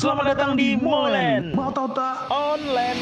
Selamat 0.00 0.32
datang 0.32 0.56
di 0.56 0.80
Molen. 0.80 1.52
Mau 1.52 1.68
tahu 1.76 1.92
tak? 1.92 2.32
Online. 2.32 3.00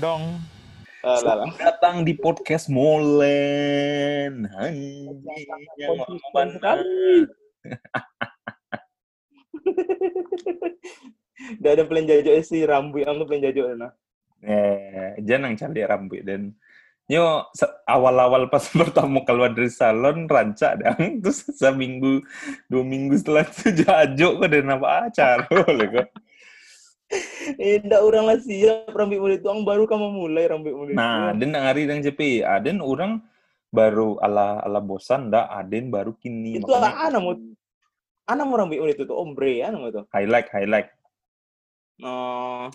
Dong. 0.00 0.40
Selamat 1.04 1.52
datang 1.60 2.00
di 2.00 2.16
podcast 2.16 2.72
Molen. 2.72 4.48
Hanya 4.56 5.12
mana? 6.32 6.80
Udah 11.60 11.70
ada 11.76 11.84
plan 11.84 12.08
jajo 12.08 12.40
si 12.40 12.64
rambut 12.64 13.04
yang 13.04 13.20
tuh 13.20 13.28
plan 13.28 13.44
jajo 13.44 13.68
nah. 13.76 13.92
Eh, 14.40 15.20
jangan 15.20 15.52
cari 15.60 15.84
rambut 15.84 16.24
dan 16.24 16.56
Yo, 17.04 17.44
awal-awal 17.84 18.48
pas 18.48 18.64
pertama 18.72 19.20
keluar 19.28 19.52
dari 19.52 19.68
salon 19.68 20.24
rancak 20.24 20.80
dong, 20.80 21.02
terus 21.22 21.44
seminggu 21.52 22.24
dua 22.72 22.80
minggu 22.80 23.20
setelah 23.20 23.44
itu 23.44 23.84
jajo 23.84 24.40
kok 24.40 24.48
dan 24.48 24.72
apa 24.72 24.88
acara 25.12 25.44
boleh 25.68 25.88
kok. 26.00 26.08
Eh, 27.60 27.84
ndak 27.84 28.00
orang 28.00 28.24
lah 28.32 28.40
siap 28.40 28.88
rambut 28.88 29.20
muda 29.20 29.36
itu, 29.36 29.48
ang 29.52 29.68
baru 29.68 29.84
kamu 29.84 30.16
mulai 30.16 30.48
rambut 30.48 30.72
muda 30.72 30.90
Nah, 30.96 31.36
dan 31.36 31.52
ngari 31.52 31.84
dan 31.84 32.00
CP, 32.00 32.40
aden 32.40 32.80
orang 32.80 33.20
baru 33.68 34.16
ala 34.24 34.64
ala 34.64 34.80
bosan 34.80 35.28
dah, 35.28 35.52
aden 35.52 35.92
baru 35.92 36.16
kini 36.16 36.56
Itu 36.64 36.72
anak 36.72 37.20
mau 37.20 37.36
anak 38.24 38.44
mau 38.48 38.56
rambut 38.56 38.80
muda 38.80 38.96
itu 38.96 39.04
tuh 39.04 39.20
ombre 39.20 39.60
anak 39.60 39.78
mau 39.78 39.92
tuh. 39.92 40.04
highlight 40.08 40.48
highlight. 40.48 40.88
Oh, 42.00 42.72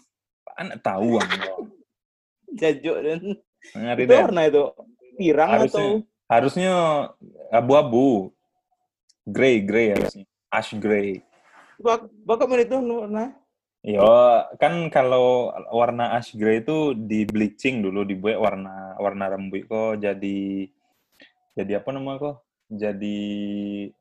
Anak 0.54 0.85
tahu 0.85 1.18
ang 1.18 1.32
jajo 2.54 2.93
dan 3.02 3.20
ngari 3.76 4.04
itu 4.05 4.12
dan. 4.13 4.22
warna 4.26 4.41
itu 4.48 4.63
pirang 5.20 5.49
Harusnya. 5.52 5.73
atau 5.73 5.88
Harusnya 6.30 6.73
abu-abu, 7.49 8.30
grey 9.26 9.66
grey 9.66 9.98
harusnya, 9.98 10.30
ash 10.54 10.77
grey. 10.77 11.26
bak 11.82 12.05
bakal 12.22 12.54
itu 12.54 12.77
warna. 12.77 13.34
Yo, 13.82 14.05
kan 14.62 14.93
kalau 14.93 15.49
warna 15.74 16.13
ash 16.13 16.37
grey 16.37 16.62
itu 16.62 16.93
di 16.93 17.26
bleaching 17.26 17.82
dulu 17.82 18.05
dibuat 18.05 18.37
warna 18.37 18.93
warna 19.02 19.26
rambut 19.32 19.65
kok 19.65 20.04
jadi 20.05 20.70
jadi 21.57 21.82
apa 21.82 21.90
namanya 21.98 22.18
kok? 22.21 22.35
Jadi 22.70 23.18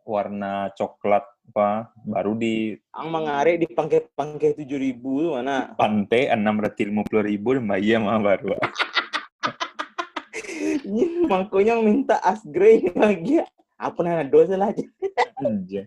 warna 0.05 0.69
coklat 0.77 1.25
apa 1.25 1.89
baru 2.05 2.37
di 2.37 2.77
Ang 2.93 3.09
mangare 3.09 3.57
di 3.57 3.65
pangke-pangke 3.65 4.53
tujuh 4.53 4.77
ribu 4.77 5.33
mana? 5.33 5.73
pantai 5.81 6.29
enam 6.29 6.61
ratus 6.61 6.85
lima 6.85 7.01
puluh 7.09 7.25
ribu 7.25 7.57
dan 7.57 7.65
bayar 7.65 8.05
mah 8.05 8.21
baru. 8.21 8.53
Ini 10.85 11.27
mangkonya 11.27 11.81
minta 11.81 12.19
as 12.21 12.43
grey 12.45 12.87
lagi. 12.93 13.43
Apa 13.79 14.03
nana 14.03 14.27
dosa 14.27 14.59
lah 14.59 14.75
aja. 14.75 15.83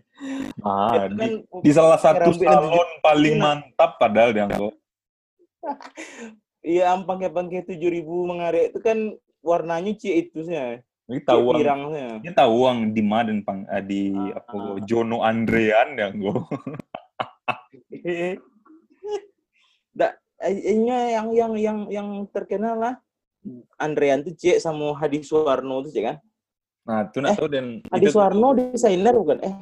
Ah, 0.64 1.12
di, 1.12 1.44
di 1.44 1.70
salah 1.70 2.00
satu 2.00 2.32
salon 2.32 2.88
paling 3.04 3.36
Iya. 3.36 3.42
mantap 3.44 4.00
padahal 4.00 4.32
dia 4.32 4.48
kok. 4.48 4.72
Iya, 6.64 6.94
am 6.96 7.04
pangke-pangke 7.04 7.68
tujuh 7.68 7.90
ribu 7.92 8.24
mangare 8.24 8.72
itu 8.72 8.80
kan 8.80 9.12
warnanya 9.44 9.92
cie 9.92 10.24
itu 10.24 10.40
sih. 10.40 10.56
Ini 11.04 11.20
tahu 11.20 11.52
ang, 11.52 11.58
pirangnya. 11.60 12.06
ini 12.24 12.32
tahu 12.32 12.56
ang 12.64 12.78
di 12.96 13.02
mana 13.04 13.28
dan 13.28 13.42
pang 13.44 13.66
eh, 13.68 13.82
di 13.84 14.08
apa 14.32 14.54
Ah. 14.56 14.80
Jono 14.88 15.20
Andrean 15.20 15.92
yang 15.98 16.16
kok. 16.16 16.48
Dak, 19.92 20.16
ini 20.48 20.88
yang 20.88 21.28
yang 21.36 21.52
yang 21.58 21.78
yang 21.92 22.08
terkenal 22.32 22.78
lah. 22.80 22.94
Andrean 23.76 24.22
tuh 24.22 24.32
cek 24.32 24.58
sama 24.58 24.94
Hadi 24.94 25.20
Suwarno 25.20 25.82
tuh 25.82 25.90
cek 25.90 26.04
kan. 26.04 26.16
Nah, 26.82 27.06
itu 27.06 27.18
nak 27.18 27.30
Eh, 27.30 27.36
tahu 27.38 27.48
dan 27.50 27.66
Hadi 27.88 28.06
itu- 28.06 28.14
Suwarno 28.14 28.48
desainer 28.54 29.14
bukan? 29.14 29.38
Eh, 29.42 29.54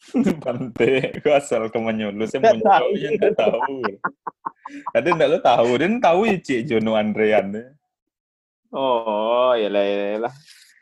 Bante, 0.42 0.90
kau 1.20 1.36
asal 1.36 1.68
kau 1.68 1.84
menyulut, 1.84 2.24
saya 2.26 2.40
Nggak 2.40 2.56
mau 2.56 2.64
tahu. 2.64 2.72
tahu 2.72 2.90
yang 2.96 3.12
nggak 3.14 3.34
tahu. 3.36 3.76
Kadang 4.90 5.14
nggak 5.14 5.28
lo 5.28 5.38
tahu, 5.40 5.70
dan 5.76 5.92
tahu 5.98 6.20
ya 6.24 6.36
Cik 6.40 6.60
Jono 6.64 6.92
Andrean. 6.94 7.46
oh, 8.70 9.52
ya 9.54 9.68
lah 9.68 9.84
ya 9.84 10.18
lah. 10.24 10.34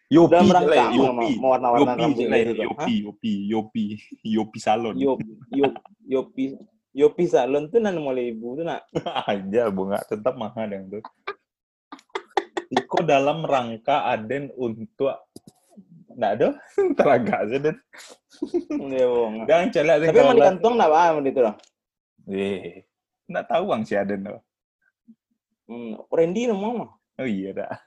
Yopi, 0.09 0.49
lah, 0.49 0.89
mau 0.89 1.21
Yopi, 1.21 1.31
mau 1.37 1.49
warna-warna 1.53 1.93
Yopi, 2.01 2.25
gitu 2.25 2.53
tuh. 2.56 2.65
Yopi, 2.65 2.95
Yopi, 3.05 3.33
Yopi, 3.45 3.84
Yopi 4.25 4.59
salon. 4.59 4.97
Yop, 4.97 5.21
yop, 5.53 5.75
yopi, 6.01 6.56
yopi 6.97 7.25
salon 7.28 7.69
tuh 7.69 7.77
nan 7.77 8.01
mulai 8.01 8.33
ibu 8.33 8.56
tuh 8.56 8.65
nak. 8.65 8.89
Aja, 9.28 9.69
bunga 9.69 10.01
tetap 10.01 10.33
mahal 10.33 10.65
yang 10.65 10.89
tuh. 10.89 11.05
Iko 12.69 13.01
dalam 13.01 13.45
rangka 13.45 14.05
Aden 14.05 14.53
untuk 14.53 15.12
nggak 16.19 16.33
ada 16.37 16.49
teraga 16.99 17.34
aja 17.47 17.56
dan 17.62 17.77
jangan 19.47 19.69
celak 19.71 19.97
Tapi 20.05 20.19
emang 20.19 20.37
di 20.37 20.43
kantong 20.45 20.75
nak 20.77 20.91
apa 20.91 21.21
itu 21.23 21.41
lah. 21.41 21.55
eh 22.28 22.84
nggak 23.28 23.47
tahu 23.47 23.67
ang 23.73 23.83
si 23.84 23.95
Aden 23.95 24.25
loh. 24.27 24.43
Hmm, 25.69 26.01
Randy 26.09 26.49
mah. 26.49 26.89
oh 27.19 27.28
iya 27.28 27.51
dah 27.53 27.71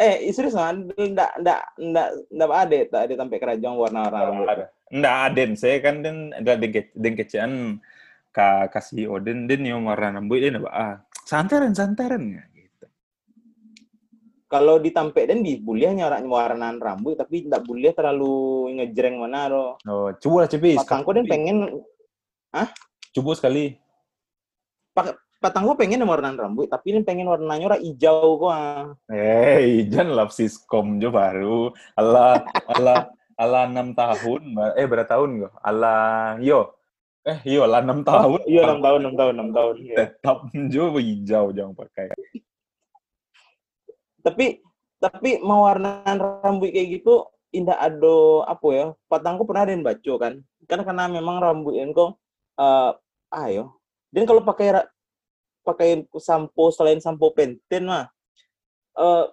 eh, 0.00 0.16
serius 0.34 0.54
mah, 0.54 0.74
ndak 0.74 1.32
ndak 1.40 1.60
ndak 1.78 2.08
ndak 2.28 2.48
ada, 2.50 2.78
tak 2.90 3.00
ada 3.08 3.14
sampai 3.16 3.38
kerajaan 3.38 3.74
warna-warna 3.78 4.20
rambut. 4.26 4.46
ada 4.48 4.64
nggak 4.90 5.16
Aden 5.30 5.50
saya 5.54 5.76
kan 5.78 6.02
den 6.02 6.34
ada 6.34 6.58
den 6.58 6.70
ke- 6.70 6.94
den 6.94 7.14
kecian 7.14 7.52
ka 8.30 8.70
kasih 8.70 9.10
Odin 9.10 9.50
den 9.50 9.66
yang 9.66 9.82
warna 9.86 10.18
rambut 10.18 10.38
dia 10.38 10.54
nggak 10.54 10.70
ah 10.70 11.02
santaran 11.26 11.74
santaran 11.74 12.22
ya 12.30 12.42
gitu 12.54 12.86
Kalau 14.50 14.82
ditampek 14.82 15.30
dan 15.30 15.46
di 15.46 15.62
buliahnya 15.62 16.10
orang 16.10 16.26
warna 16.26 16.74
rambut, 16.74 17.14
tapi 17.14 17.46
ndak 17.46 17.62
buliah 17.62 17.94
terlalu 17.94 18.74
ngejreng 18.82 19.22
mana 19.22 19.46
lo. 19.46 19.78
oh 19.86 20.10
coba 20.18 20.46
lah 20.46 20.48
cepi 20.50 20.74
Patangku 20.74 21.14
dan 21.14 21.26
pengen, 21.30 21.86
coba 23.14 23.30
sekali 23.38 23.78
patangku 25.40 25.78
pengen 25.78 26.02
warna 26.02 26.34
rambut, 26.34 26.66
tapi 26.66 26.98
ini 26.98 27.00
pengen 27.06 27.30
warnanya 27.30 27.70
orang 27.70 27.82
hijau 27.86 28.42
kok. 28.42 28.50
ah. 28.50 28.90
eh 29.14 29.86
jangan 29.86 30.18
lap 30.18 30.30
siskom 30.34 30.98
jo 30.98 31.14
baru 31.14 31.70
ala 31.94 32.42
ala 32.66 33.06
ala 33.38 33.60
enam 33.70 33.96
tahun 33.96 34.42
eh 34.76 34.84
berapa 34.84 35.08
tahun 35.08 35.46
kok 35.48 35.52
ala 35.62 35.94
yo 36.44 36.79
eh 37.28 37.38
yo 37.44 37.68
ala 37.68 37.84
enam 37.84 38.00
tahun. 38.00 38.40
Iya, 38.48 38.60
enam 38.64 38.80
tahun, 38.80 38.98
enam 39.04 39.14
tahun, 39.16 39.32
enam 39.36 39.50
tahun. 39.52 39.74
iya. 39.84 39.96
tetap 39.96 40.38
jo 40.72 40.84
hijau 40.96 41.44
jangan 41.52 41.74
pakai. 41.76 42.08
Tapi 44.20 44.46
tapi 45.00 45.30
mau 45.40 45.64
warna 45.64 46.04
rambut 46.16 46.72
kayak 46.72 47.00
gitu 47.00 47.24
indah 47.50 47.76
ada 47.80 48.46
apa 48.46 48.68
ya 48.70 48.86
patangku 49.10 49.48
pernah 49.48 49.64
ada 49.68 49.72
yang 49.72 49.84
baca 49.84 50.12
kan? 50.16 50.34
Kan 50.68 50.80
karena 50.84 51.04
memang 51.08 51.40
rambut 51.40 51.76
yang 51.76 51.92
eh 52.60 52.92
ayo 53.30 53.78
dan 54.10 54.26
kalau 54.26 54.42
pakai 54.42 54.84
pakai 55.62 56.04
sampo 56.18 56.72
selain 56.74 56.98
sampo 57.00 57.32
penten 57.32 57.88
mah 57.88 58.08
eh 58.96 59.24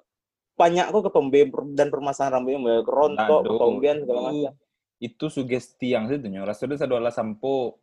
banyak 0.57 0.89
kok 0.89 1.13
ketombe 1.13 1.53
dan 1.77 1.93
permasalahan 1.93 2.41
rambutnya 2.41 2.81
kerontok 2.81 3.45
ketombean 3.45 4.01
segala 4.01 4.19
macam 4.33 4.53
itu 4.97 5.29
sugesti 5.29 5.93
yang 5.93 6.09
itu 6.09 6.25
nyo 6.29 6.45
satu 6.49 6.97
ala 6.97 7.13
sampo. 7.13 7.77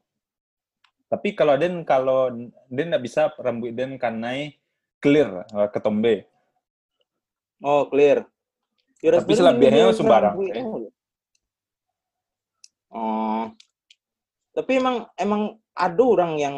Tapi 1.07 1.37
kalau 1.39 1.55
den 1.55 1.87
kalau 1.87 2.33
den 2.67 2.91
nggak 2.91 3.05
bisa 3.05 3.31
rambut 3.39 3.71
den 3.71 4.01
karena 4.01 4.51
clear 4.99 5.47
eh, 5.47 5.69
ketombe 5.71 6.27
oh 7.63 7.87
clear. 7.89 8.27
Ya, 9.05 9.21
Tapi 9.21 9.37
selebihnya 9.37 9.93
sembarang, 9.93 10.33
eh. 10.49 10.65
oh. 12.89 13.53
Tapi 14.57 14.73
emang 14.81 15.05
emang 15.21 15.61
ada 15.77 16.01
orang 16.01 16.41
yang 16.41 16.57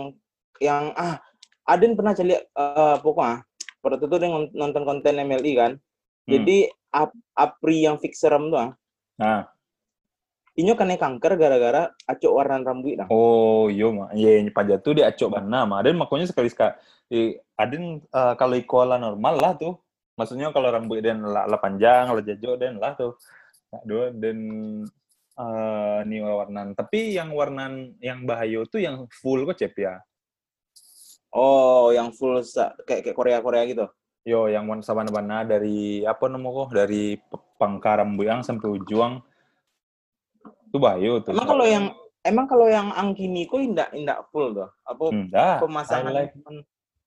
yang 0.62 0.94
ah 0.94 1.18
Aden 1.66 1.98
pernah 1.98 2.14
cari 2.14 2.38
eh 2.38 2.96
pokoknya 3.02 3.42
pada 3.82 3.98
itu 3.98 4.16
dia 4.18 4.30
nonton 4.30 4.82
konten 4.86 5.18
MLI 5.18 5.52
kan. 5.58 5.72
Hmm. 6.26 6.42
jadi 6.42 6.58
ap, 6.90 7.14
Apri 7.38 7.86
yang 7.86 8.02
fix 8.02 8.18
serum 8.18 8.50
tuh 8.50 8.58
ah. 8.58 8.70
nah 9.14 9.46
inyo 10.56 10.72
kena 10.72 10.96
kanker 10.96 11.36
gara-gara 11.36 11.92
acok 12.08 12.32
warna 12.32 12.64
rambut 12.64 12.96
dah. 12.96 13.08
Oh 13.12 13.68
yo 13.68 13.92
mah 13.92 14.08
iya 14.16 14.40
yeah, 14.40 14.48
pajak 14.48 14.80
tuh 14.80 14.96
dia 14.96 15.12
acok 15.12 15.36
bana 15.36 15.68
mah 15.68 15.84
aden 15.84 16.00
makanya 16.00 16.32
sekali 16.32 16.48
sekali 16.48 16.72
eh, 17.12 17.44
aden 17.60 18.00
eh, 18.00 18.34
kalau 18.40 18.56
ikola 18.56 18.96
normal 18.96 19.36
lah 19.36 19.52
tuh. 19.54 19.76
Maksudnya 20.16 20.48
kalau 20.48 20.72
rambut 20.72 21.04
den 21.04 21.20
lah, 21.20 21.44
lah 21.44 21.60
panjang 21.60 22.08
lah 22.08 22.24
jajo 22.24 22.56
den 22.56 22.80
lah 22.80 22.96
tuh. 22.96 23.20
Aduh 23.68 24.08
dan 24.16 24.38
eh 25.36 25.98
nih 26.08 26.24
warnan 26.24 26.72
tapi 26.72 27.12
yang 27.12 27.36
warnan 27.36 27.92
yang 28.00 28.24
bahaya 28.24 28.64
tuh 28.64 28.80
yang 28.80 29.04
full 29.12 29.44
kok 29.44 29.60
cep 29.60 29.76
ya? 29.76 30.00
Oh 31.36 31.92
yang 31.92 32.16
full 32.16 32.40
kayak 32.88 33.04
kayak 33.04 33.16
Korea 33.16 33.44
Korea 33.44 33.68
gitu? 33.68 33.84
Yo, 34.26 34.50
yang 34.50 34.66
warna 34.66 34.82
sabana-bana 34.82 35.46
dari 35.46 36.02
apa 36.02 36.26
namanya 36.26 36.66
kok 36.66 36.70
dari 36.74 37.14
pangkar 37.60 38.02
rambut 38.02 38.26
yang 38.26 38.42
sampai 38.42 38.74
ujung 38.74 39.22
itu 40.66 40.76
bayu 40.76 41.22
tuh. 41.22 41.32
emang 41.32 41.48
kalau 41.48 41.66
yang 41.66 41.84
emang 42.26 42.46
kalau 42.50 42.66
yang 42.66 42.88
angkini 42.92 43.46
kok 43.46 43.62
indak 43.62 43.88
indak 43.94 44.26
full 44.34 44.50
tuh 44.50 44.70
apa 44.82 45.04
enggak 45.14 45.56
pemasangan 45.62 46.10
highlight 46.10 46.32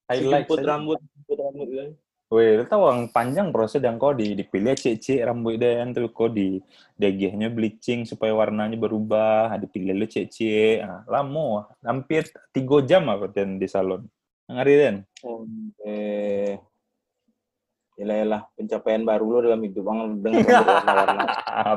highlight 0.08 0.46
saja. 0.48 0.66
rambut 0.66 0.98
rambut 1.28 1.68
gitu. 1.68 1.94
Weh, 2.30 2.54
lu 2.54 2.62
tahu 2.62 2.86
orang 2.86 3.10
panjang 3.10 3.50
proses 3.50 3.82
yang 3.82 3.98
kau 3.98 4.14
di 4.14 4.38
dipilih 4.38 4.78
cek-cek 4.78 5.26
rambut 5.26 5.58
dia 5.58 5.82
tuh 5.90 6.14
kau 6.14 6.30
di 6.30 6.62
degehnya 6.94 7.50
bleaching 7.50 8.06
supaya 8.06 8.30
warnanya 8.30 8.78
berubah, 8.78 9.50
dipilih 9.58 9.98
lu 9.98 10.06
cek-cek. 10.06 10.78
Nah, 10.86 11.02
lama, 11.10 11.66
hampir 11.82 12.30
tiga 12.54 12.86
jam 12.86 13.10
aku 13.10 13.34
dan 13.34 13.58
di 13.58 13.66
salon. 13.66 14.06
Ngari 14.46 14.74
den. 14.78 14.96
Oh, 15.26 15.42
eh, 15.82 16.54
Yalah, 18.00 18.48
pencapaian 18.56 19.04
baru 19.04 19.26
lo 19.28 19.38
dalam 19.44 19.60
hidup 19.60 19.84
bang 19.84 19.98
dengan 20.24 20.40
warna-warna. 20.64 21.22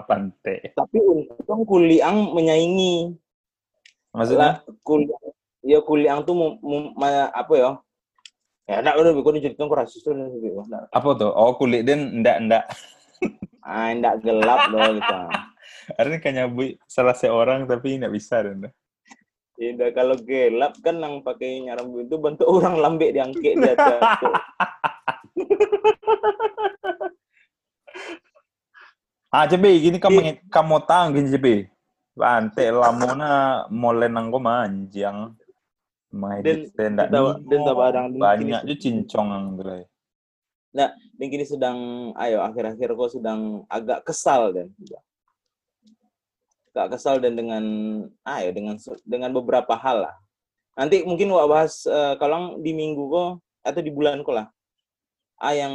Pante. 0.07 0.71
Tapi 0.71 0.97
untung 1.03 1.67
kuliang 1.67 2.31
menyaingi. 2.31 3.11
Maksudnya? 4.15 4.63
Kuliang, 4.87 5.23
ya 5.67 5.83
kuliang 5.83 6.23
tuh 6.23 6.31
mau, 6.31 6.55
mau- 6.63 6.95
ma- 6.95 7.27
apa 7.27 7.53
ya? 7.59 7.71
Ya, 8.63 8.79
enggak 8.79 8.95
udah, 8.95 9.11
gue 9.11 9.43
cerita 9.43 9.67
aku 9.67 9.75
rasis 9.75 9.99
tuh. 9.99 10.15
Apa 10.95 11.09
tuh? 11.19 11.31
Oh, 11.35 11.59
kulit 11.59 11.83
den 11.83 12.23
ndak 12.23 12.39
ndak. 12.47 12.63
Ah, 13.59 13.91
enggak 13.91 14.23
gelap 14.23 14.71
loh 14.71 14.95
gitu. 14.95 15.15
Ada 15.99 16.15
kan 16.23 16.31
nyabui 16.31 16.79
salah 16.87 17.11
seorang 17.11 17.67
tapi 17.67 17.99
nggak 17.99 18.13
bisa 18.15 18.39
den. 18.39 18.71
Tidak 19.71 19.95
kalau 19.95 20.19
gelap 20.19 20.75
kan 20.83 20.99
yang 20.99 21.23
pakai 21.23 21.63
rambut 21.71 22.03
itu 22.11 22.19
bentuk 22.19 22.47
orang 22.49 22.75
lambek 22.75 23.15
diangkek 23.15 23.53
di 23.55 23.69
atas. 23.71 24.01
Ah, 29.33 29.49
cepi, 29.49 29.81
gini 29.81 29.97
kamu 29.97 30.45
kamu 30.45 30.77
tang 30.85 31.09
gini 31.09 31.25
cepi. 31.33 31.65
Bante 32.13 32.69
lamona 32.69 33.65
mole 33.73 34.05
nanggo 34.05 34.37
manjang. 34.37 35.33
Mai 36.13 36.45
Dan- 36.45 36.69
ndak 36.93 37.09
dan- 37.09 37.41
tak 37.65 37.73
barang 37.73 38.05
banyak 38.13 38.61
je 38.69 38.75
cincong 38.77 39.29
ang. 39.33 39.45
Dan 40.69 40.93
kini 41.17 41.49
sedang, 41.49 42.13
ayo 42.13 42.45
akhir-akhir 42.45 42.93
kau 42.93 43.09
sedang 43.09 43.65
agak 43.65 44.05
kesal 44.05 44.53
dan 44.53 44.69
agak 46.73 46.97
kesal 46.97 47.21
dan 47.21 47.37
dengan, 47.37 47.63
ayo 48.25 48.49
dengan 48.49 48.81
se- 48.81 48.97
dengan 49.05 49.29
beberapa 49.29 49.77
hal 49.77 50.09
lah. 50.09 50.15
Nanti 50.73 51.05
mungkin 51.05 51.29
gua 51.29 51.45
bahas 51.45 51.85
eh, 51.85 52.17
kalau 52.17 52.57
di 52.57 52.73
minggu 52.73 53.05
kok 53.05 53.29
atau 53.61 53.81
di 53.85 53.93
bulan 53.93 54.25
kok 54.25 54.33
lah. 54.33 54.49
Ah 55.37 55.53
yang 55.53 55.73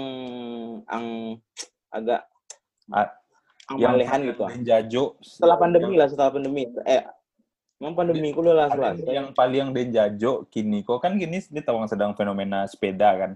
ang 0.90 1.38
agak 1.88 2.26
Ah, 2.88 3.12
ang 3.68 3.78
Yang 3.78 3.90
malehan 3.94 4.20
gitu. 4.26 4.42
ah. 4.42 4.50
jajo 4.58 5.04
Setelah 5.20 5.56
pandemi 5.60 5.92
lah, 5.94 6.08
setelah 6.08 6.32
pandemi. 6.32 6.66
Eh, 6.82 7.04
memang 7.78 7.94
pandemi 7.94 8.32
ku 8.32 8.42
lah 8.42 8.66
selesai. 8.72 9.06
yang 9.06 9.30
paling 9.30 9.70
den 9.70 9.94
jajo 9.94 10.48
kini 10.50 10.82
kok 10.82 10.98
kan 10.98 11.14
gini 11.14 11.38
dia 11.38 11.62
tawang 11.62 11.86
sedang 11.86 12.16
fenomena 12.18 12.66
sepeda 12.66 13.14
kan. 13.14 13.32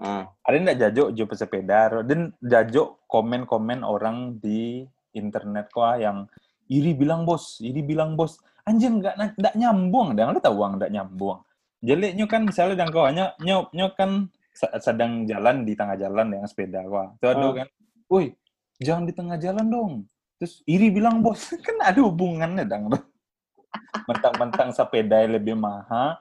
Ah, 0.00 0.32
Ada 0.48 0.54
yang 0.56 0.64
ndak 0.64 0.78
jajo 0.80 1.04
jo 1.12 1.24
pesepeda, 1.28 2.00
dan 2.00 2.32
jajo 2.40 2.96
komen-komen 3.04 3.84
orang 3.84 4.40
di 4.40 4.88
internet 5.12 5.70
kok 5.70 5.84
ah, 5.84 5.96
yang 5.98 6.18
iri 6.70 6.94
bilang 6.94 7.26
bos, 7.26 7.58
iri 7.58 7.82
bilang 7.82 8.14
bos, 8.14 8.38
anjing 8.62 9.02
nggak 9.02 9.36
nggak 9.36 9.54
nyambung, 9.58 10.14
dan 10.14 10.30
lu 10.30 10.38
tahu 10.38 10.54
uang 10.62 10.78
nggak 10.78 10.92
nyambung. 10.94 11.42
Jeleknya 11.80 12.24
kan 12.28 12.44
misalnya 12.44 12.84
dan 12.84 12.88
kau 12.92 13.08
hanya 13.08 13.34
nyok 13.40 13.72
nyok 13.72 13.92
kan 13.96 14.10
sedang 14.78 15.24
jalan 15.24 15.64
di 15.64 15.72
tengah 15.72 15.96
jalan 15.96 16.26
dengan 16.28 16.46
sepeda 16.46 16.84
kok, 16.84 17.16
itu 17.16 17.26
ada 17.26 17.46
Ah. 17.48 17.52
kan, 17.64 17.68
woi 18.12 18.26
jangan 18.78 19.04
di 19.08 19.12
tengah 19.16 19.36
jalan 19.40 19.66
dong. 19.66 19.92
Terus 20.36 20.60
iri 20.68 20.88
bilang 20.92 21.24
bos, 21.24 21.40
kan 21.66 21.76
ada 21.80 22.00
hubungannya 22.00 22.64
dong. 22.68 22.92
Mentang-mentang 24.08 24.70
sepeda 24.76 25.24
lebih 25.26 25.56
mahal 25.56 26.20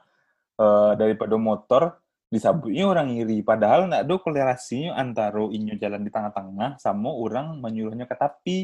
eh, 0.60 0.92
daripada 0.96 1.36
motor, 1.36 2.00
disabutnya 2.30 2.86
orang 2.86 3.10
iri 3.18 3.42
padahal 3.42 3.90
nggak 3.90 4.06
ada 4.06 4.16
korelasinya 4.22 5.02
antara 5.02 5.42
inyo 5.42 5.74
jalan 5.82 6.06
di 6.06 6.14
tengah-tengah 6.14 6.78
sama 6.78 7.10
orang 7.10 7.58
menyuruhnya 7.58 8.06
ke 8.06 8.14
tepi 8.14 8.58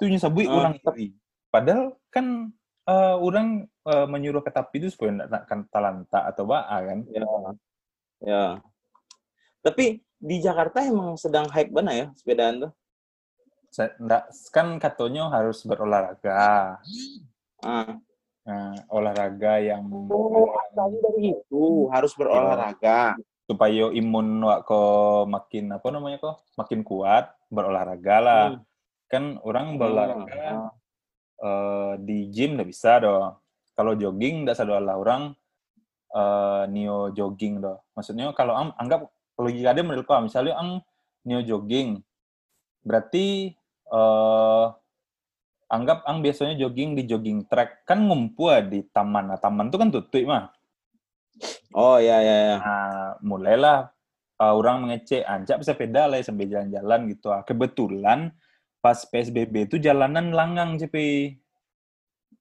itu 0.00 0.16
sabut 0.16 0.48
Ah, 0.48 0.56
orang 0.56 0.74
iri 0.80 1.12
padahal 1.48 1.92
kan 2.08 2.48
eh, 2.86 3.16
orang 3.16 3.48
eh, 3.84 4.06
menyuruh 4.08 4.40
ke 4.40 4.48
tepi 4.48 4.76
itu 4.80 4.88
supaya 4.88 5.12
kan 5.44 5.68
talanta 5.68 6.24
atau 6.24 6.48
baa 6.48 6.78
kan 6.80 7.04
ya. 7.06 7.24
Ya. 8.20 8.44
Tapi 9.60 10.00
di 10.16 10.36
Jakarta 10.38 10.80
emang 10.80 11.16
sedang 11.16 11.48
hype 11.48 11.68
banget 11.70 11.94
ya 11.94 12.06
sepedaan 12.14 12.54
tuh. 12.60 12.72
Nggak 13.98 14.22
kan 14.50 14.66
katanya 14.76 15.30
harus 15.30 15.62
berolahraga 15.62 16.76
Ah. 17.60 17.92
nah, 18.40 18.72
olahraga 18.88 19.60
yang 19.60 19.84
Oh, 20.08 20.48
asalnya 20.58 20.98
dari 21.06 21.36
itu 21.36 21.86
harus 21.88 22.12
berolahraga. 22.16 23.14
supaya 23.44 23.90
imun 23.90 24.46
wak 24.46 24.62
ko 24.62 24.82
makin 25.26 25.74
apa 25.74 25.90
namanya 25.90 26.18
kok 26.18 26.38
makin 26.54 26.80
kuat 26.80 27.34
berolahraga 27.46 28.16
lah 28.18 28.44
Hmm. 28.54 28.62
Kan 29.10 29.42
orang 29.42 29.74
berolahraga 29.74 30.30
Ah. 30.30 30.70
eh, 31.42 31.92
di 32.00 32.30
gym 32.30 32.54
nggak 32.54 32.70
bisa 32.70 33.02
dong. 33.02 33.34
Kalau 33.74 33.92
jogging 33.98 34.46
sadar 34.54 34.78
lah 34.80 34.96
orang 34.96 35.34
eh, 36.14 36.62
neo 36.70 37.10
jogging 37.10 37.58
doh. 37.60 37.82
Maksudnya 37.98 38.30
kalau 38.32 38.54
ang, 38.54 38.70
anggap 38.78 39.10
logika 39.34 39.74
dia 39.74 39.84
menurut 39.84 40.06
kau 40.06 40.22
misalnya 40.22 40.54
ang 40.54 40.78
neo 41.26 41.42
jogging 41.42 42.00
berarti 42.80 43.52
eh 43.90 44.66
anggap 45.70 46.02
ang 46.02 46.18
biasanya 46.18 46.58
jogging 46.58 46.98
di 46.98 47.06
jogging 47.06 47.46
track 47.46 47.86
kan 47.86 48.02
ngumpul 48.02 48.50
di 48.66 48.82
taman. 48.90 49.30
Nah, 49.30 49.38
taman 49.38 49.70
itu 49.70 49.78
kan 49.78 49.90
tutup 49.94 50.24
mah. 50.26 50.50
Oh 51.72 51.96
ya 52.02 52.18
ya 52.18 52.36
ya. 52.50 52.56
Nah, 52.58 53.10
mulailah 53.22 53.94
uh, 54.42 54.52
orang 54.58 54.82
mengecek 54.84 55.22
anjak 55.22 55.62
sepeda 55.62 56.10
lah 56.10 56.18
sambil 56.26 56.50
jalan-jalan 56.50 57.14
gitu. 57.14 57.30
ah. 57.30 57.46
Kebetulan 57.46 58.34
pas 58.80 58.96
PSBB 59.04 59.68
itu 59.68 59.76
jalanan 59.76 60.32
langang 60.32 60.80
CP. 60.80 60.96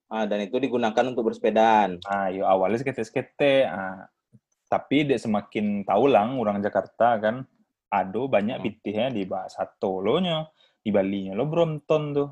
Ah, 0.10 0.26
dan 0.26 0.42
itu 0.42 0.58
digunakan 0.58 1.06
untuk 1.06 1.30
bersepedaan. 1.30 2.02
Ah, 2.08 2.34
yo 2.34 2.48
awalnya 2.48 2.82
skete-skete. 2.82 3.70
Ah, 3.70 4.10
tapi 4.66 5.06
dia 5.06 5.22
semakin 5.22 5.86
tahu 5.86 6.10
lang 6.10 6.34
orang 6.40 6.64
Jakarta 6.66 7.20
kan, 7.22 7.46
ado 7.94 8.26
banyak 8.26 8.58
Hmm. 8.58 8.66
pitihnya 8.66 9.08
di 9.14 9.28
Satu 9.50 10.02
lo 10.02 10.18
nya, 10.18 10.50
di 10.82 10.90
Bali 10.90 11.30
nya 11.30 11.38
lo 11.38 11.46
Brompton 11.46 12.04
tuh. 12.16 12.30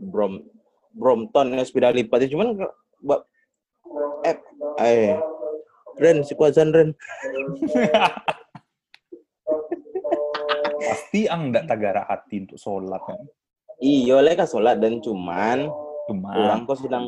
Brom 0.00 0.40
Brompton 0.96 1.52
ya 1.52 1.60
sepeda 1.60 1.92
lipat 1.92 2.24
itu 2.24 2.32
cuman 2.32 2.56
ba- 3.04 3.24
eh 4.24 4.36
eh 4.80 5.12
Ren 6.00 6.24
si 6.24 6.32
kuazan 6.32 6.72
Ren. 6.72 6.96
Pasti 10.80 11.28
ang 11.28 11.52
ndak 11.52 11.68
tagara 11.68 12.08
hati 12.08 12.48
untuk 12.48 12.56
sholat 12.56 13.00
kan. 13.04 13.20
Iya 13.80 14.24
leka 14.24 14.48
sholat 14.48 14.80
dan 14.80 15.00
cuman 15.00 15.68
Cuma 16.10 16.34
orang 16.34 16.66
kok 16.66 16.82
sedang 16.82 17.06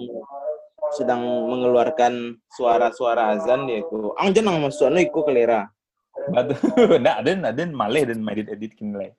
sedang 0.94 1.24
mengeluarkan 1.50 2.38
suara-suara 2.54 3.34
azan 3.34 3.66
dia 3.66 3.82
itu. 3.82 4.14
Ang 4.14 4.30
jenang 4.30 4.62
masuk 4.62 4.92
no 4.92 5.02
iku 5.02 5.26
kelera. 5.26 5.66
batu 6.12 6.54
ndak 7.02 7.24
ada 7.24 7.50
ada 7.50 7.62
maleh 7.72 8.04
dan 8.04 8.22
edit 8.30 8.52
edit 8.52 8.72
kini 8.78 8.94
lah. 8.94 9.10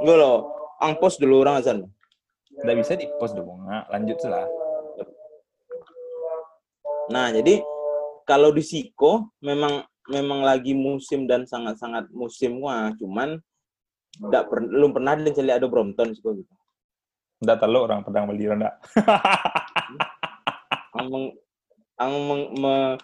Enggak 0.00 0.16
loh. 0.16 0.38
Ang 0.80 0.96
post 0.96 1.20
dulu 1.20 1.44
orang 1.44 1.60
azan. 1.60 1.78
Ndak 2.64 2.76
bisa 2.80 2.96
di 2.96 3.04
post 3.20 3.36
dong. 3.36 3.68
Nah, 3.68 3.84
lanjut 3.92 4.16
lah. 4.24 4.48
Nah, 7.12 7.28
jadi 7.36 7.60
kalau 8.24 8.50
di 8.50 8.64
Siko 8.64 9.32
memang 9.40 9.84
memang 10.10 10.44
lagi 10.44 10.76
musim 10.76 11.24
dan 11.24 11.48
sangat-sangat 11.48 12.12
musim 12.12 12.60
wah, 12.60 12.92
cuman 12.96 13.40
tidak 14.14 14.46
per, 14.52 14.58
belum 14.64 14.90
pernah 14.92 15.16
ada 15.16 15.24
yang 15.26 15.56
ada 15.56 15.68
Brompton 15.68 16.12
Siko 16.12 16.36
gitu. 16.36 16.52
Ndak 17.44 17.56
tahu 17.60 17.76
orang 17.76 18.00
pedang 18.04 18.28
beli 18.28 18.48
ndak. 18.48 18.74
Ang, 20.94 21.06
meng, 21.10 21.26
ang 21.98 22.12
meng- 22.14 22.52
me- 22.54 22.98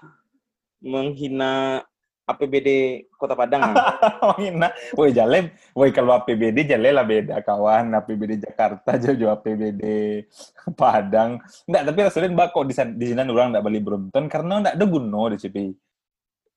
menghina 0.80 1.84
APBD 2.26 2.68
Kota 3.16 3.34
Padang. 3.34 3.62
ah. 3.74 4.34
Menghina. 4.34 4.68
Woi 4.94 5.10
Jalem, 5.10 5.50
woi 5.74 5.90
kalau 5.90 6.14
APBD 6.14 6.68
Jalem 6.68 6.92
lah 6.94 7.06
beda 7.06 7.42
kawan. 7.42 7.94
APBD 7.96 8.42
Jakarta 8.42 8.96
jauh 9.02 9.32
APBD 9.32 9.82
Padang. 10.80 11.42
Enggak, 11.66 11.82
tapi 11.90 11.98
rasanya 12.06 12.28
mbak 12.30 12.48
kok 12.54 12.66
di 12.66 12.74
sana, 12.74 12.90
di 12.94 13.04
sana 13.10 13.26
orang 13.26 13.54
enggak 13.54 13.64
beli 13.66 13.80
Brompton 13.82 14.24
karena 14.30 14.52
enggak 14.62 14.74
ada 14.78 14.86
guno 14.86 15.22
di 15.32 15.38
CPI. 15.40 15.70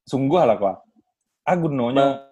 Sungguh 0.04 0.40
lah 0.44 0.58
kok. 0.60 0.78
Ah 1.44 1.56
gunonya, 1.60 2.32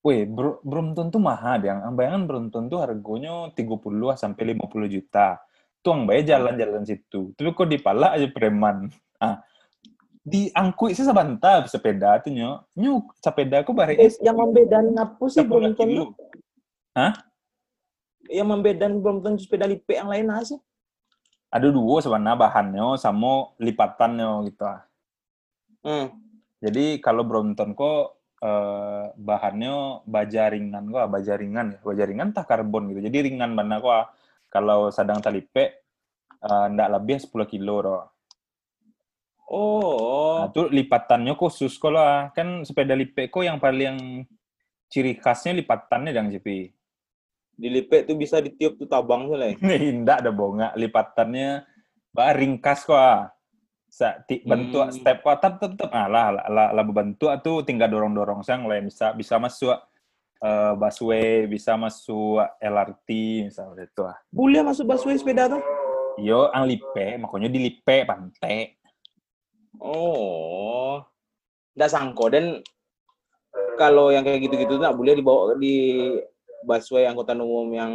woi 0.00 0.24
Bro- 0.24 0.64
Brompton 0.64 1.12
tuh 1.12 1.20
mahal 1.20 1.60
yang 1.60 1.84
bayangan 1.92 2.24
Brompton 2.24 2.64
tuh 2.72 2.80
harganya 2.80 3.52
30 3.52 4.16
sampai 4.16 4.56
50 4.56 4.88
juta. 4.88 5.36
Tuh 5.82 5.90
ang 5.92 6.06
bayar 6.06 6.38
jalan-jalan 6.38 6.86
situ. 6.86 7.34
Tapi 7.34 7.48
kok 7.52 7.68
dipala 7.68 8.14
aja 8.14 8.24
preman. 8.30 8.88
Ah, 9.18 9.42
di 10.22 10.48
angkui 10.54 10.94
sih 10.94 11.02
sebentar 11.02 11.66
sepeda 11.66 12.22
tuh 12.22 12.30
nyo. 12.30 12.62
Nyo 12.78 13.10
sepeda 13.18 13.66
aku 13.66 13.74
bare 13.74 13.98
Eh, 13.98 14.10
yang 14.22 14.38
membedakan 14.38 14.94
apa 14.94 15.24
sih 15.26 15.42
10 15.42 15.50
Brompton? 15.50 15.86
kilo. 15.90 16.04
tuh? 16.94 17.12
Yang 18.30 18.48
membedakan 18.48 18.94
Brompton 19.02 19.34
sepeda 19.38 19.66
lipe 19.66 19.92
yang 19.92 20.06
lain 20.06 20.30
apa 20.30 20.46
sih? 20.46 20.60
ada 21.52 21.68
dua 21.68 22.00
sebenarnya 22.00 22.40
bahannya 22.40 22.86
sama 22.96 23.52
lipatannya 23.60 24.48
gitu 24.48 24.64
ah. 24.64 24.80
Hmm. 25.84 26.08
Jadi 26.64 26.96
kalau 27.04 27.28
Brompton 27.28 27.76
kok 27.76 28.16
eh, 28.40 29.12
bahannya 29.12 30.00
baja 30.08 30.48
ringan 30.48 30.88
kok, 30.88 31.12
baja 31.12 31.36
ringan 31.36 31.76
ya. 31.76 31.78
Baja 31.84 32.02
ringan 32.08 32.32
tak 32.32 32.48
karbon 32.48 32.88
gitu. 32.96 33.04
Jadi 33.04 33.28
ringan 33.28 33.52
mana 33.52 33.84
kok. 33.84 34.16
Kalau 34.48 34.88
sedang 34.88 35.20
talipe 35.20 35.84
eh, 36.40 36.66
ndak 36.72 36.88
lebih 36.88 37.20
10 37.20 37.52
kilo 37.52 37.74
roh. 37.84 38.02
Oh. 39.50 40.42
Nah, 40.42 40.48
itu 40.50 40.66
lipatannya 40.70 41.34
khusus 41.34 41.74
kok 41.76 41.92
lah. 41.92 42.30
Kan 42.32 42.62
sepeda 42.62 42.94
lipe 42.94 43.26
kok 43.28 43.42
yang 43.42 43.58
paling 43.58 44.24
ciri 44.88 45.16
khasnya 45.16 45.56
lipatannya 45.56 46.10
dang 46.12 46.28
JP. 46.30 46.48
Dilipet 47.52 48.08
tuh 48.08 48.16
bisa 48.16 48.40
ditiup 48.40 48.80
tuh 48.80 48.88
tabang 48.88 49.28
tuh 49.28 49.36
lah. 49.36 49.52
Indah 49.60 50.24
ada 50.24 50.32
bonga 50.32 50.72
lipatannya 50.72 51.64
bah 52.10 52.32
ringkas 52.32 52.84
kok. 52.84 52.96
ah. 52.96 53.28
Sa, 53.92 54.16
ti, 54.24 54.40
bentuk 54.40 54.88
Hmm. 54.88 54.94
step 54.96 55.20
kok 55.20 55.36
tetap 55.36 55.68
tetap 55.68 55.92
ah 55.92 56.08
lah 56.08 56.32
lah, 56.32 56.46
lah, 56.48 56.68
lah 56.72 56.80
bentuk 56.80 57.28
tuh 57.44 57.60
tinggal 57.60 57.92
dorong 57.92 58.16
dorong 58.16 58.40
sang 58.40 58.64
lah 58.64 58.80
bisa 58.80 59.12
bisa 59.12 59.36
masuk 59.36 59.76
eh 60.40 60.72
busway 60.72 61.44
bisa 61.44 61.76
masuk 61.76 62.40
LRT 62.56 63.08
misalnya 63.52 63.84
itu 63.84 64.00
ah. 64.00 64.16
Boleh 64.32 64.64
masuk 64.64 64.88
busway 64.88 65.20
sepeda 65.20 65.44
tuh? 65.44 65.60
Yo 66.16 66.48
ang 66.56 66.64
lipe 66.64 67.20
makanya 67.20 67.52
dilipe 67.52 68.08
pantai. 68.08 68.80
Oh. 69.80 71.00
Nggak 71.72 71.90
sangko 71.92 72.28
dan 72.28 72.60
kalau 73.80 74.12
yang 74.12 74.24
kayak 74.24 74.44
gitu-gitu 74.44 74.76
nggak 74.76 74.96
boleh 74.96 75.12
dibawa 75.16 75.56
di 75.56 76.08
busway 76.64 77.08
angkutan 77.08 77.40
umum 77.40 77.68
yang 77.72 77.92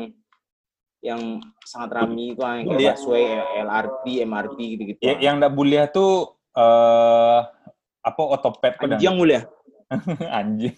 yang 1.05 1.39
sangat 1.61 2.01
ramai 2.01 2.33
itu 2.33 2.41
yang 2.41 2.65
kayak 2.65 2.97
busway, 2.97 3.25
LRT, 3.61 4.05
MRT 4.25 4.57
gitu-gitu. 4.57 4.99
Ya, 5.05 5.13
yang 5.21 5.37
ndak 5.37 5.53
boleh 5.53 5.85
tuh 5.93 6.33
eh 6.57 7.39
apa 8.01 8.21
otopet. 8.23 8.81
Anjing 8.81 9.17
boleh. 9.17 9.41
anjing 10.39 10.75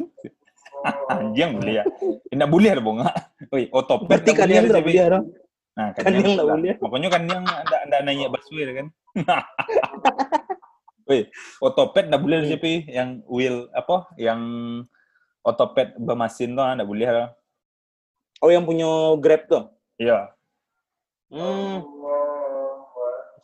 anjing 1.13 1.49
boleh 1.57 1.73
ya 1.81 1.83
tidak 2.29 2.49
boleh 2.49 2.69
ada 2.71 2.83
bonga 2.83 3.09
Woi, 3.49 3.65
otopet 3.73 4.21
Berarti 4.21 4.31
kan 4.37 4.47
yang 4.47 4.69
JP. 4.69 4.85
boleh 4.85 5.05
dong. 5.09 5.25
nah 5.73 5.87
kan 5.95 6.11
yang 6.11 6.35
sudah. 6.35 6.45
boleh. 6.45 6.73
makanya 6.77 7.09
kan 7.09 7.21
yang 7.25 7.43
ada 7.47 7.97
nanya 8.03 8.27
busway 8.29 8.63
kan 8.69 8.87
Woi, 11.09 11.25
otopet 11.57 12.05
ndak 12.05 12.21
boleh 12.21 12.37
Hmm. 12.39 12.49
JP 12.53 12.65
yang 12.85 13.09
wheel 13.25 13.65
apa 13.73 14.13
yang 14.13 14.37
otopet 15.41 15.97
bermesin 15.97 16.53
tuh 16.53 16.61
ndak 16.61 16.85
boleh 16.85 17.09
lah. 17.09 17.29
Oh 18.39 18.53
yang 18.53 18.61
punya 18.61 18.85
Grab 19.17 19.49
tuh. 19.49 19.73
iya 19.97 20.29
Hmm. 21.27 21.81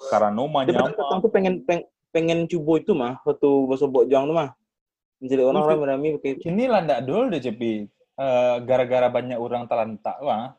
karena 0.07 0.29
Dia 0.63 0.77
nyaman 0.77 0.93
petang 0.93 1.19
tuh 1.19 1.31
pengen 1.33 1.53
peng, 1.65 1.81
pengen 2.09 2.45
coba 2.45 2.73
itu 2.77 2.93
mah 2.93 3.17
waktu 3.21 3.49
bakso 3.65 3.89
bojang 3.89 4.23
tuh 4.23 4.35
mah. 4.35 4.49
Jadi 5.19 5.41
orang 5.41 5.65
Mesti- 5.65 5.73
rame-rame 5.73 6.07
pakai 6.21 6.33
Kini 6.37 6.69
lah 6.69 6.79
ndak 6.79 7.01
dulu 7.01 7.33
deh 7.33 7.41
JP 7.41 7.61
Eh, 8.15 8.55
gara-gara 8.63 9.11
banyak 9.11 9.35
orang 9.35 9.67
talantak 9.67 10.15
wah 10.21 10.55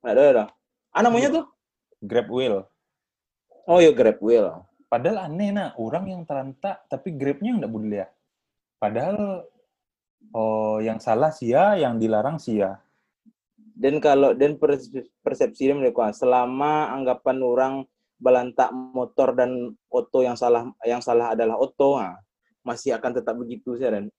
nggak 0.00 0.14
ada 0.16 0.24
dah. 0.32 0.48
Ah 0.90 1.04
namanya 1.04 1.28
tuh? 1.30 1.44
grab 2.00 2.26
wheel 2.26 2.64
Oh 3.68 3.78
ya 3.78 3.92
Grab 3.92 4.16
Wheel. 4.18 4.64
Padahal 4.88 5.28
aneh 5.28 5.52
nah, 5.52 5.76
orang 5.76 6.08
yang 6.08 6.22
terantak 6.24 6.88
tapi 6.88 7.12
grabnya 7.12 7.60
nggak 7.60 7.72
boleh 7.72 8.00
ya. 8.04 8.08
Padahal 8.80 9.44
oh 10.32 10.80
yang 10.80 10.96
salah 10.98 11.28
sia, 11.28 11.76
yang 11.76 12.00
dilarang 12.00 12.40
sia. 12.40 12.80
Dan 13.78 14.02
kalau 14.02 14.34
dan 14.34 14.58
pers- 14.58 14.90
persepsi 15.22 15.70
dia 15.70 15.76
mereka 15.76 16.10
selama 16.10 16.90
anggapan 16.90 17.38
orang 17.44 17.74
balantak 18.18 18.74
motor 18.74 19.30
dan 19.38 19.78
oto 19.86 20.26
yang 20.26 20.34
salah 20.34 20.66
yang 20.82 20.98
salah 20.98 21.38
adalah 21.38 21.54
oto 21.54 21.94
ah, 21.94 22.18
masih 22.66 22.98
akan 22.98 23.22
tetap 23.22 23.38
begitu 23.38 23.78
sih 23.78 23.86
dan 23.86 24.10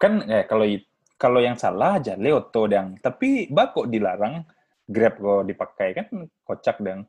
Kan 0.00 0.24
eh 0.28 0.44
kalau 0.44 0.64
kalau 1.20 1.40
yang 1.44 1.60
salah 1.60 2.00
aja 2.00 2.16
Leoto 2.16 2.64
dang. 2.64 2.96
Tapi 2.96 3.52
bakok 3.52 3.92
dilarang 3.92 4.40
grab 4.88 5.20
kok 5.20 5.44
dipakai 5.44 5.88
kan 5.92 6.06
kocak 6.40 6.80
dang. 6.80 7.04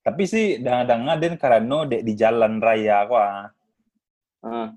Tapi 0.00 0.22
sih 0.24 0.46
dang-dang 0.64 1.04
den 1.20 1.36
karena 1.36 1.84
dek 1.84 2.02
di 2.02 2.12
jalan 2.16 2.56
raya 2.58 3.04
kok. 3.04 3.20
ah. 3.20 3.48
ah, 4.48 4.68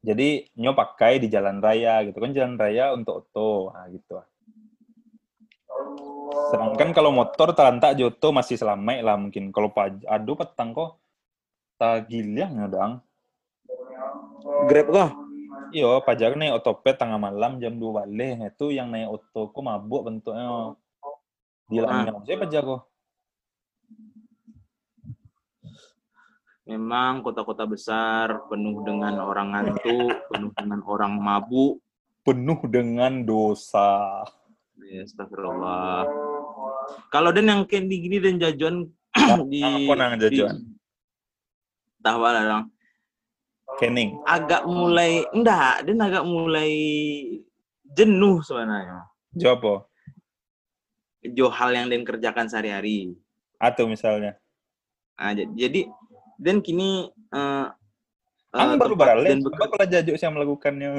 Jadi 0.00 0.48
nyo 0.56 0.72
pakai 0.72 1.20
di 1.20 1.28
jalan 1.28 1.60
raya 1.60 2.00
gitu 2.08 2.16
kan 2.16 2.32
jalan 2.32 2.56
raya 2.56 2.96
untuk 2.96 3.28
oto 3.28 3.76
nah, 3.76 3.84
gitu. 3.92 4.16
ah. 4.16 4.26
Sedangkan 6.50 6.90
kalau 6.96 7.10
motor 7.12 7.52
terantak 7.52 7.94
joto 7.98 8.32
masih 8.32 8.56
selamat 8.56 9.04
lah 9.04 9.16
mungkin. 9.20 9.52
Kalau 9.52 9.70
paj 9.70 9.94
aduh 10.08 10.34
petang 10.38 10.72
kok 10.72 10.98
tagiliang 11.76 12.52
ya 12.64 12.66
dang. 12.66 12.92
Grab 14.66 14.88
kok. 14.88 15.10
Iyo, 15.70 16.02
pajak 16.02 16.34
naik 16.34 16.58
otopet 16.58 16.98
tengah 16.98 17.14
malam 17.14 17.62
jam 17.62 17.78
2 17.78 17.94
balik. 17.94 18.32
Nah, 18.42 18.50
Itu 18.50 18.74
yang 18.74 18.90
naik 18.90 19.06
oto 19.06 19.54
kok 19.54 19.62
mabuk 19.62 20.02
bentuknya. 20.10 20.74
Dilangnya 21.70 22.18
saya 22.26 22.36
pajak 22.42 22.62
kok. 22.66 22.89
Memang 26.70 27.26
kota-kota 27.26 27.66
besar 27.66 28.46
penuh 28.46 28.86
dengan 28.86 29.18
orang 29.18 29.58
ngantuk, 29.58 30.30
penuh 30.30 30.54
dengan 30.54 30.78
orang 30.86 31.18
mabuk. 31.18 31.82
Penuh 32.22 32.62
dengan 32.70 33.26
dosa. 33.26 34.22
Ya, 34.78 35.02
astagfirullah. 35.02 36.06
Kalau 37.10 37.34
dan 37.34 37.50
yang 37.50 37.66
kayak 37.66 37.90
gini 37.90 38.22
dan 38.22 38.38
jajuan 38.38 38.86
di 39.50 39.66
apa 39.66 39.92
nang 39.98 40.14
jajuan? 40.22 40.62
tahu 42.06 42.22
lah 42.22 42.42
dong. 42.46 42.64
Kening. 43.82 44.22
Agak 44.22 44.62
mulai 44.62 45.26
enggak, 45.34 45.90
dan 45.90 45.98
agak 45.98 46.22
mulai 46.22 46.70
jenuh 47.82 48.46
sebenarnya. 48.46 49.10
Apa? 49.42 49.90
Jo 51.34 51.50
hal 51.50 51.74
yang 51.74 51.90
dan 51.90 52.06
kerjakan 52.06 52.46
sehari-hari. 52.46 53.18
Atau 53.58 53.90
misalnya. 53.90 54.38
Nah, 55.18 55.34
jadi 55.34 55.90
dan 56.40 56.64
kini 56.64 57.12
eh 57.12 57.68
Ang 58.50 58.74
eh, 58.74 58.78
baru 58.82 58.98
dan 58.98 59.38
bekerja 59.46 59.66
kalau 59.70 59.86
jajuk 59.86 60.16
saya 60.18 60.34
melakukannya. 60.34 60.90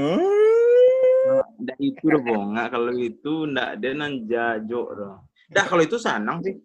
Dah 1.59 1.77
itu 1.83 1.99
udah 1.99 2.21
bonga 2.23 2.63
kalau 2.71 2.95
itu 2.95 3.43
ndak 3.43 3.67
ada 3.75 3.89
nan 3.91 4.23
jajo 4.23 4.81
dah. 4.95 5.19
Dah 5.51 5.65
kalau 5.67 5.83
itu 5.83 5.99
sanang 5.99 6.39
sih. 6.47 6.55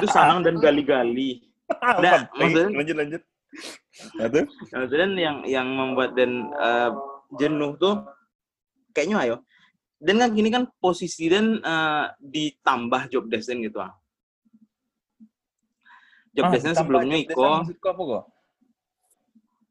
itu 0.00 0.06
sanang 0.08 0.40
dan 0.40 0.56
gali-gali. 0.56 1.44
Nggak, 2.00 2.32
Penting. 2.32 2.40
maksudnya- 2.40 2.76
lanjut 2.80 2.96
lanjut. 2.96 3.22
Nah. 4.18 4.28
Kemudian 4.72 5.12
yang 5.20 5.36
yang 5.44 5.68
membuat 5.68 6.16
dan 6.16 6.48
eh, 6.48 6.90
jenuh 7.36 7.76
tuh 7.76 8.08
kayaknya 8.96 9.16
ayo. 9.20 9.36
Dan 10.00 10.16
kan 10.16 10.32
gini 10.32 10.48
kan 10.48 10.64
posisi 10.80 11.28
dan 11.28 11.60
eh, 11.60 12.04
ditambah 12.24 13.12
job 13.12 13.28
desk 13.28 13.52
dan 13.52 13.60
gitu 13.60 13.84
ah. 13.84 13.92
Job 16.34 16.44
Ah, 16.50 16.58
sebelumnya 16.74 17.16
job 17.22 17.30
Iko 17.30 17.46
maksudku 17.62 17.86
apa 17.86 18.02
kok? 18.02 18.24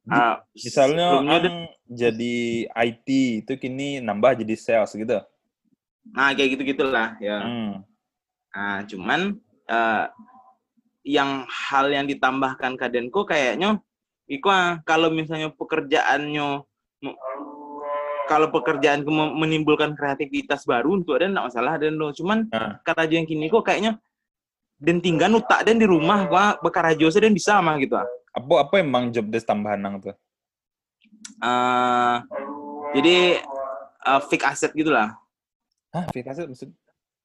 ah, 0.08 0.36
Misalnya 0.56 1.06
sebelumnya 1.12 1.38
ang 1.44 1.58
jadi 1.88 2.36
IT 2.68 3.08
itu 3.44 3.54
kini 3.56 4.00
nambah 4.00 4.40
jadi 4.40 4.56
sales 4.56 4.92
gitu. 4.92 5.20
nah 6.04 6.36
kayak 6.36 6.60
gitu-gitulah 6.60 7.16
ya. 7.20 7.40
Hmm. 7.40 7.74
Nah, 8.52 8.84
cuman 8.84 9.40
eh, 9.66 10.06
yang 11.04 11.44
hal 11.48 11.92
yang 11.92 12.08
ditambahkan 12.08 12.76
kadenko 12.76 13.24
kayaknya 13.24 13.80
Iko 14.24 14.48
ah, 14.48 14.80
kalau 14.84 15.12
misalnya 15.12 15.52
pekerjaannya 15.52 16.64
kalau 18.24 18.48
pekerjaan 18.50 19.04
menimbulkan 19.36 20.00
kreativitas 20.00 20.64
baru 20.64 20.96
untuk 20.96 21.20
ada 21.20 21.28
enggak 21.28 21.48
masalah 21.52 21.76
dan 21.76 22.00
lo 22.00 22.16
cuman 22.16 22.48
Nah. 22.48 22.80
karajo 22.82 23.20
yang 23.20 23.28
kini 23.28 23.52
kok 23.52 23.68
kayaknya 23.68 24.00
dan 24.84 25.00
tinggal 25.00 25.32
nutak 25.32 25.64
dan 25.64 25.80
di 25.80 25.88
rumah 25.88 26.28
gua 26.28 26.60
bekarajo 26.60 27.08
dan 27.08 27.32
bisa 27.32 27.56
mah 27.64 27.80
gitu 27.80 27.96
ah. 27.96 28.04
Apa 28.36 28.68
apa 28.68 28.76
emang 28.84 29.08
job 29.14 29.32
desk 29.32 29.48
tambahan 29.48 29.80
nang 29.80 30.04
tuh? 30.04 30.12
Eh, 31.40 32.16
jadi 32.94 33.18
eh, 34.04 34.22
fake 34.28 34.44
asset 34.44 34.72
gitulah 34.76 35.16
Hah, 35.94 36.10
fake 36.12 36.28
asset 36.28 36.48
maksud? 36.50 36.70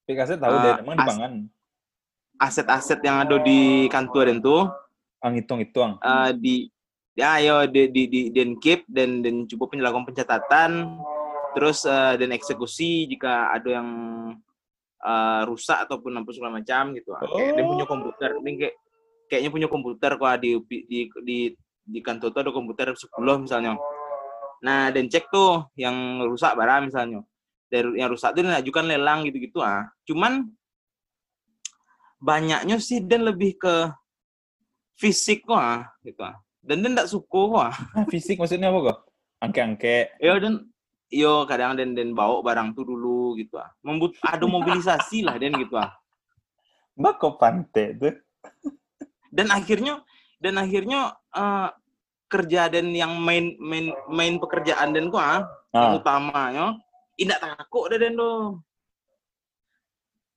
Fake 0.05 0.21
asset 0.21 0.39
tahu 0.39 0.55
Ah, 0.55 0.63
deh, 0.63 0.75
emang 0.85 0.95
as- 0.95 1.03
dipangan. 1.03 1.33
aset-aset 2.39 3.01
yang 3.03 3.19
ada 3.27 3.37
di 3.43 3.91
kantor 3.91 4.31
dan 4.31 4.39
tuh 4.39 4.63
Ang 5.19 5.35
hitung 5.43 5.59
hitung. 5.59 5.99
eh, 5.99 6.31
di 6.39 6.71
ya 7.19 7.43
ayo 7.43 7.67
di 7.67 7.91
di 7.91 8.03
di 8.07 8.21
dan 8.31 8.55
keep 8.63 8.87
dan 8.87 9.19
dan 9.19 9.43
coba 9.51 9.75
penyelakuan 9.75 10.07
pencatatan 10.07 11.03
terus 11.59 11.83
eh, 11.83 12.15
dan 12.15 12.31
eksekusi 12.31 13.11
jika 13.11 13.51
ada 13.51 13.83
yang 13.83 13.89
eh, 15.03 15.43
rusak 15.47 15.87
ataupun 15.87 16.23
apa 16.23 16.31
segala 16.35 16.59
macam 16.59 16.95
gitu 16.95 17.15
ah. 17.15 17.23
kayak 17.23 17.53
dia 17.55 17.65
punya 17.65 17.85
komputer 17.87 18.31
dia 18.39 18.53
kayak 18.57 18.75
kayaknya 19.29 19.51
punya 19.53 19.69
komputer 19.69 20.11
kok 20.17 20.31
di 20.41 20.51
di 20.69 21.01
di 21.23 21.39
di 21.89 22.01
kantor 22.05 22.29
tuh 22.33 22.41
ada 22.45 22.53
komputer 22.53 22.87
10 22.93 23.45
misalnya 23.45 23.77
nah 24.59 24.91
dan 24.91 25.07
cek 25.07 25.31
tuh 25.31 25.71
yang 25.79 26.19
rusak 26.27 26.59
barang 26.59 26.91
misalnya 26.91 27.23
dari 27.69 28.01
yang 28.01 28.11
rusak 28.11 28.35
itu 28.35 28.43
diajukan 28.43 28.85
lelang 28.91 29.23
gitu-gitu 29.29 29.63
ah 29.63 29.87
cuman 30.09 30.51
banyaknya 32.19 32.77
sih 32.83 32.99
dan 33.07 33.23
lebih 33.23 33.55
ke 33.57 33.75
fisik 34.99 35.47
kok 35.47 35.57
ah, 35.57 35.87
gitu 36.03 36.21
ah. 36.27 36.37
Dan 36.59 36.83
dan 36.85 36.99
tidak 36.99 37.09
suka 37.09 37.39
kok 37.39 37.63
ah. 37.63 37.75
Ah, 37.95 38.05
fisik 38.13 38.37
maksudnya 38.37 38.69
apa 38.69 38.79
kok? 38.93 38.99
Angke-angke. 39.39 40.19
Ya 40.19 40.35
dan 40.43 40.68
yo 41.09 41.45
kadang 41.45 41.73
dan 41.73 41.93
dan 41.93 42.13
bawa 42.13 42.41
barang 42.41 42.73
tuh 42.73 42.85
dulu 42.85 43.33
gitu 43.35 43.57
ah. 43.57 43.73
Membut 43.81 44.17
ada 44.21 44.45
mobilisasi 44.45 45.23
lah 45.23 45.37
dan 45.37 45.57
gitu 45.57 45.75
ah. 45.75 45.97
Mbak 46.95 47.15
kok 47.17 47.35
pante 47.37 47.85
tuh? 47.95 48.15
Dan 49.29 49.49
akhirnya 49.49 50.03
dan 50.37 50.57
akhirnya 50.57 51.01
eh, 51.31 51.69
kerja 52.27 52.69
dan 52.69 52.91
yang 52.91 53.17
main 53.17 53.57
main 53.59 53.89
main 54.07 54.37
pekerjaan 54.37 54.93
dan 54.93 55.09
kok 55.09 55.19
ah, 55.19 55.43
yang 55.71 55.85
Ah, 55.85 55.97
utamanya 55.97 56.67
indak 57.15 57.39
takut 57.39 57.89
dah 57.89 57.99
dan 57.99 58.15
tuh. 58.15 58.57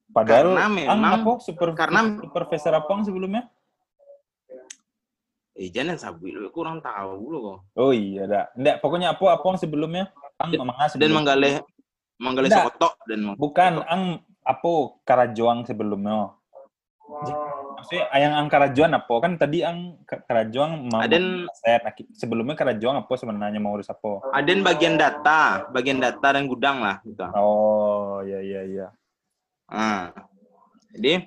padahal 0.08 0.52
karena 0.52 0.60
ang 0.60 0.74
memang- 0.74 1.14
apa 1.18 1.30
super 1.40 1.72
karena- 1.72 2.20
supervisor 2.20 2.72
apa 2.74 2.92
sebelumnya? 3.00 3.48
Eh 5.52 5.68
jangan 5.68 5.96
sabui 5.96 6.32
lu 6.32 6.48
kurang 6.48 6.80
tahu 6.80 7.28
lu 7.28 7.38
kok. 7.42 7.58
Oh 7.74 7.92
iya 7.92 8.24
dah. 8.24 8.44
Nggak, 8.52 8.80
pokoknya 8.80 9.12
apa 9.12 9.24
apa 9.30 9.56
sebelumnya? 9.56 10.08
Ang 10.42 10.50
Dan- 10.50 10.66
mangga 10.66 10.84
Dan 10.84 10.90
sebelum. 10.90 11.14
menggaleh 11.16 11.54
menggaleh 12.18 12.48
Nggak. 12.50 12.64
sokotok 12.66 12.94
dan 13.06 13.18
Bukan 13.34 13.72
ang 13.82 14.02
apa 14.42 14.72
karajoang 15.02 15.62
sebelumnya. 15.62 16.34
Maksudnya 17.76 18.04
yang 18.14 18.34
ang 18.34 18.46
karajoang 18.46 18.94
apa? 18.94 19.14
Kan 19.18 19.32
tadi 19.36 19.62
ang 19.62 19.98
Ka- 20.06 20.22
karajoang 20.22 20.86
mau 20.86 21.02
Aden 21.02 21.50
set. 21.52 21.82
Sebelumnya 22.14 22.54
karajoang 22.54 23.02
apa 23.02 23.12
sebenarnya 23.14 23.58
mau 23.58 23.74
urus 23.74 23.90
apa? 23.90 24.22
Aden 24.32 24.62
bagian 24.62 24.94
data, 24.94 25.66
bagian 25.70 25.98
data 25.98 26.28
dan 26.30 26.46
gudang 26.46 26.78
lah 26.78 27.02
gitu. 27.02 27.26
Oh, 27.34 28.22
iya 28.22 28.38
iya 28.38 28.60
iya. 28.64 28.86
Nah, 29.66 30.14
jadi 30.94 31.26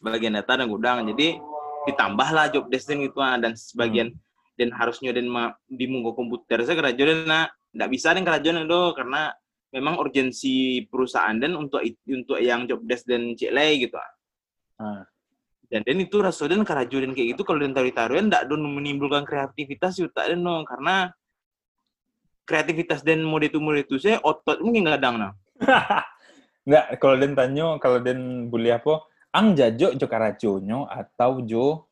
bagian 0.00 0.34
data 0.34 0.58
dan 0.58 0.66
gudang. 0.66 1.06
Jadi 1.06 1.38
ditambahlah 1.86 2.50
job 2.50 2.66
desk 2.68 2.90
gitu 2.90 3.18
ah, 3.18 3.38
dan 3.38 3.54
sebagian 3.54 4.12
dan 4.54 4.68
harusnya 4.76 5.16
dan 5.16 5.24
ma- 5.24 5.56
di 5.64 5.88
munggo 5.88 6.12
komputer 6.12 6.60
saya 6.60 6.76
kerajuan 6.76 7.24
nah 7.24 7.48
tidak 7.70 7.88
bisa 7.90 8.08
dan 8.14 8.22
kerajuan 8.26 8.66
itu 8.66 8.82
karena 8.98 9.22
memang 9.70 9.94
urgensi 10.02 10.84
perusahaan 10.90 11.34
dan 11.38 11.54
untuk 11.54 11.80
untuk 12.10 12.38
yang 12.42 12.66
job 12.66 12.82
desk 12.82 13.06
dan 13.06 13.34
cek 13.38 13.52
lay 13.54 13.86
gitu 13.86 13.96
ah. 13.96 15.06
Dan 15.70 15.86
dan 15.86 16.02
itu 16.02 16.18
rasa 16.18 16.50
dan 16.50 16.66
kerajuan 16.66 17.14
kayak 17.14 17.38
gitu 17.38 17.46
kalau 17.46 17.62
dan 17.62 17.70
taruh-taruhan 17.70 18.26
tidak 18.26 18.50
don 18.50 18.66
menimbulkan 18.66 19.22
kreativitas 19.22 20.02
juga 20.02 20.26
dan 20.26 20.42
no 20.42 20.66
karena 20.66 21.14
kreativitas 22.42 23.06
dan 23.06 23.22
mode 23.22 23.46
itu 23.46 23.62
mode 23.62 23.86
itu 23.86 23.94
saya 24.02 24.18
otot 24.18 24.58
mungkin 24.58 24.90
kadang 24.90 25.14
nah. 25.22 25.32
Nggak, 26.68 26.86
kalau 27.00 27.16
den 27.16 27.32
tanyo, 27.32 27.66
kalau 27.80 27.98
den 28.04 28.52
boleh 28.52 28.76
apa, 28.76 29.00
ang 29.32 29.56
jajo 29.56 29.96
jo 29.96 30.06
karajonyo 30.06 30.84
atau 30.90 31.40
jo 31.46 31.88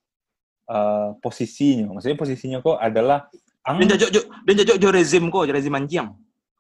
eh, 0.69 1.09
posisinya. 1.23 1.97
Maksudnya 1.97 2.19
posisinya 2.19 2.59
kok 2.61 2.77
adalah 2.77 3.27
ang 3.65 3.77
Dan 3.79 3.89
jajok 3.91 4.11
jo 4.11 4.21
dan 4.45 4.55
jajok 4.55 4.77
jo 4.79 4.89
rezim 4.91 5.25
kok, 5.29 5.45
jo 5.47 5.53
rezim 5.53 5.75
anjing. 5.75 6.09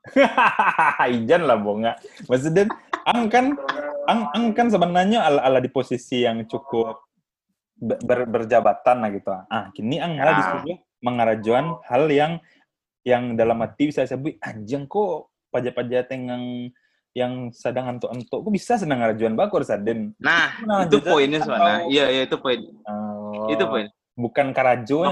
Ijan 1.14 1.42
lah 1.44 1.56
bonga. 1.56 1.92
Maksudnya 2.26 2.64
ang 3.04 3.28
kan 3.28 3.52
ang, 4.08 4.20
ang 4.32 4.44
kan 4.56 4.68
sebenarnya 4.68 5.20
ala, 5.20 5.40
ala 5.44 5.58
di 5.60 5.68
posisi 5.68 6.24
yang 6.24 6.48
cukup 6.48 6.96
ber, 7.76 7.98
ber- 8.00 8.28
berjabatan 8.28 8.96
lah 9.04 9.10
gitu. 9.12 9.30
Ah, 9.48 9.68
kini 9.72 10.00
ang 10.00 10.16
malah 10.16 10.32
Ya. 10.32 10.38
disuruh 10.40 10.64
mengarajuan 10.98 11.64
hal 11.86 12.04
yang 12.08 12.32
yang 13.06 13.36
dalam 13.36 13.62
hati 13.62 13.88
bisa 13.88 14.04
sebut 14.04 14.36
anjing 14.42 14.84
kok 14.84 15.30
pajak-pajak 15.48 16.10
yang 16.12 16.44
yang 17.16 17.32
sedang 17.50 17.96
antuk-antuk 17.96 18.44
kok 18.44 18.52
bisa 18.52 18.76
senang 18.76 19.00
ngarajuan 19.00 19.32
bakor 19.32 19.64
saden. 19.64 20.12
Nah, 20.20 20.60
Nah, 20.62 20.84
itu 20.84 21.00
poinnya 21.00 21.40
sebenarnya. 21.40 21.88
Iya, 21.88 22.04
iya 22.10 22.22
itu 22.26 22.36
poin. 22.36 22.60
Oh, 22.84 23.48
Itu 23.48 23.64
poin. 23.64 23.86
Bukan 24.12 24.52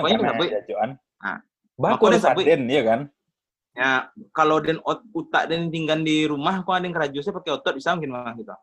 Makanya 0.03 0.19
karena 0.19 0.33
kenapa- 0.35 0.55
jajoan. 0.61 0.91
Ah. 1.23 1.39
Makanya 1.77 2.19
kenapa- 2.19 2.41
saden, 2.41 2.63
iya 2.73 2.83
kan? 2.83 3.01
Ya, 3.77 4.09
kalau 4.33 4.57
den 4.65 4.81
ot, 4.81 5.05
utak 5.13 5.53
den 5.53 5.69
tinggal 5.69 6.01
di 6.01 6.25
rumah, 6.25 6.65
kok 6.65 6.73
ada 6.73 6.89
yang 6.89 6.97
kerja 6.97 7.21
saya 7.21 7.37
pakai 7.37 7.53
otot 7.53 7.77
bisa 7.77 7.93
mungkin 7.93 8.17
mah 8.17 8.33
gitu. 8.33 8.57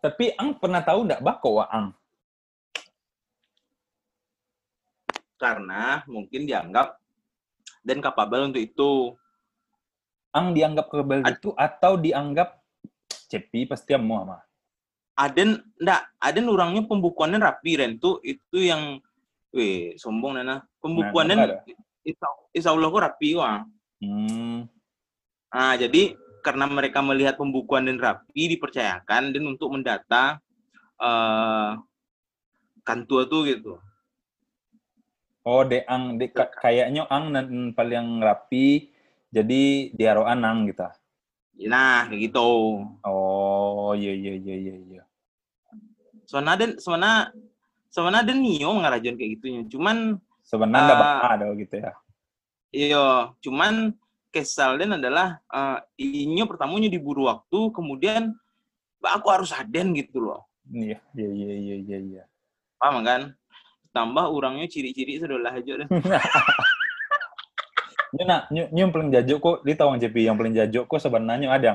Tapi 0.00 0.32
ang 0.40 0.56
pernah 0.56 0.80
tahu 0.80 1.04
nggak 1.04 1.20
bako 1.20 1.60
wa 1.60 1.66
ang? 1.68 1.86
Karena 5.36 6.00
mungkin 6.08 6.48
dianggap 6.48 6.96
dan 7.84 8.00
kapabel 8.00 8.48
untuk 8.48 8.64
itu. 8.64 9.12
Ang 10.32 10.56
dianggap 10.56 10.88
Ad- 10.92 11.36
itu 11.36 11.52
atau 11.52 11.92
dianggap 12.00 12.60
cepi 13.28 13.68
pasti 13.68 13.92
mau 14.00 14.24
ama. 14.24 14.40
Aden 15.16 15.60
enggak, 15.80 16.12
Aden 16.20 16.48
orangnya 16.48 16.84
pembukuannya 16.84 17.40
rapi 17.40 17.80
Ren 17.80 17.96
tuh 17.96 18.20
itu 18.20 18.64
yang 18.64 19.00
weh 19.52 19.96
sombong 19.96 20.40
nana. 20.40 20.64
Pembukuannya 20.80 21.36
Nah, 21.36 21.48
insya, 22.06 22.28
insya 22.54 22.70
Allah 22.70 22.88
kok 22.88 23.02
rapi 23.02 23.28
wah. 23.34 23.66
Hmm. 23.98 24.70
Nah, 25.50 25.74
jadi 25.74 26.14
karena 26.46 26.70
mereka 26.70 27.02
melihat 27.02 27.34
pembukuan 27.34 27.90
dan 27.90 27.98
rapi 27.98 28.54
dipercayakan 28.54 29.34
dan 29.34 29.42
untuk 29.42 29.74
mendata 29.74 30.38
eh 30.96 31.70
kantua 32.86 33.26
tuh 33.26 33.42
gitu. 33.50 33.74
Oh, 35.42 35.62
de 35.66 35.82
ang 35.90 36.18
de 36.18 36.30
ka- 36.30 36.54
kayaknya 36.54 37.06
ang 37.10 37.34
nan 37.34 37.74
paling 37.74 38.22
rapi 38.22 38.90
jadi 39.34 39.90
diaro 39.94 40.22
anang 40.22 40.70
gitu. 40.70 40.86
Nah, 41.66 42.06
kayak 42.06 42.30
gitu. 42.30 42.46
Oh, 43.02 43.90
iya 43.98 44.14
iya 44.14 44.32
iya 44.38 44.54
iya 44.54 44.74
iya. 44.86 45.02
Soalnya 46.26 46.54
dan 46.58 46.70
soalnya 46.78 47.30
soalnya 47.90 48.26
dan 48.26 48.42
Nio 48.42 48.70
ngarajon 48.74 49.14
kayak 49.14 49.30
gitunya. 49.38 49.62
Cuman 49.70 50.18
Sebenarnya 50.46 50.94
uh, 50.94 51.26
ada 51.26 51.46
gitu 51.58 51.74
ya. 51.74 51.92
iya, 52.70 53.34
cuman 53.42 53.98
kesal 54.30 54.78
dan 54.78 54.94
adalah 54.94 55.42
eh 55.50 55.78
Inyo 56.22 56.46
pertamanya 56.46 56.86
diburu 56.86 57.26
waktu, 57.26 57.74
kemudian 57.74 58.30
"Mbak, 59.02 59.12
aku 59.18 59.26
harus 59.34 59.50
aden 59.50 59.90
gitu 59.98 60.22
loh. 60.22 60.46
Iya 60.70 61.02
iya 61.18 61.28
iya 61.34 61.54
iya 61.58 61.76
iya 61.82 61.98
iya. 61.98 62.22
Paham 62.78 63.02
kan? 63.02 63.34
Tambah 63.90 64.30
orangnya 64.30 64.70
ciri-ciri 64.70 65.18
sudah 65.18 65.40
lah 65.40 65.52
aja 65.56 65.72
deh. 65.82 65.88
Nyo, 68.16 68.24
nyo 68.48 68.64
yang 68.72 68.92
paling 68.94 69.10
jajuk 69.12 69.38
kok, 69.42 69.56
di 69.66 69.72
tawang 69.74 69.98
JP 69.98 70.16
yang 70.24 70.38
paling 70.38 70.54
jajuk 70.54 70.86
kok 70.86 71.00
sebenarnya 71.02 71.48
ada. 71.52 71.72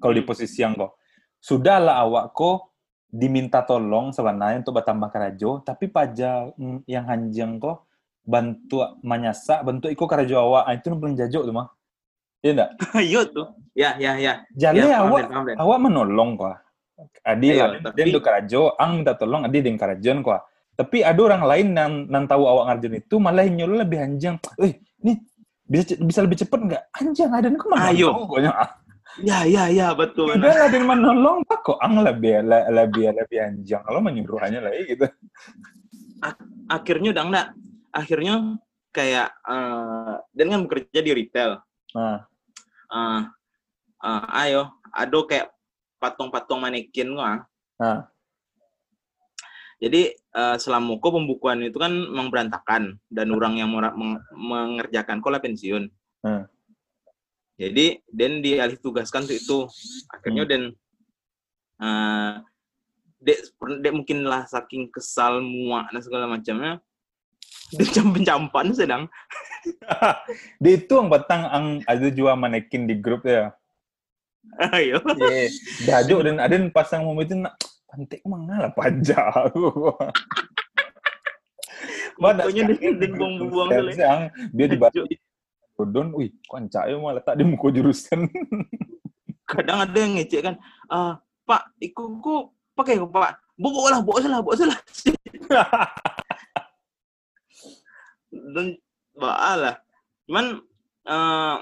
Kalau 0.00 0.14
di 0.16 0.24
posisi 0.24 0.64
yang 0.64 0.74
kok. 0.74 0.96
Sudahlah 1.38 2.02
awak 2.02 2.32
kok 2.32 2.75
diminta 3.06 3.62
tolong 3.62 4.10
sebenarnya 4.10 4.60
untuk 4.60 4.76
bertambah 4.76 5.08
kerajo, 5.08 5.62
tapi 5.62 5.86
paja 5.86 6.50
mm, 6.58 6.84
yang 6.90 7.04
hanjang 7.06 7.56
kok 7.62 7.86
bantu 8.26 8.82
manyasak, 9.06 9.62
bantu 9.62 9.86
ikut 9.86 10.06
kerajo 10.10 10.34
awak. 10.42 10.62
Ah, 10.66 10.74
itu 10.74 10.90
paling 10.90 11.16
jajuk 11.16 11.42
tuh 11.46 11.54
mah. 11.54 11.70
Iya 12.42 12.50
enggak? 12.52 12.70
Iya 13.10 13.20
tuh. 13.30 13.46
Ya, 13.76 13.90
ya, 14.00 14.12
ya. 14.18 14.32
Jadi 14.52 14.82
Ya, 14.82 15.04
awak 15.04 15.30
awak 15.56 15.78
menolong 15.78 16.30
kok. 16.34 16.58
Adi 17.22 17.52
lah, 17.52 17.76
tapi- 17.84 18.08
dia 18.08 18.20
kerajo, 18.24 18.72
ang 18.80 19.04
minta 19.04 19.12
tolong, 19.14 19.44
adi 19.44 19.60
dengan 19.60 19.78
kerajon 19.78 20.24
kok. 20.24 20.42
Tapi 20.76 21.00
ada 21.00 21.20
orang 21.24 21.42
lain 21.44 21.66
yang, 21.72 21.92
yang 22.08 22.24
tahu 22.28 22.44
awak 22.44 22.64
ngarjon 22.68 23.00
itu 23.00 23.14
malah 23.16 23.48
nyuruh 23.48 23.80
lebih 23.80 23.96
anjang. 23.96 24.36
Eh, 24.60 24.76
ini 25.00 25.24
bisa 25.64 25.96
bisa 25.96 26.20
lebih 26.20 26.36
cepet 26.36 26.60
nggak? 26.68 26.82
Anjang 27.00 27.32
ada 27.32 27.48
nih 27.48 27.60
ke 27.60 27.66
mana? 27.68 27.88
Ayo. 27.92 28.08
Pokoknya 28.12 28.52
Ya, 29.24 29.48
ya, 29.48 29.72
ya, 29.72 29.96
betul. 29.96 30.36
udah 30.36 30.52
lah 30.52 30.68
dengan 30.68 31.00
menolong 31.00 31.40
pak 31.48 31.64
kok 31.64 31.80
ang 31.80 32.04
lebih 32.04 32.44
le- 32.44 32.68
lebih 32.68 33.16
lebih 33.16 33.38
anjang. 33.40 33.80
Kalau 33.80 34.04
menyuruh 34.04 34.36
hanya 34.44 34.60
lah 34.60 34.76
gitu. 34.76 35.08
Akhirnya 36.68 37.16
udah 37.16 37.24
enggak. 37.24 37.46
Akhirnya 37.96 38.34
kayak 38.92 39.28
eh 39.48 40.14
dan 40.36 40.46
kan 40.52 40.60
bekerja 40.68 41.00
di 41.00 41.12
retail. 41.16 41.60
Nah, 41.96 42.28
Eh 42.92 43.20
eh, 44.04 44.24
ayo, 44.46 44.68
ada 44.92 45.18
kayak 45.24 45.48
patung-patung 45.96 46.60
manekin 46.60 47.16
gua. 47.16 47.40
nah, 47.80 48.08
Jadi 49.80 50.12
eh, 50.12 50.56
selama 50.60 51.00
kok 51.00 51.16
pembukuan 51.16 51.64
itu 51.64 51.80
kan 51.80 51.92
memang 51.92 52.28
berantakan 52.28 53.00
dan 53.08 53.28
orang 53.32 53.60
yang 53.60 53.72
mengerjakan 54.36 55.24
kok 55.24 55.32
lah 55.32 55.40
pensiun. 55.40 55.88
Hmm. 56.20 56.44
Jadi 57.56 58.04
dan 58.12 58.44
dialih 58.44 58.76
tugaskan 58.80 59.24
untuk 59.24 59.36
itu. 59.40 59.58
Akhirnya 60.12 60.44
Hmm. 60.44 60.50
dan 60.52 60.62
eh 61.76 62.32
dek, 63.24 63.38
dek 63.80 63.92
mungkin 63.96 64.28
lah 64.28 64.44
saking 64.44 64.92
kesal 64.92 65.40
muak 65.40 65.88
dan 65.92 66.00
segala 66.04 66.28
macamnya. 66.28 66.78
Dan 67.74 67.86
campan-campan 67.90 68.66
sedang. 68.76 69.02
di 70.62 70.78
itu 70.78 70.92
yang 70.94 71.10
petang 71.10 71.42
ang 71.50 71.66
ada 71.82 72.06
juga 72.14 72.38
manekin 72.38 72.86
di 72.86 72.94
grup 72.94 73.26
ya. 73.26 73.50
Ayo. 74.70 75.02
Iya, 75.02 75.50
dajo 75.90 76.22
dan 76.22 76.38
ada 76.38 76.54
yang 76.54 76.70
pasang 76.70 77.02
mau 77.02 77.18
itu 77.18 77.34
nak 77.34 77.58
pantek 77.90 78.22
mengalah 78.22 78.70
pajak. 78.70 79.50
Mana 82.16 82.48
Pokoknya 82.48 82.62
grup 82.70 83.12
buang-buang 83.18 83.68
dia 84.54 84.66
di 84.70 84.78
Don, 85.84 86.08
wih, 86.16 86.32
kancak 86.48 86.88
ya 86.88 86.96
malah 86.96 87.20
tak 87.20 87.36
dia 87.36 87.44
muka 87.44 87.68
jurusan. 87.68 88.24
Kadang 89.50 89.84
ada 89.84 89.98
yang 89.98 90.16
ngecek 90.16 90.40
kan, 90.42 90.54
"Ah, 90.88 91.20
Pak, 91.46 91.76
ikut 91.78 92.06
ku 92.24 92.50
pakai 92.74 92.98
kok 92.98 93.12
Pak. 93.12 93.32
Bawa 93.56 93.88
lah, 93.88 94.00
bawa 94.04 94.18
salah, 94.20 94.40
bawa 94.44 94.56
salah. 94.56 94.76
Dan 98.54 98.76
lah. 99.16 99.76
Cuman 100.28 100.46
eh 101.06 101.56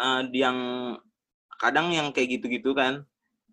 eh, 0.00 0.20
yang 0.32 0.58
kadang 1.60 1.92
yang 1.92 2.08
kayak 2.14 2.40
gitu-gitu 2.40 2.72
kan, 2.72 3.04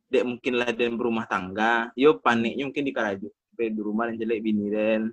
dek 0.08 0.24
mungkin 0.24 0.54
lah 0.62 0.70
dan 0.72 0.96
berumah 0.96 1.26
tangga, 1.28 1.92
yo 1.98 2.22
paniknya 2.22 2.68
mungkin 2.70 2.86
di 2.88 2.94
Karajo, 2.96 3.30
di 3.58 3.82
rumah 3.82 4.08
dan 4.12 4.16
jelek 4.22 4.40
bini 4.46 4.68
dan 4.72 5.12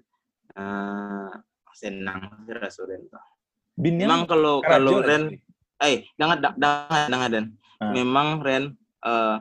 eh 0.54 1.32
senang 1.74 2.46
rasa 2.46 2.86
Ren. 2.86 3.06
Binian 3.78 4.10
Memang 4.10 4.26
kalau 4.26 4.58
kalau 4.58 4.98
Ren, 4.98 5.38
eh 5.78 6.02
jangan 6.18 6.42
jangan 6.42 7.06
jangan 7.06 7.30
Dan. 7.30 7.46
Ah. 7.78 7.94
Memang 7.94 8.42
Ren 8.42 8.74
eh, 9.06 9.36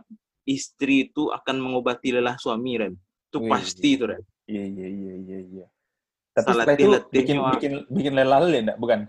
istri 0.45 1.09
itu 1.09 1.33
akan 1.33 1.57
mengobati 1.57 2.13
lelah 2.13 2.37
suami 2.37 2.77
Ren. 2.77 2.93
Itu 3.33 3.41
Wih. 3.41 3.49
pasti 3.49 3.97
itu 3.97 4.05
Ren. 4.05 4.21
Iya 4.45 4.63
iya 4.69 4.87
iya 4.93 5.13
iya 5.25 5.39
iya. 5.41 5.65
Tapi 6.37 6.53
Salah 6.53 6.69
setelah 6.69 7.01
itu 7.01 7.09
bikin 7.09 7.37
Wak. 7.41 7.57
bikin 7.57 7.73
bikin 7.89 8.13
lelah 8.13 8.45
ya 8.45 8.61
enggak? 8.61 8.77
Bukan. 8.77 8.99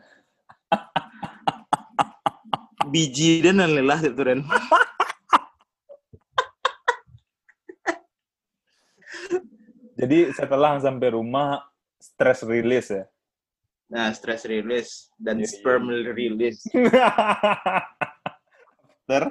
Biji 2.89 3.45
dan 3.45 3.61
lelah 3.61 4.01
itu 4.01 4.21
Ren. 4.25 4.41
Jadi 9.99 10.31
setelah 10.33 10.81
sampai 10.81 11.13
rumah 11.13 11.69
stress 12.01 12.47
release 12.49 12.89
ya. 12.89 13.05
Nah, 13.89 14.13
stress 14.13 14.45
release 14.45 15.09
dan 15.17 15.41
Iya, 15.41 15.49
iya, 15.49 15.51
sperm 15.51 15.85
iya. 15.89 16.13
release. 16.13 16.61
after 19.09 19.23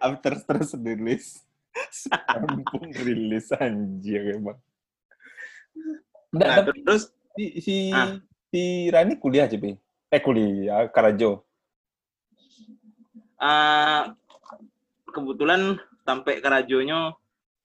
after 0.00 0.32
stress 0.40 0.72
release 0.80 1.44
sperm 1.92 2.64
pun 2.64 2.88
release 3.04 3.52
anjir 3.52 4.40
emang. 4.40 4.56
Nah, 6.32 6.64
tapi 6.64 6.80
terus 6.80 7.12
si 7.36 7.44
si, 7.60 7.74
Ah. 7.92 8.16
si 8.48 8.88
Rani 8.88 9.20
kuliah 9.20 9.44
aja, 9.44 9.60
Pi. 9.60 9.76
Eh 10.08 10.20
kuliah 10.20 10.88
Karajo. 10.88 11.44
ah, 13.36 14.16
kebetulan 15.06 15.76
sampai 16.02 16.40
kerajonya 16.40 17.14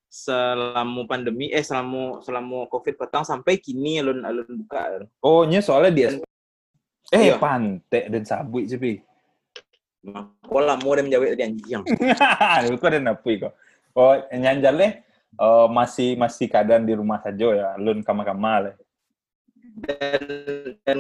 selama 0.06 1.10
pandemi 1.10 1.50
eh 1.50 1.66
selama 1.66 2.22
selama 2.22 2.70
covid 2.70 2.94
petang 2.94 3.26
sampai 3.26 3.58
kini 3.58 3.98
alun 3.98 4.22
alun 4.22 4.46
buka 4.62 5.10
Oh, 5.18 5.42
nya 5.42 5.64
soalnya 5.66 5.90
dia 5.90 6.10
Eh, 7.14 7.30
Iya. 7.30 7.38
pantek 7.38 8.10
dan 8.10 8.24
sabui 8.26 8.66
sih, 8.66 8.82
Pi. 8.82 8.98
Pola 10.44 10.76
mau 10.82 10.98
dia 10.98 11.06
menjawab 11.06 11.38
tadi 11.38 11.46
anjing. 11.46 11.84
Kok 12.82 12.90
ada 12.90 13.00
napui 13.00 13.40
kok. 13.40 13.54
Oh, 13.94 14.18
nyanjale 14.34 15.06
eh, 15.38 15.68
masih 15.70 16.18
masih 16.18 16.50
keadaan 16.50 16.84
di 16.84 16.98
rumah 16.98 17.22
saja 17.22 17.48
ya, 17.54 17.70
lun 17.78 18.02
kama-kama 18.02 18.68
lah. 18.68 18.76
Dan 19.80 20.22
dan, 20.84 20.98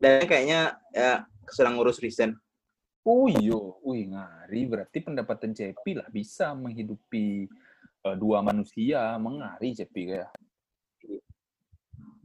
dan 0.00 0.22
kayaknya 0.24 0.60
ya 0.94 1.26
sedang 1.50 1.76
ngurus 1.76 1.98
resign. 2.00 2.38
Oh 3.06 3.26
iyo, 3.30 3.78
wih 3.86 4.10
ngari 4.10 4.66
berarti 4.66 4.98
pendapatan 5.02 5.54
Cepi 5.54 5.98
lah 5.98 6.06
bisa 6.10 6.54
menghidupi 6.54 7.50
eh, 8.06 8.16
dua 8.16 8.40
manusia, 8.40 9.18
mengari 9.18 9.74
Cepi 9.74 10.14
kayak. 10.14 10.30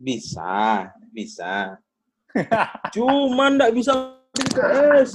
Bisa, 0.01 0.89
bisa. 1.13 1.77
Cuman 2.95 3.59
nggak 3.59 3.73
bisa 3.75 3.91
BTS. 4.31 5.11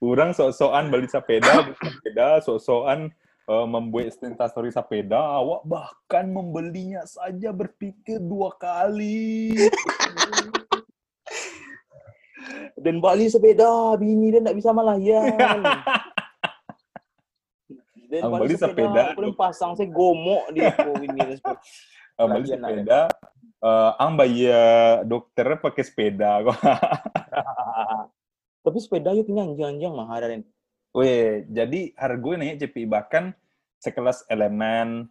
Orang 0.00 0.32
sok-sokan 0.36 0.88
beli 0.88 1.08
sepeda, 1.08 1.72
sepeda, 1.76 2.28
sok-sokan 2.44 3.12
eh, 3.48 3.66
membuat 3.68 4.16
instastory 4.20 4.72
sepeda, 4.72 5.20
awak 5.20 5.62
bahkan 5.64 6.28
membelinya 6.28 7.04
saja 7.04 7.52
berpikir 7.52 8.20
dua 8.20 8.52
kali. 8.56 9.56
Dan 12.80 12.96
Bali 13.04 13.28
sepeda, 13.28 13.92
bini 14.00 14.32
dia 14.32 14.40
nggak 14.40 14.56
bisa 14.56 14.72
malayan. 14.72 15.60
Dan 18.10 18.26
Ang 18.26 18.42
bali 18.42 18.58
sepeda, 18.58 19.14
Aku 19.14 19.30
pasang 19.38 19.78
saya 19.78 19.86
gomok 19.86 20.50
di 20.50 20.66
aku 20.66 20.98
ini 21.06 21.20
dan 21.30 21.38
sepeda. 22.20 22.28
Eh, 22.28 22.36
beli 22.36 22.48
sepeda, 22.52 23.02
eh, 23.64 23.90
ang 23.96 24.12
bayar 24.20 25.08
dokternya 25.08 25.56
pakai 25.56 25.84
sepeda 25.84 26.30
kok. 26.44 26.58
Tapi 28.64 28.78
sepeda 28.78 29.16
yuk 29.16 29.32
anjing-anjing 29.32 29.94
mahal 29.96 30.20
dan 30.20 30.44
Weh, 30.90 31.46
jadi 31.46 31.94
harga 31.94 32.30
nih 32.34 32.58
CPI 32.58 32.86
bahkan 32.90 33.30
sekelas 33.78 34.26
elemen 34.26 35.06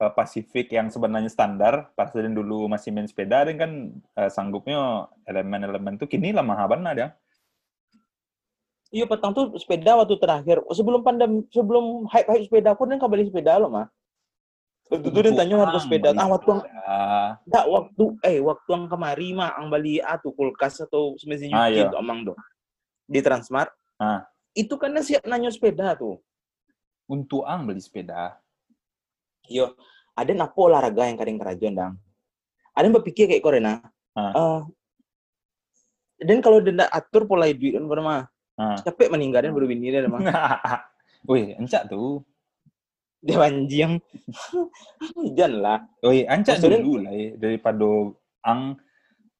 eh, 0.00 0.12
Pasifik 0.16 0.72
yang 0.72 0.88
sebenarnya 0.88 1.28
standar 1.28 1.92
dari 1.92 2.32
dulu 2.32 2.72
masih 2.72 2.88
main 2.90 3.04
sepeda 3.04 3.44
dan 3.44 3.56
kan 3.60 3.72
eh, 4.16 4.30
sanggupnya 4.32 5.12
elemen-elemen 5.28 6.00
tuh 6.00 6.08
kini 6.08 6.32
lah 6.32 6.40
mahal 6.40 6.72
banget 6.72 6.96
ya. 6.96 7.08
Iya 8.90 9.06
petang 9.06 9.30
tuh 9.30 9.54
sepeda 9.60 9.94
waktu 9.94 10.18
terakhir 10.18 10.66
sebelum 10.74 11.06
pandemi 11.06 11.46
sebelum 11.54 12.10
hype 12.10 12.26
hype 12.26 12.44
sepeda 12.50 12.74
aku 12.74 12.90
dan 12.90 12.98
kembali 12.98 13.30
sepeda 13.30 13.60
lo 13.60 13.70
mah. 13.70 13.86
Waktu 14.90 15.06
itu 15.06 15.18
dia 15.22 15.32
tanya 15.38 15.54
harga 15.62 15.78
sepeda. 15.78 16.10
Ah 16.18 16.26
waktu 16.26 16.48
yang 16.50 16.62
enggak 17.46 17.66
waktu 17.70 18.04
eh 18.26 18.38
waktu 18.42 18.68
yang 18.74 18.84
kemari 18.90 19.28
mah 19.30 19.54
ang 19.54 19.70
bali 19.70 20.02
tuh 20.18 20.34
kulkas 20.34 20.82
atau 20.82 21.14
semestinya 21.14 21.62
Ah, 21.62 21.68
iya. 21.70 21.86
itu 21.86 21.94
amang 21.94 22.26
dong. 22.26 22.38
Di 23.06 23.22
Transmart. 23.22 23.70
Ah. 24.02 24.26
Itu 24.50 24.74
kan 24.74 24.90
dia 24.90 25.06
siap 25.06 25.22
nanya 25.30 25.54
sepeda 25.54 25.94
tuh. 25.94 26.18
untuk 27.10 27.42
ang 27.42 27.66
beli 27.66 27.82
sepeda. 27.82 28.38
Yo, 29.50 29.74
ada 30.14 30.30
apa 30.30 30.54
olahraga 30.54 31.10
yang 31.10 31.18
kadang 31.18 31.42
kerajaan 31.42 31.74
dang. 31.74 31.94
Ada 32.70 32.86
yang 32.86 32.94
berpikir 33.02 33.26
kayak 33.26 33.42
Korena. 33.42 33.82
Ah. 34.14 34.30
Eh, 34.30 34.60
dan 36.22 36.38
kalau 36.38 36.62
dia 36.62 36.70
ndak 36.70 36.86
atur 36.86 37.26
pola 37.26 37.50
hidup 37.50 37.82
kan 37.82 37.82
mah 37.98 38.22
Ah. 38.54 38.78
capek 38.78 39.10
meninggal 39.10 39.42
dan 39.42 39.50
berbini 39.56 39.90
dia 39.90 40.06
mah. 40.06 40.20
Wih, 41.30 41.58
encak 41.58 41.90
tuh. 41.90 42.22
Dia 43.20 43.36
anjing. 43.44 44.00
Jangan 45.36 45.52
lah. 45.60 45.78
Wih, 46.00 46.24
encak 46.24 46.56
Maksudnya- 46.56 46.80
dulu 46.80 46.94
lah 47.04 47.12
ya, 47.12 47.28
daripada 47.36 47.88
ang 48.48 48.60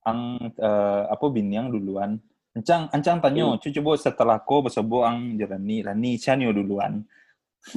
ang 0.05 0.21
eh, 0.57 1.03
apa 1.09 1.27
biniang 1.33 1.73
duluan. 1.73 2.21
Encang, 2.51 2.91
encang 2.91 3.23
tanya, 3.23 3.57
cu 3.63 3.71
coba 3.71 3.95
setelah 3.95 4.37
ko 4.43 4.67
bersebo 4.67 5.07
ang 5.07 5.39
jerani, 5.39 5.87
lani 5.87 6.19
chanyo 6.19 6.51
duluan. 6.51 7.07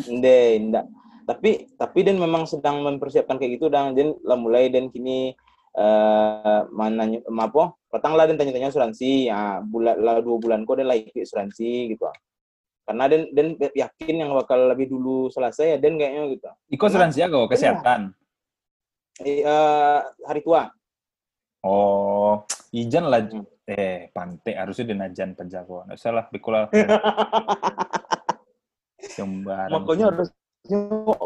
Nde, 0.09 0.59
ndak. 0.71 0.85
Tapi 1.23 1.71
tapi 1.79 1.99
dan 2.03 2.19
memang 2.19 2.43
sedang 2.43 2.83
mempersiapkan 2.83 3.39
kayak 3.39 3.55
gitu 3.55 3.71
dan 3.71 3.95
dan 3.95 4.11
lah 4.27 4.35
mulai 4.35 4.67
dan 4.67 4.91
kini 4.91 5.31
eh 5.73 6.61
mana 6.73 7.07
apa? 7.39 7.73
Petang 7.87 8.17
lah 8.17 8.27
dan 8.27 8.35
tanya-tanya 8.35 8.73
asuransi. 8.73 9.31
Ya, 9.31 9.63
bulan 9.63 9.95
lah 10.03 10.19
dua 10.19 10.35
bulan 10.41 10.67
kok 10.67 10.81
dan 10.81 10.89
lah 10.91 10.97
ikut 10.99 11.23
asuransi 11.23 11.95
gitu. 11.95 12.03
Karena 12.83 13.07
dan 13.07 13.31
dan 13.31 13.47
yakin 13.55 14.15
yang 14.19 14.31
bakal 14.35 14.67
lebih 14.67 14.91
dulu 14.91 15.31
selesai 15.31 15.75
ya 15.75 15.77
dan 15.79 15.95
kayaknya 15.95 16.21
gitu. 16.35 16.49
Iko 16.67 16.83
asuransi 16.91 17.23
kok 17.23 17.47
kesehatan. 17.47 18.11
Eh, 19.23 19.45
eh, 19.45 19.99
hari 20.27 20.41
tua. 20.43 20.67
Oh, 21.63 22.43
ijan 22.75 23.07
lah. 23.07 23.23
Hmm. 23.23 23.47
Eh, 23.63 24.11
pantai 24.11 24.59
harusnya 24.59 24.91
dinajan 24.91 25.39
penjago. 25.39 25.87
Nggak 25.87 25.95
usah 25.95 26.11
lah, 26.11 26.25
bikola. 26.27 26.67
Sembarang. 28.99 29.71
Makanya 29.79 30.11
harus 30.11 30.35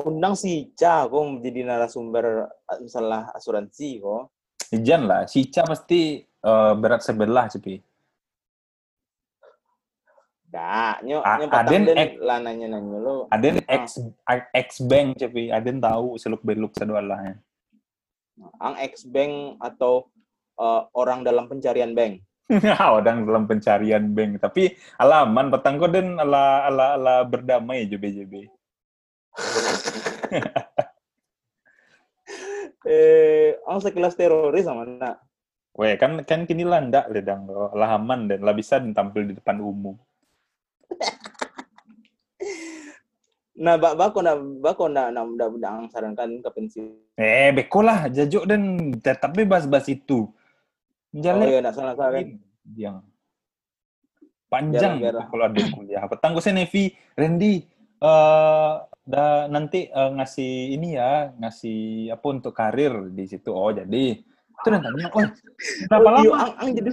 undang 0.05 0.37
si 0.37 0.69
Ica 0.69 1.09
kok 1.09 1.23
menjadi 1.25 1.65
narasumber 1.65 2.45
eh, 2.45 2.77
masalah 2.85 3.33
asuransi 3.33 3.97
kok. 3.97 4.29
Ijan 4.69 5.09
lah. 5.09 5.25
Si 5.25 5.49
Ica 5.49 5.65
pasti 5.65 6.21
eh, 6.21 6.73
berat 6.77 7.01
sebelah, 7.01 7.49
Cepi. 7.49 7.81
Dah, 10.57 10.97
nyo, 11.05 11.21
A- 11.21 11.37
nyo 11.37 11.53
Aden 11.53 11.85
ek- 11.93 12.17
lah 12.17 12.41
nanya-nanya 12.41 12.97
lo. 12.97 13.29
Aden 13.29 13.61
Ah. 13.69 13.77
ex 13.77 14.01
ex 14.57 14.81
bank, 14.81 15.21
Cepi. 15.21 15.53
Aden 15.53 15.77
tahu 15.77 16.17
seluk 16.17 16.41
beluk 16.41 16.73
sedoalahnya. 16.73 17.37
Ang 18.57 18.73
ex 18.81 19.05
bank 19.05 19.61
atau 19.61 20.09
eh, 20.57 20.81
orang 20.97 21.21
dalam 21.21 21.45
pencarian 21.45 21.93
bank. 21.93 22.25
Orang 22.97 23.27
dalam 23.27 23.43
pencarian 23.45 24.07
bank. 24.15 24.39
Tapi 24.41 24.71
alaman 24.97 25.51
petang 25.53 25.77
kau 25.77 25.91
dan 25.91 26.15
ala 26.17 26.65
ala 26.65 26.85
ala 26.97 27.15
berdamai 27.21 27.85
JB-JB. 27.85 28.33
Eh, 32.87 33.59
ang 33.67 33.83
sekelas 33.83 34.15
teroris 34.15 34.63
sama 34.63 34.87
nak. 34.87 35.19
Weh, 35.75 35.99
kan 35.99 36.23
kan 36.23 36.47
kini 36.47 36.63
lah 36.63 36.79
ndak 36.79 37.11
ledang 37.11 37.43
lo. 37.45 37.67
Lah 37.75 37.99
aman 37.99 38.31
dan 38.31 38.39
lah 38.41 38.55
bisa 38.55 38.79
dan 38.79 38.95
tampil 38.95 39.27
di 39.27 39.35
depan 39.35 39.59
umum. 39.59 39.99
Nah, 43.57 43.73
bak 43.81 43.97
bako 43.97 44.21
na 44.21 44.37
bako 44.37 44.85
na 44.85 45.09
na 45.09 45.25
na 45.25 45.45
na 45.49 45.69
ang 45.73 45.89
sarankan 45.89 46.45
ke 46.45 46.49
pensi. 46.53 46.77
Eh, 47.17 47.49
beko 47.49 47.81
lah, 47.81 48.05
jajuk 48.05 48.45
dan 48.45 48.93
tetap 49.01 49.33
bebas 49.33 49.65
bahas 49.65 49.89
itu. 49.89 50.29
Oh 50.29 51.17
Jalan 51.17 51.49
iya, 51.49 51.59
nak 51.65 51.73
salah 51.73 51.97
salah. 51.97 52.21
yang 52.77 53.01
panjang 54.45 55.01
kalau 55.01 55.49
ada 55.49 55.61
kuliah. 55.73 56.05
Petang 56.05 56.37
gue 56.37 56.51
Nevi, 56.53 56.93
Randy, 57.17 57.65
eh 57.97 58.73
dah 59.07 59.47
nanti 59.49 59.89
eh, 59.89 60.09
ngasih 60.13 60.77
ini 60.77 60.99
ya, 60.99 61.33
ngasih 61.41 62.11
apa 62.13 62.27
untuk 62.29 62.53
karir 62.53 63.09
di 63.09 63.25
situ. 63.25 63.49
Oh, 63.55 63.73
jadi 63.73 64.21
itu 64.21 64.67
dan 64.69 64.81
tanya, 64.85 65.09
oh, 65.13 65.21
berapa 65.89 66.07
Oh, 66.13 66.21
iya, 66.21 66.29
lama? 66.29 66.37
ang, 66.45 66.53
ang 66.61 66.69
jadi 66.77 66.89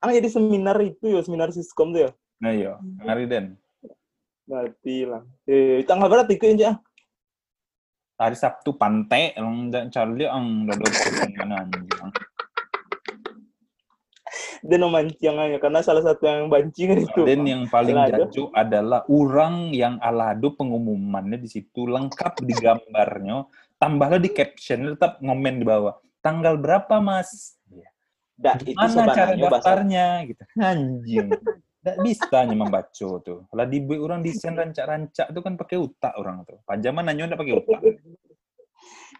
ang 0.00 0.10
jadi 0.12 0.28
seminar 0.32 0.76
itu 0.80 1.04
ya, 1.04 1.20
seminar 1.20 1.52
Siskom 1.52 1.92
tuh 1.92 2.08
ya. 2.08 2.10
Nah, 2.44 2.52
iya, 2.52 2.76
ngari 2.76 3.24
den. 3.24 3.56
Berarti 4.44 5.08
lah. 5.08 5.24
Eh, 5.48 5.80
tanggal 5.88 6.12
berapa 6.12 6.28
ikut 6.28 6.60
ya? 6.60 6.76
Hari 8.20 8.36
Sabtu 8.36 8.76
pantai, 8.76 9.32
orang 9.40 9.72
dan 9.72 9.88
Charlie 9.88 10.28
ang 10.28 10.68
dodot 10.68 10.92
mana 11.40 11.64
anjing. 11.64 11.88
Dia 14.64 14.76
no 14.80 14.88
mancingannya 14.92 15.56
karena 15.56 15.80
salah 15.80 16.04
satu 16.04 16.24
yang 16.28 16.52
bancingan 16.52 17.00
itu. 17.04 17.20
Dan 17.24 17.48
yang 17.48 17.64
paling 17.68 17.96
jacu 18.12 18.52
adalah 18.52 19.08
orang 19.08 19.72
yang 19.72 19.96
alado 20.04 20.52
pengumumannya 20.52 21.40
di 21.40 21.48
situ 21.48 21.88
lengkap 21.88 22.44
di 22.44 22.52
gambarnya, 22.60 23.48
tambahlah 23.80 24.20
di 24.20 24.28
caption 24.32 24.92
tetap 24.92 25.16
ngomen 25.24 25.60
di 25.60 25.66
bawah. 25.68 25.96
Tanggal 26.20 26.60
berapa, 26.60 27.00
Mas? 27.00 27.56
Dah, 28.36 28.56
itu 28.60 28.76
Mana 28.76 29.12
cara 29.12 29.32
bahasa 29.32 29.48
daftarnya 29.48 30.06
gitu. 30.28 30.42
Anjing. 30.60 31.28
Tidak 31.84 32.00
bisa 32.00 32.32
hanya 32.40 32.56
membaca 32.56 33.08
tuh. 33.20 33.44
Kalau 33.44 33.66
di 33.68 33.78
orang 34.00 34.24
desain 34.24 34.56
rancak-rancak 34.56 35.28
tuh 35.36 35.42
kan 35.44 35.54
pakai 35.60 35.76
otak 35.76 36.16
orang 36.16 36.40
tuh. 36.48 36.56
Pajaman 36.64 37.04
nanya 37.04 37.28
udah 37.28 37.36
pakai 37.36 37.52
otak. 37.60 37.80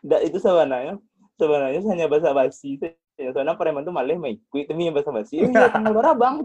Dah, 0.01 0.21
itu 0.25 0.41
sebenarnya 0.41 0.97
sebenarnya 1.39 1.81
hanya 1.91 2.07
bahasa 2.07 2.31
basi 2.31 2.79
ya 3.15 3.31
soalnya 3.31 3.55
preman 3.55 3.87
tuh 3.87 3.95
malah 3.95 4.15
mengikut 4.19 4.67
tapi 4.67 4.91
yang 4.91 4.95
bahasa 4.95 5.11
basi 5.15 5.43
ya 5.43 5.71
tanggal 5.71 5.95
bang 6.19 6.43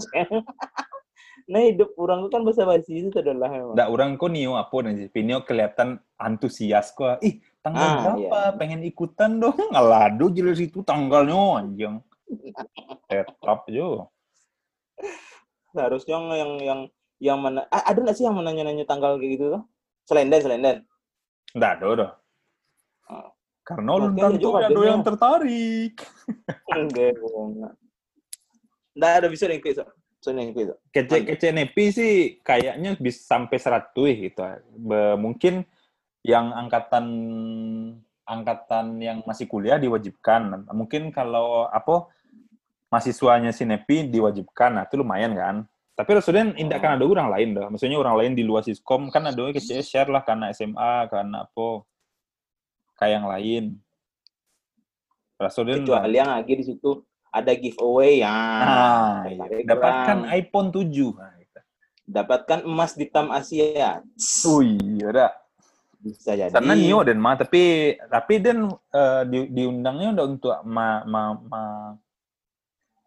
nah 1.49 1.65
hidup 1.65 1.97
orang 1.97 2.29
tuh 2.29 2.29
kan 2.29 2.41
bahasa 2.45 2.62
basi 2.62 3.10
itu 3.10 3.10
adalah 3.17 3.49
memang 3.49 3.73
Nggak 3.73 3.89
orang 3.89 4.10
kok 4.21 4.29
nio 4.29 4.53
apa 4.53 4.75
nih 4.86 5.10
Pinio 5.10 5.41
kelihatan 5.41 5.97
antusias 6.21 6.93
kok. 6.93 7.17
Ih, 7.25 7.41
tanggal 7.65 7.82
Ah, 7.82 7.95
berapa? 8.05 8.39
Pengen 8.60 8.86
ikutan 8.86 9.41
dong. 9.41 9.58
Alado 9.73 10.29
jelas 10.29 10.62
itu 10.62 10.86
tanggalnya 10.86 11.63
anjing. 11.63 12.05
Tetap 13.10 13.65
jo. 13.65 14.13
Seharusnya 15.75 16.15
yang 16.17 16.27
yang 16.34 16.51
yang 16.60 16.79
yang 17.19 17.38
mana 17.39 17.67
ah, 17.69 17.84
ada 17.84 17.99
nggak 17.99 18.15
sih 18.15 18.25
yang 18.25 18.38
menanya-nanya 18.38 18.88
tanggal 18.88 19.19
kayak 19.19 19.38
gitu 19.38 19.45
tuh 19.60 19.63
selenden 20.08 20.41
selenden 20.41 20.77
Nggak 21.53 21.71
ada 21.79 21.86
udah. 21.89 22.12
Ah. 23.10 23.29
Karena 23.65 23.91
tentu 24.13 24.38
juga 24.41 24.65
ada 24.65 24.82
yang 24.82 25.01
tertarik. 25.05 25.93
enggak 26.73 27.17
bohong 27.17 27.73
nggak 28.99 29.13
ada 29.23 29.27
bisa 29.32 29.47
nih 29.47 29.62
so 30.19 30.36
nih 30.36 30.51
kuis 30.51 30.75
Kece-kece 30.91 31.55
nepi 31.55 31.86
sih 31.95 32.13
kayaknya 32.43 32.99
bisa 32.99 33.23
sampai 33.23 33.55
100 33.55 33.95
gitu. 33.95 34.41
Be- 34.75 35.15
mungkin 35.15 35.63
yang 36.25 36.51
angkatan 36.51 37.05
angkatan 38.27 38.99
yang 38.99 39.23
masih 39.23 39.47
kuliah 39.47 39.79
diwajibkan. 39.79 40.67
Mungkin 40.75 41.15
kalau 41.15 41.71
apa 41.71 42.12
mahasiswanya 42.89 43.54
si 43.54 43.63
nepi 43.65 44.10
diwajibkan, 44.10 44.82
nah 44.82 44.84
itu 44.86 44.97
lumayan 44.97 45.34
kan. 45.38 45.56
Tapi 45.93 46.15
Rasuden 46.15 46.56
indah 46.56 46.80
kan 46.80 46.95
ada 46.95 47.06
orang 47.06 47.30
lain 47.30 47.49
dah. 47.54 47.67
Maksudnya 47.69 47.99
orang 47.99 48.15
lain 48.17 48.32
di 48.34 48.43
luar 48.47 48.63
siskom 48.63 49.12
kan 49.13 49.30
ada 49.30 49.36
yang 49.36 49.52
kece 49.52 49.84
share 49.84 50.10
lah 50.10 50.23
karena 50.23 50.49
SMA, 50.56 51.12
karena 51.12 51.43
apa 51.43 51.67
kayak 52.97 53.13
yang 53.19 53.28
lain. 53.28 53.63
Rasuden 55.39 55.84
kecuali 55.88 56.19
yang 56.19 56.36
lagi 56.36 56.54
di 56.56 56.65
situ 56.67 56.99
ada 57.30 57.54
giveaway 57.54 58.25
ya 58.25 58.34
nah, 58.36 59.23
iya. 59.23 59.38
tertarik 59.38 59.63
dapatkan 59.69 60.17
orang. 60.25 60.36
iPhone 60.36 60.69
7. 60.73 61.15
Nah, 61.15 61.32
gitu. 61.38 61.60
dapatkan 62.10 62.60
emas 62.65 62.91
di 62.97 63.06
tam 63.08 63.28
Asia 63.30 64.02
Wih, 64.49 64.99
udah. 65.06 65.32
bisa 65.99 66.32
jadi 66.32 66.52
Karena 66.52 66.73
Nio 66.80 67.04
dan 67.04 67.19
Ma, 67.19 67.36
tapi 67.36 67.91
tapi 68.08 68.39
dan 68.39 68.71
eh, 68.71 69.21
di, 69.28 69.39
diundangnya 69.52 70.15
udah 70.15 70.25
untuk 70.25 70.56
ma, 70.63 71.04
ma, 71.04 71.36
ma 71.36 71.62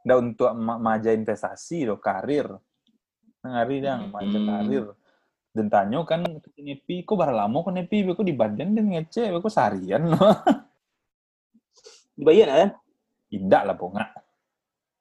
udah 0.02 0.16
untuk 0.18 0.50
ma, 0.58 0.74
maja 0.78 1.14
investasi 1.14 1.86
loh 1.86 1.98
karir. 2.02 2.50
Ngari 3.42 3.76
dang 3.82 4.10
maja 4.10 4.38
Hmm. 4.38 4.48
karir. 4.50 4.84
Dan 5.52 5.68
tanyo 5.68 6.08
kan 6.08 6.24
nepi, 6.56 7.04
kok 7.04 7.18
bara 7.18 7.30
lama 7.30 7.60
kok 7.60 7.76
nepi, 7.76 8.08
kok 8.08 8.24
di 8.24 8.32
badan 8.32 8.72
dan 8.72 8.88
ngece, 8.88 9.28
kok 9.28 9.52
seharian 9.52 10.10
loh. 10.10 10.18
dibayar 12.16 12.48
kan 12.52 12.70
Tidak 13.32 13.62
lah 13.64 13.76
ponga. 13.76 14.04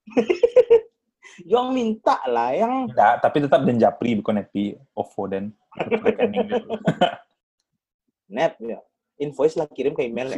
yang 1.51 1.71
minta 1.71 2.19
lah 2.27 2.51
yang 2.55 2.91
Tidak, 2.91 3.13
tapi 3.23 3.37
tetap 3.43 3.61
dan 3.63 3.79
japri 3.79 4.15
bukan 4.19 4.43
nepi, 4.43 4.75
OVO 4.95 5.23
dan 5.31 5.43
net 8.31 8.55
ya 8.59 8.79
invoice 9.19 9.55
lah 9.59 9.67
kirim 9.71 9.95
ke 9.95 10.03
email 10.07 10.31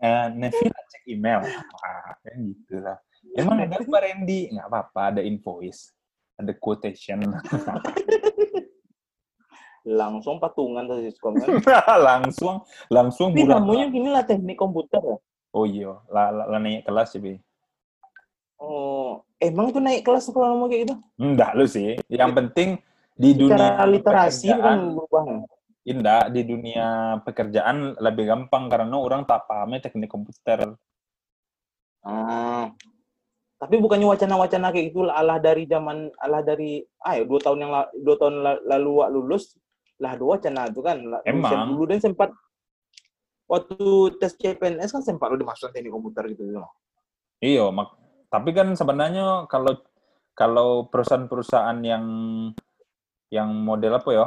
ya. 0.00 0.08
Eh, 0.08 0.26
Nevi 0.34 0.66
lah 0.66 0.82
cek 0.88 1.02
email. 1.06 1.40
Ah, 1.84 2.16
kan 2.24 2.36
gitu 2.40 2.80
lah. 2.80 2.96
Emang 3.36 3.60
ada 3.60 3.76
apa 3.76 3.96
Randy? 4.00 4.48
Nggak 4.50 4.66
apa-apa, 4.66 5.00
ada 5.12 5.20
invoice. 5.20 5.92
Ada 6.40 6.56
quotation. 6.56 7.20
langsung 9.80 10.36
patungan 10.36 10.84
dari 10.84 11.08
Siskom 11.08 11.40
kan 11.40 11.48
langsung, 12.12 12.60
langsung 12.92 13.32
tapi 13.32 13.48
namanya 13.48 13.88
gini 13.88 14.12
lah 14.12 14.28
teknik 14.28 14.60
komputer 14.60 15.00
ya 15.00 15.18
Oh 15.50 15.66
iya, 15.66 15.98
lah 16.06 16.30
la, 16.30 16.44
la, 16.46 16.58
naik 16.62 16.86
kelas 16.86 17.10
sih, 17.10 17.18
Bi. 17.18 17.34
oh 18.62 19.26
emang 19.42 19.74
itu 19.74 19.82
naik 19.82 20.06
kelas 20.06 20.30
kalau 20.30 20.54
ngomong 20.54 20.70
kayak 20.70 20.86
gitu 20.86 20.94
Enggak 21.18 21.50
lu 21.58 21.66
sih. 21.66 21.98
Yang 22.06 22.32
penting 22.38 22.68
di 23.18 23.34
dunia 23.34 23.82
literasi 23.82 24.46
kan 24.54 24.94
berubah 24.94 25.26
ya? 25.26 25.40
Indah 25.90 26.30
di 26.30 26.46
dunia 26.46 27.18
pekerjaan 27.26 27.98
lebih 27.98 28.30
gampang 28.30 28.70
karena 28.70 28.96
orang 28.96 29.26
tak 29.26 29.50
pahamnya 29.50 29.82
teknik 29.82 30.10
komputer. 30.10 30.78
Ah. 32.06 32.70
Tapi 33.60 33.76
bukannya 33.76 34.08
wacana-wacana 34.08 34.72
kayak 34.72 34.88
gitu 34.88 35.04
lah 35.04 35.20
alah 35.20 35.36
dari 35.36 35.68
zaman 35.68 36.08
alah 36.16 36.40
dari 36.40 36.80
ah 37.04 37.12
ya 37.20 37.28
dua 37.28 37.40
tahun 37.44 37.58
yang 37.60 37.72
dua 38.00 38.16
tahun 38.16 38.34
la- 38.40 38.62
lalu 38.64 38.90
wak 39.04 39.10
lulus 39.12 39.52
lah 40.00 40.16
dua 40.16 40.40
wacana 40.40 40.72
itu 40.72 40.80
kan 40.80 40.96
Emang. 41.28 41.76
dulu 41.76 41.84
dan 41.92 42.00
sempat 42.00 42.32
waktu 43.44 43.76
tes 44.16 44.32
CPNS 44.32 44.96
kan 44.96 45.02
sempat 45.04 45.28
lo 45.28 45.36
dimasukkan 45.36 45.76
teknik 45.76 45.92
komputer 45.92 46.24
gitu 46.32 46.56
loh. 46.56 46.72
Iya, 47.44 47.68
mak 47.68 48.00
tapi 48.30 48.54
kan 48.54 48.70
sebenarnya 48.78 49.50
kalau 49.50 49.74
kalau 50.38 50.86
perusahaan-perusahaan 50.86 51.82
yang 51.82 52.06
yang 53.28 53.50
model 53.50 53.98
apa 53.98 54.10
ya, 54.14 54.26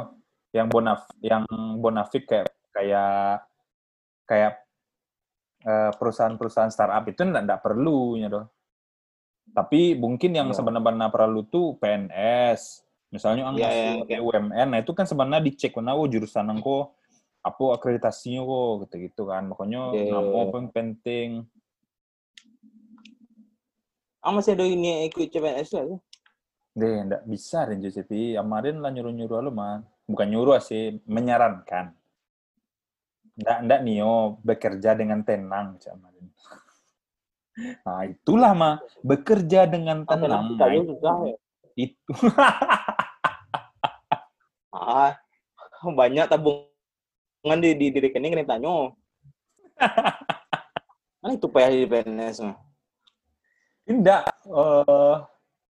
yang 0.54 0.70
bonaf 0.70 1.10
yang 1.18 1.42
bonafik 1.82 2.30
kayak 2.30 2.46
kayak 2.70 3.42
kayak 4.22 4.62
eh, 5.66 5.90
perusahaan-perusahaan 5.98 6.70
startup 6.70 7.02
itu 7.10 7.26
enggak, 7.26 7.58
perlu 7.58 8.14
ya 8.14 8.30
doh. 8.30 8.46
Tapi 9.50 9.98
mungkin 9.98 10.30
yang 10.32 10.48
Iya. 10.54 10.56
sebenarnya 10.56 11.10
perlu 11.10 11.42
tuh 11.50 11.74
PNS. 11.82 12.86
Misalnya 13.10 13.50
ang 13.50 13.54
iya, 13.58 13.70
masuk 13.70 14.10
oke. 14.10 14.14
BUMN, 14.18 14.66
nah 14.74 14.78
itu 14.82 14.90
kan 14.90 15.06
sebenarnya 15.06 15.46
dicek 15.46 15.70
mana 15.78 15.94
oh, 15.94 16.10
jurusan 16.10 16.50
angko 16.50 16.98
apa 17.44 17.64
akreditasinya 17.78 18.42
kok 18.42 18.70
gitu-gitu 18.86 19.22
kan. 19.30 19.46
Makanya 19.46 19.94
iya, 19.94 20.10
nama 20.10 20.38
apa 20.48 20.56
yang 20.58 20.70
penting. 20.74 21.28
Ah 24.24 24.32
masih 24.34 24.58
ada 24.58 24.66
ini 24.66 25.06
ikut 25.06 25.30
CPNS 25.30 25.70
lah. 25.78 26.00
Deh, 26.74 27.06
enggak 27.06 27.22
bisa 27.28 27.62
Renjo 27.70 27.86
City. 27.92 28.34
Kemarin 28.34 28.82
lah 28.82 28.90
nyuruh-nyuruh 28.90 29.46
lu 29.46 29.52
mah. 29.54 29.93
Bukan 30.04 30.28
nyuruh 30.28 30.60
sih, 30.60 31.00
menyarankan. 31.08 31.96
Enggak, 33.34 33.58
enggak 33.66 33.80
Nio, 33.82 34.38
bekerja 34.44 34.90
dengan 34.94 35.20
tenang 35.24 35.78
kemarin. 35.80 36.26
Nah, 37.54 38.02
itulah 38.02 38.50
mah 38.50 38.82
bekerja 39.06 39.70
dengan 39.70 40.02
tenang. 40.02 40.58
Nah, 40.58 40.74
ya? 40.74 41.38
itu. 41.78 42.12
Ah, 44.74 45.14
banyak 45.86 46.26
tabungan 46.26 47.58
di 47.62 47.78
di, 47.78 47.86
di 47.94 47.98
rekening 48.02 48.34
kena 48.34 48.42
tanya. 48.42 48.90
Kan 51.22 51.30
itu 51.30 51.46
payah 51.46 51.70
di 51.70 51.86
PNS 51.86 52.42
mah. 52.42 52.58
Enggak, 53.86 54.26
eh 54.50 55.16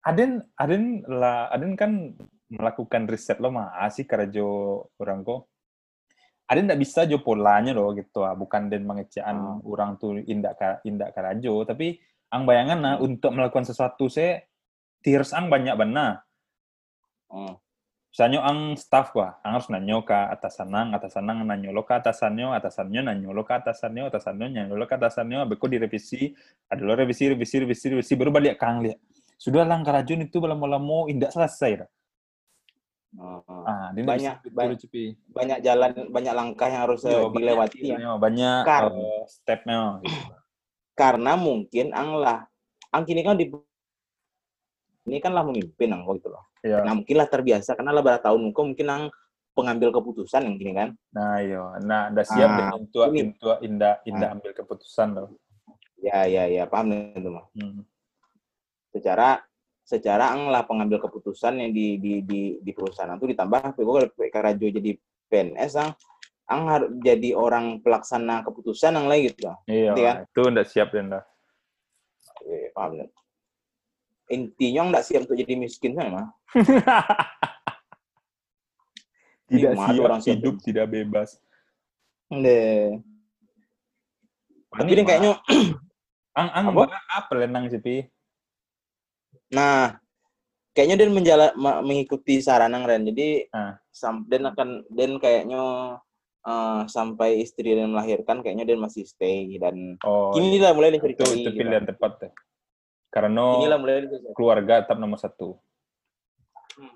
Aden, 0.08 0.40
Aden 0.56 1.04
lah, 1.04 1.52
Aden 1.52 1.76
kan 1.76 2.16
melakukan 2.52 3.08
riset 3.08 3.40
lo 3.40 3.48
mah 3.54 3.80
asik 3.84 4.10
karajo 4.10 4.46
orang 5.00 5.24
kok. 5.24 5.48
Aden 6.44 6.68
enggak 6.68 6.80
bisa 6.84 7.08
jo 7.08 7.24
polanya 7.24 7.72
loh 7.72 7.96
gitu 7.96 8.20
ah, 8.20 8.36
bukan 8.36 8.68
den 8.68 8.84
mengecean 8.84 9.32
Hmm. 9.32 9.64
orang 9.64 9.96
tuh 9.96 10.20
indak 10.28 10.60
ka, 10.60 10.68
indak 10.84 11.16
karajo, 11.16 11.64
tapi 11.64 11.96
ang 12.28 12.44
bayangan 12.44 12.78
nah 12.80 12.94
untuk 13.00 13.32
melakukan 13.32 13.64
sesuatu 13.64 14.12
saya 14.12 14.44
tiers 15.00 15.32
ang 15.32 15.48
banyak 15.48 15.72
benar. 15.76 16.24
Hmm. 17.32 17.56
Misalnya 18.14 18.46
ang 18.46 18.78
staff 18.78 19.10
gua, 19.10 19.42
ang 19.42 19.58
harus 19.58 19.66
nanyo 19.66 20.06
ke 20.06 20.14
atasan 20.14 20.70
ang, 20.70 20.94
atasan 20.94 21.26
ang 21.26 21.50
nanyo 21.50 21.74
lo 21.74 21.82
ke 21.82 21.98
atasannya, 21.98 22.46
atasannya 22.54 23.10
nanyo 23.10 23.34
lo 23.34 23.42
ke 23.42 23.58
atasannya, 23.58 24.06
atasannya 24.06 24.46
nanyo 24.54 24.78
lo 24.78 24.86
ke 24.86 24.94
atasannya, 24.94 25.50
itu 25.50 25.66
direvisi, 25.66 26.30
ada 26.70 26.78
lo 26.86 26.94
revisi, 26.94 27.26
revisi, 27.26 27.58
revisi, 27.58 27.90
revisi, 27.90 28.14
baru 28.14 28.30
balik 28.30 28.54
kang 28.54 28.86
lihat. 28.86 29.02
Sudah 29.34 29.66
lang 29.66 29.82
kerajun 29.82 30.30
itu 30.30 30.38
lama-lama 30.38 31.10
indak 31.10 31.34
selesai 31.34 31.82
dah. 31.82 31.90
Oh. 33.14 33.38
Ah, 33.62 33.94
Banyak- 33.94 34.42
banyak- 34.50 34.90
banyak 35.30 35.58
jalan, 35.62 35.90
banyak 36.10 36.34
langkah 36.34 36.66
yang 36.66 36.82
harus 36.82 37.06
eh, 37.06 37.14
Iya, 37.14 37.20
banyak 37.22 37.34
dilewati 37.36 37.78
ya. 37.78 37.86
itunya, 37.94 38.10
banyak 38.18 38.60
Karena- 38.66 38.98
eh, 38.98 39.22
stepnya 39.24 39.80
gitu. 40.02 40.04
Karena 41.00 41.32
mungkin 41.34 41.86
ang 41.90 42.18
lah, 42.18 42.46
ang 42.90 43.02
kini 43.02 43.22
kan 43.22 43.34
di 43.34 43.46
ini 45.04 45.18
kan 45.18 45.30
lah 45.30 45.44
memimpin 45.44 45.90
ang 45.92 46.02
gitu 46.10 46.26
loh. 46.26 46.42
Iya. 46.60 46.80
Nah 46.80 46.96
mungkin 46.96 47.14
lah 47.14 47.28
terbiasa 47.28 47.76
karena 47.76 47.92
lah 47.92 48.00
berapa 48.00 48.24
tahun 48.24 48.50
kok 48.50 48.64
mungkin 48.64 48.88
ang 48.88 49.02
pengambil 49.52 49.92
keputusan 49.92 50.48
yang 50.48 50.56
gini 50.56 50.72
kan. 50.72 50.88
Nah, 51.12 51.38
iya. 51.38 51.62
Nah, 51.78 52.10
udah 52.10 52.24
siap 52.24 52.48
Ah, 52.48 52.56
dengan 52.58 52.80
tua 52.90 53.06
ini. 53.12 53.30
tua 53.36 53.60
indah 53.60 54.00
indah 54.02 54.34
ambil 54.34 54.50
keputusan 54.50 55.14
loh. 55.14 55.30
Ya 56.00 56.26
ya 56.26 56.48
ya 56.48 56.64
paham 56.66 56.90
itu 57.14 57.28
mah. 57.30 57.46
Hmm. 57.54 57.84
Secara 58.90 59.44
secara 59.84 60.32
lah 60.32 60.64
pengambil 60.64 60.96
keputusan 60.96 61.60
yang 61.60 61.70
di 61.76 62.00
di 62.00 62.12
di, 62.24 62.40
di 62.56 62.72
perusahaan 62.72 63.20
itu 63.20 63.28
ditambah 63.36 63.76
gue 63.76 63.84
kalau 63.84 64.08
Karajo 64.32 64.66
jadi 64.72 64.96
PNS 65.28 65.72
ang 65.76 65.92
ang 66.44 66.68
harus 66.68 66.88
jadi 67.00 67.32
orang 67.36 67.80
pelaksana 67.80 68.44
keputusan 68.44 68.96
yang 68.96 69.08
lain 69.08 69.32
gitu. 69.32 69.48
Iya, 69.64 69.92
kan? 69.96 70.16
itu 70.28 70.40
udah 70.44 70.64
siap 70.64 70.92
dan 70.92 71.16
dah. 71.16 71.24
Eh, 72.44 72.68
paham. 72.76 73.08
Intinya 74.28 74.92
nggak 74.92 75.04
siap 75.04 75.24
untuk 75.24 75.40
jadi 75.40 75.56
miskin 75.56 75.96
kan 75.96 76.08
mah. 76.12 76.28
tidak 79.48 79.72
Gimana 79.76 79.88
siap 79.88 80.04
orang 80.04 80.20
siap 80.20 80.36
hidup 80.40 80.54
tidak 80.60 80.86
bebas. 80.92 81.40
Deh. 82.28 83.00
Tapi 84.74 84.90
ini 84.90 85.02
kayaknya 85.06 85.32
ang 86.40 86.48
ang 86.52 86.66
Apa? 86.72 86.82
apa? 86.88 86.96
apa 87.08 87.32
lenang 87.40 87.72
sih 87.72 87.80
pi? 87.80 88.04
Nah, 89.54 89.96
kayaknya 90.72 90.96
dia 90.98 91.08
menjala, 91.08 91.46
ma- 91.54 91.80
mengikuti 91.80 92.42
saran 92.42 92.70
yang 92.70 92.84
Ren. 92.84 93.06
Jadi 93.06 93.46
Ah. 93.48 93.78
sam, 93.88 94.26
dan 94.26 94.42
akan 94.44 94.68
dan 94.90 95.16
kayaknya 95.16 95.62
eh, 96.44 96.82
sampai 96.86 97.40
istri 97.40 97.72
dan 97.72 97.88
melahirkan 97.88 98.44
kayaknya 98.44 98.66
dia 98.66 98.76
masih 98.76 99.08
stay 99.08 99.56
dan 99.56 99.96
Oh, 100.04 100.28
kini 100.36 100.60
lah 100.60 100.76
mulai 100.76 100.92
itu 100.92 101.00
dicari 101.00 101.40
itu 101.40 101.50
pilihan 101.50 101.88
tepat 101.88 102.12
deh. 102.20 102.32
Karena 103.08 103.56
Inilah 103.56 103.78
mulai 103.80 104.04
dicari. 104.04 104.28
keluarga 104.36 104.84
tetap 104.84 105.00
nomor 105.00 105.16
satu. 105.16 105.56
Hmm. 106.76 106.92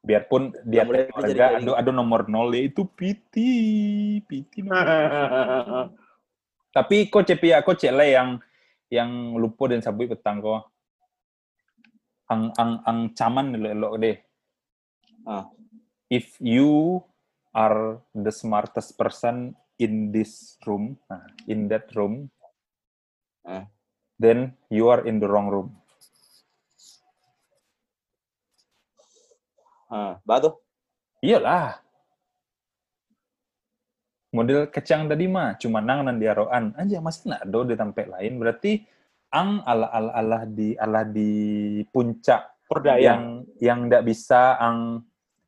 Biarpun 0.00 0.56
dia 0.64 0.88
mulai 0.88 1.12
keluarga 1.12 1.60
adu 1.60 1.72
adu 1.76 1.90
nomor 1.92 2.24
nol 2.26 2.48
ya 2.50 2.64
itu 2.64 2.88
piti 2.88 3.50
piti. 4.24 4.64
Tapi 6.70 6.96
kok 7.10 7.26
cepi 7.26 7.52
aku 7.52 7.74
cek 7.74 7.92
lah 7.92 8.08
yang 8.08 8.28
yang 8.88 9.10
lupa 9.36 9.68
dan 9.68 9.84
sabui 9.84 10.08
petang 10.08 10.40
kok. 10.40 10.64
Ang 12.30 12.54
ang 12.54 12.72
ang 12.86 12.98
caman 13.18 13.50
dulu 13.50 13.66
elok 13.66 13.94
deh. 13.98 14.16
Ah. 15.26 15.50
If 16.06 16.38
you 16.38 17.02
are 17.50 17.98
the 18.14 18.30
smartest 18.30 18.94
person 18.94 19.58
in 19.82 20.14
this 20.14 20.54
room, 20.62 20.98
nah, 21.10 21.26
in 21.50 21.66
that 21.70 21.90
room, 21.98 22.30
Ah. 23.42 23.66
then 24.14 24.54
you 24.70 24.86
are 24.86 25.02
in 25.02 25.18
the 25.18 25.26
wrong 25.26 25.50
room. 25.50 25.68
Ah, 29.90 30.22
batu. 30.22 30.54
Iyalah. 31.18 31.82
Model 34.30 34.70
kecang 34.70 35.10
tadi 35.10 35.26
mah 35.26 35.58
cuma 35.58 35.82
nang 35.82 36.06
nan 36.06 36.22
diaroan 36.22 36.70
aja 36.78 37.02
masih 37.02 37.34
nak 37.34 37.42
do 37.50 37.66
di 37.66 37.74
tempat 37.74 38.06
lain 38.06 38.38
berarti 38.38 38.86
ang 39.30 39.62
ala 39.62 39.86
ala 39.88 40.10
ala 40.12 40.38
di 40.44 40.74
ala 40.74 41.02
di 41.02 41.30
puncak 41.86 42.66
Perdaya. 42.66 42.98
yang 43.14 43.22
yang 43.58 43.78
ndak 43.86 44.02
bisa 44.02 44.54
ang 44.56 45.02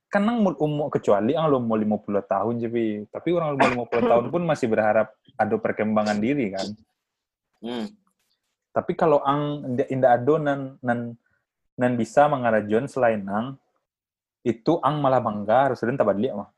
kan 0.07 0.23
ang 0.23 0.39
mul- 0.39 0.59
umur 0.59 0.87
kecuali 0.89 1.33
ang 1.33 1.49
lo 1.49 1.59
mau 1.59 1.75
50 1.75 1.99
tahun 2.25 2.55
jadi 2.61 2.85
tapi 3.09 3.29
orang 3.31 3.55
umur 3.55 3.87
50 3.91 4.07
tahun 4.07 4.27
pun 4.29 4.43
masih 4.43 4.67
berharap 4.67 5.11
ada 5.35 5.55
perkembangan 5.57 6.19
diri 6.19 6.51
kan 6.51 6.69
Hmm. 7.63 7.87
tapi 8.71 8.93
kalau 8.93 9.23
ang 9.23 9.63
indah 9.79 10.11
ado 10.13 10.35
nan 10.37 10.75
nan 10.83 11.15
nan 11.73 11.93
bisa 11.95 12.27
mengarajon 12.27 12.87
selain 12.87 13.23
ang 13.23 13.55
itu 14.43 14.83
ang 14.83 14.99
malah 14.99 15.23
bangga 15.23 15.71
harus 15.71 15.79
dan 15.79 15.95
tabadli 15.95 16.31
mah 16.31 16.51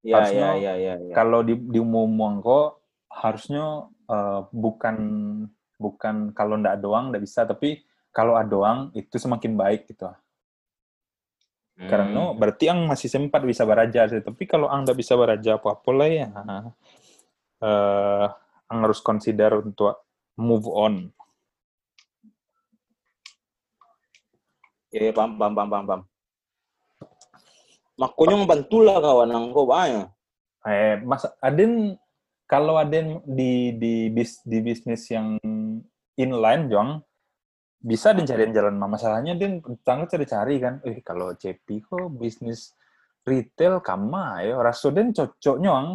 Ya, 0.00 0.20
Harusnya 0.20 0.48
ya, 0.54 0.72
ya, 0.72 0.74
ya, 0.76 0.94
ya. 1.00 1.14
kalau 1.16 1.40
di 1.40 1.56
di 1.56 1.80
umum 1.80 2.12
kok 2.40 2.76
harusnya 3.08 3.64
eh, 4.04 4.40
bukan 4.52 4.96
bukan 5.78 6.30
kalau 6.32 6.54
ndak 6.58 6.78
doang 6.80 7.10
ndak 7.10 7.22
bisa 7.22 7.44
tapi 7.44 7.82
kalau 8.14 8.38
ada 8.38 8.46
doang 8.48 8.78
itu 8.94 9.18
semakin 9.18 9.54
baik 9.58 9.90
gitu 9.90 10.10
Hmm. 11.74 11.90
karena 11.90 12.30
berarti 12.38 12.70
ang 12.70 12.86
masih 12.86 13.10
sempat 13.10 13.42
bisa 13.42 13.66
beraja 13.66 14.06
sih. 14.06 14.22
tapi 14.22 14.46
kalau 14.46 14.70
ang 14.70 14.86
ndak 14.86 14.94
bisa 14.94 15.18
beraja 15.18 15.58
apa 15.58 15.74
apa 15.74 15.90
lah 15.90 16.06
ya 16.06 16.30
eh 17.66 18.26
ang 18.70 18.78
harus 18.86 19.02
consider 19.02 19.58
untuk 19.58 19.98
move 20.38 20.70
on 20.70 21.10
Ya, 24.94 25.10
ya, 25.10 25.12
paham, 25.12 25.34
paham, 25.34 25.58
paham, 25.58 25.70
paham, 25.74 25.84
paham. 25.90 26.02
Makanya 27.98 28.36
membantulah 28.38 28.96
kawan 29.02 29.30
angko 29.34 29.66
banyak. 29.66 30.06
eh 30.64 30.96
mas 31.02 31.26
aden 31.42 31.98
kalau 32.46 32.78
aden 32.78 33.18
di 33.26 33.74
di 33.74 34.06
bis 34.08 34.38
di 34.46 34.62
bisnis 34.62 35.04
yang 35.10 35.34
inline 36.18 36.70
jong 36.70 37.02
bisa 37.84 38.16
dan 38.16 38.24
cariin 38.24 38.56
jalan 38.56 38.80
mah 38.80 38.88
masalahnya 38.96 39.36
dia 39.36 39.60
tangga 39.84 40.08
cari-cari 40.08 40.56
kan. 40.56 40.80
Eh 40.88 41.04
kalau 41.04 41.36
CP 41.36 41.84
kok 41.84 42.16
bisnis 42.16 42.72
retail 43.28 43.84
kama 43.84 44.40
ya. 44.40 44.56
Raso 44.56 44.88
den 44.88 45.12
cocoknya 45.12 45.70
ang 45.70 45.88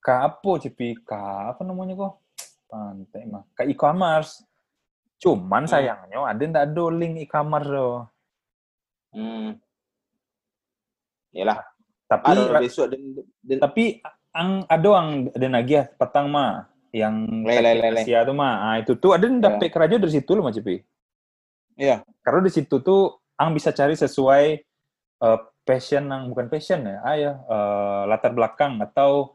ka 0.00 0.24
apa 0.32 0.50
CP 0.64 1.04
ka 1.04 1.52
apa 1.52 1.60
namanya 1.60 1.92
kok? 1.96 2.12
Pantai 2.64 3.22
mah. 3.28 3.44
Ka 3.52 3.68
e-commerce. 3.68 4.44
Cuman 5.20 5.64
Hmm. 5.64 5.72
sayangnya 5.72 6.18
ada 6.24 6.42
ndak 6.42 6.64
ada 6.72 6.84
link 6.92 7.14
e-commerce 7.24 7.70
loh 7.70 8.08
Hmm. 9.14 9.54
Yalah, 11.30 11.62
tapi 12.10 12.34
besok 12.58 12.90
tapi 13.62 14.02
ang 14.34 14.66
ada 14.66 14.90
ang 14.90 15.30
ada 15.30 15.46
lagi 15.46 15.78
ya 15.78 15.86
petang 15.86 16.26
mah 16.26 16.66
yang 16.94 17.42
Le, 17.42 17.58
le, 17.58 17.72
le, 17.74 17.88
le. 17.90 18.00
Asia 18.06 18.22
tuh 18.22 18.38
mah 18.38 18.70
ah, 18.70 18.76
itu 18.78 18.94
tuh 18.94 19.18
ada 19.18 19.26
dapet 19.26 19.66
kerja 19.74 19.98
dari 19.98 20.14
situ 20.14 20.30
loh 20.38 20.46
Mas 20.46 20.54
Cipi. 20.54 20.78
Iya. 21.74 22.06
Karena 22.22 22.46
di 22.46 22.52
situ 22.54 22.78
tuh 22.78 23.18
ang 23.34 23.50
bisa 23.50 23.74
cari 23.74 23.98
sesuai 23.98 24.44
eh, 25.26 25.38
passion 25.66 26.06
yang 26.06 26.30
bukan 26.30 26.46
passion 26.46 26.86
ya, 26.86 27.02
ah 27.02 27.16
ya 27.18 27.32
eh, 27.34 28.02
latar 28.06 28.30
belakang 28.30 28.78
atau 28.78 29.34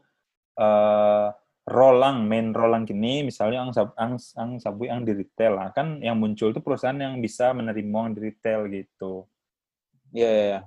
eh 0.56 1.28
rolang 1.70 2.26
main 2.26 2.50
rolang 2.50 2.82
kini 2.82 3.22
misalnya 3.22 3.62
ang 3.62 3.70
sab- 3.70 3.94
ang 3.94 4.18
ang 4.34 4.58
sabu 4.58 4.90
yang 4.90 5.06
di 5.06 5.14
retail 5.14 5.54
lah 5.54 5.70
kan 5.70 6.02
yang 6.02 6.18
muncul 6.18 6.50
tuh 6.50 6.58
perusahaan 6.58 6.98
yang 6.98 7.22
bisa 7.22 7.54
menerima 7.54 8.10
yang 8.10 8.14
di 8.16 8.20
retail 8.26 8.60
gitu. 8.66 9.28
Iya, 10.10 10.26
iya, 10.26 10.44
iya. 10.50 10.60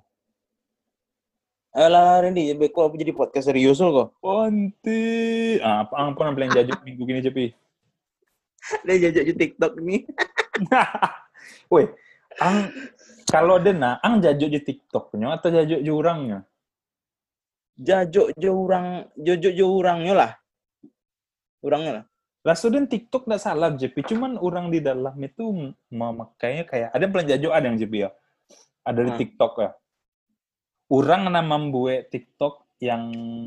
Alah, 1.73 2.21
Randy, 2.21 2.53
beko 2.53 2.85
apa 2.85 3.01
jadi 3.01 3.17
podcast 3.17 3.49
serius 3.49 3.81
lo 3.81 3.89
kok? 3.89 4.07
Ponti, 4.21 5.57
ah, 5.57 5.81
apa 5.89 5.93
ang 5.97 6.13
pernah 6.13 6.37
bilang 6.37 6.53
jajuk 6.53 6.85
minggu 6.85 7.01
gini 7.01 7.19
Cipi? 7.25 7.45
Dia 8.85 9.09
jajak 9.09 9.23
di 9.25 9.33
TikTok 9.33 9.81
nih. 9.81 10.05
Woi, 11.73 11.89
ang 12.37 12.69
kalau 13.25 13.57
dena 13.57 13.97
ang 14.05 14.21
jajuk 14.21 14.53
di 14.53 14.61
TikToknya 14.61 15.33
atau 15.33 15.49
jajuk 15.49 15.81
di 15.81 15.89
orangnya? 15.89 16.45
Jajuk 17.73 18.37
jojo 18.37 19.49
jo 19.49 19.65
orangnya 19.73 20.13
lah. 20.13 20.31
Orangnya 21.65 21.91
lah. 21.97 22.05
Lah 22.45 22.53
sudah 22.53 22.85
TikTok 22.85 23.25
nggak 23.25 23.41
salah 23.41 23.73
JP, 23.73 24.13
cuman 24.13 24.37
orang 24.37 24.69
di 24.69 24.77
dalam 24.77 25.17
itu 25.17 25.73
memakainya 25.89 26.69
kayak 26.69 26.93
ada 26.93 27.01
yang 27.01 27.27
jajuk 27.33 27.49
ada 27.49 27.65
yang 27.65 27.77
JP 27.81 27.93
ya. 27.97 28.09
Ada 28.85 28.99
di 29.01 29.11
Hmm. 29.15 29.19
TikTok 29.25 29.53
ya. 29.57 29.71
Orang 30.91 31.27
nama 31.29 31.41
membuat 31.41 32.11
TikTok 32.11 32.63
yang 32.83 33.03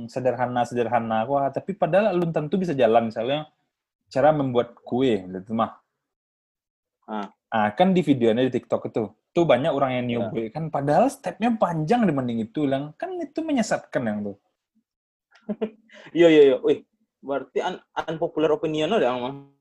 sederhana-sederhana 0.08 1.28
wah 1.28 1.52
tapi 1.52 1.76
padahal 1.76 2.16
belum 2.16 2.32
tentu 2.32 2.56
bisa 2.56 2.72
jalan 2.72 3.12
misalnya 3.12 3.44
cara 4.08 4.32
membuat 4.32 4.72
kue 4.80 5.20
gitu 5.20 5.52
mah. 5.52 5.76
Ah. 7.04 7.28
Ah, 7.52 7.70
kan 7.76 7.94
di 7.94 8.02
videonya 8.02 8.48
di 8.48 8.52
TikTok 8.56 8.90
itu 8.90 9.06
tuh 9.30 9.44
banyak 9.44 9.70
orang 9.70 10.00
yang 10.00 10.06
Ya. 10.08 10.12
nyoba 10.26 10.42
kan 10.50 10.64
padahal 10.72 11.06
stepnya 11.12 11.52
panjang 11.54 12.08
dibanding 12.08 12.40
itu 12.42 12.64
lang 12.66 12.96
kan 12.96 13.12
itu 13.20 13.44
menyesatkan 13.44 14.02
yang 14.02 14.18
tuh 14.32 14.36
Iya, 16.16 16.26
iya, 16.32 16.42
iya. 16.52 16.56
Wih, 16.58 16.82
berarti 17.22 17.58
un 17.62 17.76
unpopular 17.94 18.50
opinion 18.56 18.90
lo 18.90 18.98
dah, 18.98 19.14
Mang. 19.14 19.52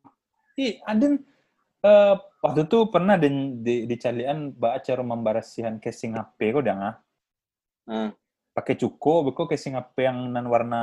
Ih, 0.58 0.80
ada 0.88 1.06
eh 1.86 2.14
waktu 2.42 2.66
itu 2.66 2.78
pernah 2.90 3.16
di 3.20 3.30
di, 3.62 3.76
di 3.86 3.96
calian 4.00 4.50
baca 4.56 4.82
cara 4.82 5.04
membarasihan 5.06 5.78
casing 5.78 6.18
HP 6.18 6.56
kok 6.56 6.64
dah 6.66 6.76
nggak? 6.76 6.96
Ah. 7.86 8.10
pakai 8.56 8.80
cuko, 8.80 9.30
beko 9.30 9.46
casing 9.46 9.78
HP 9.78 10.08
yang 10.10 10.32
nan 10.34 10.48
warna 10.50 10.82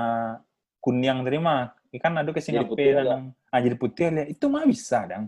kuning 0.79 1.25
tadi 1.27 1.39
mah, 1.41 1.73
kan 1.99 2.15
ada 2.15 2.31
HP 2.31 2.63
putih 2.69 2.95
nan 3.01 3.33
ah, 3.51 3.61
jadi 3.61 3.77
putih 3.77 4.07
lihat 4.13 4.29
itu 4.31 4.45
mah 4.47 4.65
bisa 4.69 5.05
dang. 5.09 5.27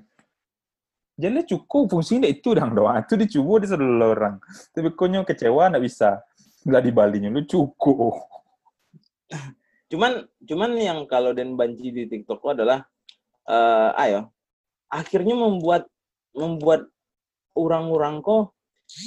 Jadi 1.15 1.47
cukup 1.47 1.95
fungsinya 1.95 2.27
itu 2.27 2.59
dong 2.59 2.75
doang. 2.75 2.99
Itu 2.99 3.15
dicoba 3.15 3.63
di 3.63 3.71
seluruh 3.71 4.11
orang. 4.19 4.43
Tapi 4.75 4.91
konyo 4.99 5.23
kecewa 5.23 5.71
nggak 5.71 5.85
bisa. 5.87 6.19
Nggak 6.67 6.83
dibalinya 6.91 7.31
lu 7.31 7.47
cukup. 7.47 8.19
Cuman 9.87 10.27
cuman 10.43 10.71
yang 10.75 11.07
kalau 11.07 11.31
dan 11.31 11.55
banci 11.55 11.95
di 11.95 12.11
TikTok 12.11 12.43
itu 12.43 12.49
adalah 12.51 12.83
eh 13.47 13.91
ayo 14.09 14.35
akhirnya 14.91 15.37
membuat 15.37 15.87
membuat 16.35 16.89
orang-orang 17.55 18.25
kok 18.25 18.54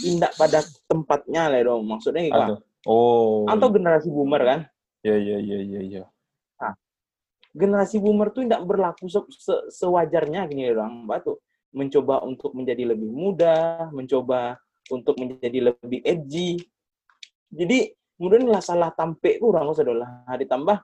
tindak 0.03 0.31
pada 0.35 0.59
tempatnya 0.87 1.49
lah 1.51 1.61
dong. 1.63 1.83
Maksudnya 1.87 2.27
gitu. 2.27 2.53
Oh. 2.87 3.47
Atau 3.47 3.71
generasi 3.71 4.07
boomer 4.07 4.41
kan? 4.43 4.59
Ya 5.05 5.15
ya 5.15 5.37
ya 5.39 5.59
ya 5.63 5.81
ya. 5.83 6.03
generasi 7.57 7.97
boomer 7.97 8.29
tuh 8.29 8.45
tidak 8.45 8.61
berlaku 8.69 9.09
se 9.09 9.17
se- 9.33 9.65
sewajarnya 9.73 10.45
gini 10.45 10.69
orang 10.69 11.09
batu 11.09 11.41
mencoba 11.73 12.21
untuk 12.21 12.53
menjadi 12.53 12.93
lebih 12.93 13.09
muda 13.09 13.89
mencoba 13.89 14.61
untuk 14.93 15.17
menjadi 15.17 15.73
lebih 15.73 16.05
edgy 16.05 16.61
jadi 17.49 17.91
kemudian 18.15 18.45
lah 18.45 18.61
salah 18.61 18.93
tampe 18.93 19.41
kurang 19.41 19.73
saudara 19.73 20.21
ditambah 20.37 20.77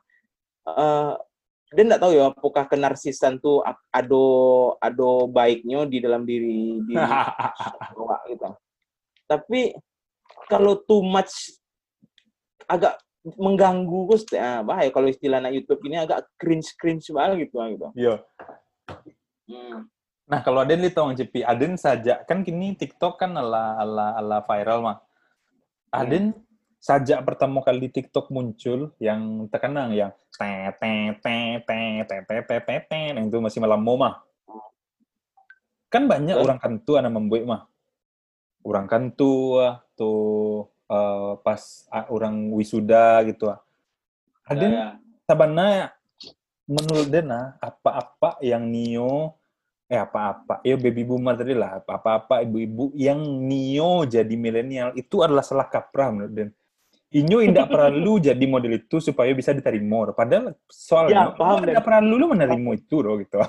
eh 0.65 1.13
dia 1.73 1.83
tidak 1.89 2.01
tahu 2.05 2.11
ya 2.13 2.29
apakah 2.29 2.65
kenarsisan 2.69 3.41
tuh 3.41 3.65
ado 3.89 4.25
ado 4.77 5.25
baiknya 5.25 5.89
di 5.89 5.97
dalam 5.97 6.21
diri 6.21 6.77
diri 6.85 7.01
gitu 8.29 8.49
tapi 9.33 9.73
kalau 10.47 10.77
too 10.85 11.01
much 11.01 11.57
agak 12.69 12.99
mengganggu 13.23 13.99
Gus 14.11 14.27
ah, 14.35 14.59
bahaya 14.61 14.91
kalau 14.91 15.07
istilah 15.07 15.39
anak 15.39 15.55
YouTube 15.55 15.79
ini 15.87 15.95
agak 16.03 16.27
cringe 16.35 16.75
cringe 16.75 17.07
banget 17.15 17.47
gitu 17.47 17.55
gitu. 17.71 17.87
Iya. 17.95 18.15
Hmm. 19.47 19.87
Nah, 20.23 20.39
kalau 20.39 20.63
Aden 20.63 20.79
lihat 20.83 20.95
tong 20.95 21.15
Cipi, 21.15 21.43
Aden 21.43 21.75
saja 21.75 22.23
kan 22.23 22.43
kini 22.43 22.75
TikTok 22.75 23.19
kan 23.19 23.31
ala 23.35 23.79
ala 23.79 24.15
ala 24.19 24.37
viral 24.43 24.79
mah. 24.83 24.97
Aden 25.91 26.35
sajak 26.83 27.23
pertama 27.23 27.63
kali 27.63 27.87
TikTok 27.87 28.27
muncul 28.27 28.91
yang 28.99 29.47
terkenang 29.47 29.95
yang 29.95 30.11
te 30.35 30.71
te 30.79 30.93
te 31.23 31.35
te 31.63 31.79
te 32.03 32.15
te 32.27 32.35
te 32.43 32.55
te 32.59 32.75
te 32.87 33.01
yang 33.15 33.27
itu 33.27 33.39
masih 33.39 33.63
malam 33.63 33.83
mah. 33.83 34.19
Kan 35.87 36.09
banyak 36.11 36.35
orang 36.35 36.59
kantu 36.59 36.99
anak 36.99 37.13
membuat 37.13 37.43
mah. 37.47 37.61
Orang 38.63 38.87
kantu 38.87 39.59
ah, 39.59 39.83
tuh 39.93 40.71
eh, 40.87 41.33
pas 41.43 41.61
orang 42.09 42.49
wisuda 42.55 43.21
gitu 43.27 43.51
ah. 43.51 43.59
Aden 44.47 44.71
Ya, 44.71 44.79
ya. 44.79 44.87
sabana 45.23 45.67
menurut 46.67 47.07
Dena 47.07 47.59
apa-apa 47.59 48.39
yang 48.43 48.63
Nio 48.67 49.35
eh 49.91 49.99
apa-apa 49.99 50.63
ya 50.63 50.79
baby 50.79 51.03
boomer 51.03 51.35
tadi 51.35 51.51
lah 51.53 51.83
apa-apa 51.83 52.43
ibu-ibu 52.47 52.95
yang 52.95 53.19
Nio 53.19 54.07
jadi 54.07 54.31
milenial 54.35 54.95
itu 54.95 55.21
adalah 55.23 55.43
salah 55.43 55.67
kaprah 55.67 56.09
menurut 56.11 56.33
Den. 56.33 56.49
Inyo 57.13 57.45
tidak 57.45 57.69
perlu 57.69 58.17
jadi 58.33 58.45
model 58.49 58.81
itu 58.81 58.97
supaya 58.97 59.29
bisa 59.37 59.53
diterima. 59.53 60.09
Padahal 60.17 60.57
soalnya 60.65 61.29
Ya, 61.29 61.37
paham, 61.37 61.61
tidak 61.61 61.85
perlu 61.85 62.17
lu 62.17 62.25
menerima 62.33 62.69
itu 62.73 62.97
loh 63.05 63.21
gitu. 63.21 63.37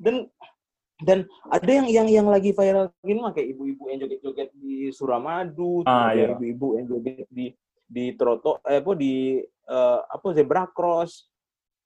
Dan 0.00 0.30
dan 1.00 1.24
ada 1.48 1.70
yang 1.70 1.86
yang 1.88 2.08
yang 2.08 2.26
lagi 2.28 2.52
viral 2.52 2.92
gini 3.00 3.20
mah 3.20 3.32
kayak 3.32 3.56
ibu-ibu 3.56 3.82
yang 3.88 3.98
joget-joget 4.04 4.48
di 4.56 4.92
Suramadu, 4.92 5.82
Ah, 5.88 6.12
iya. 6.12 6.36
ibu-ibu 6.36 6.76
yang 6.76 6.86
joget 6.88 7.26
di 7.32 7.48
di 7.90 8.14
troto 8.14 8.62
eh 8.68 8.78
apa 8.78 8.92
di 8.94 9.40
eh, 9.44 10.00
apa 10.04 10.26
zebra 10.36 10.68
cross. 10.70 11.26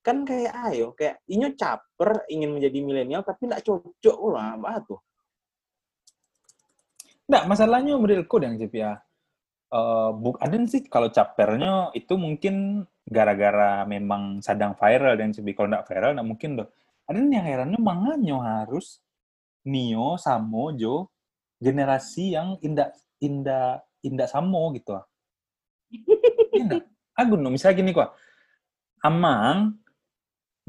Kan 0.05 0.21
kayak 0.21 0.53
ayo 0.69 0.93
kayak 0.93 1.25
inyo 1.25 1.57
caper 1.57 2.29
ingin 2.29 2.53
menjadi 2.53 2.77
milenial 2.85 3.25
tapi 3.25 3.49
tidak 3.49 3.65
cocok 3.65 4.19
lah 4.29 4.53
apa 4.53 4.83
tuh. 4.85 4.99
Nggak, 7.25 7.43
masalahnya 7.49 7.97
modelku 7.97 8.37
yang 8.37 8.53
Cip 8.61 8.73
ya. 8.77 9.01
Eh, 9.73 10.09
buk, 10.13 10.37
ada 10.37 10.53
sih 10.69 10.85
kalau 10.85 11.09
capernya 11.09 11.89
itu 11.97 12.13
mungkin 12.21 12.85
gara-gara 13.01 13.81
memang 13.89 14.45
sedang 14.45 14.77
viral 14.77 15.17
dan 15.17 15.33
Cip. 15.33 15.47
Kalau 15.57 15.73
nggak 15.73 15.89
viral, 15.89 16.13
nggak 16.13 16.29
mungkin 16.29 16.51
loh. 16.61 16.69
Ada 17.09 17.21
yang 17.21 17.45
herannya 17.45 17.79
manganyo 17.81 18.37
harus 18.41 19.01
Nio, 19.65 20.15
Samo, 20.21 20.69
Jo, 20.77 21.09
generasi 21.57 22.37
yang 22.37 22.61
indah 22.61 22.93
indah 23.17 23.81
indah 24.05 24.27
Samo 24.29 24.69
gitu. 24.77 24.93
ah. 24.97 25.05
Indah. 26.53 26.81
Agun 27.15 27.41
no, 27.41 27.49
misalnya 27.49 27.79
gini 27.81 27.91
kok. 27.95 28.13
Amang, 29.01 29.79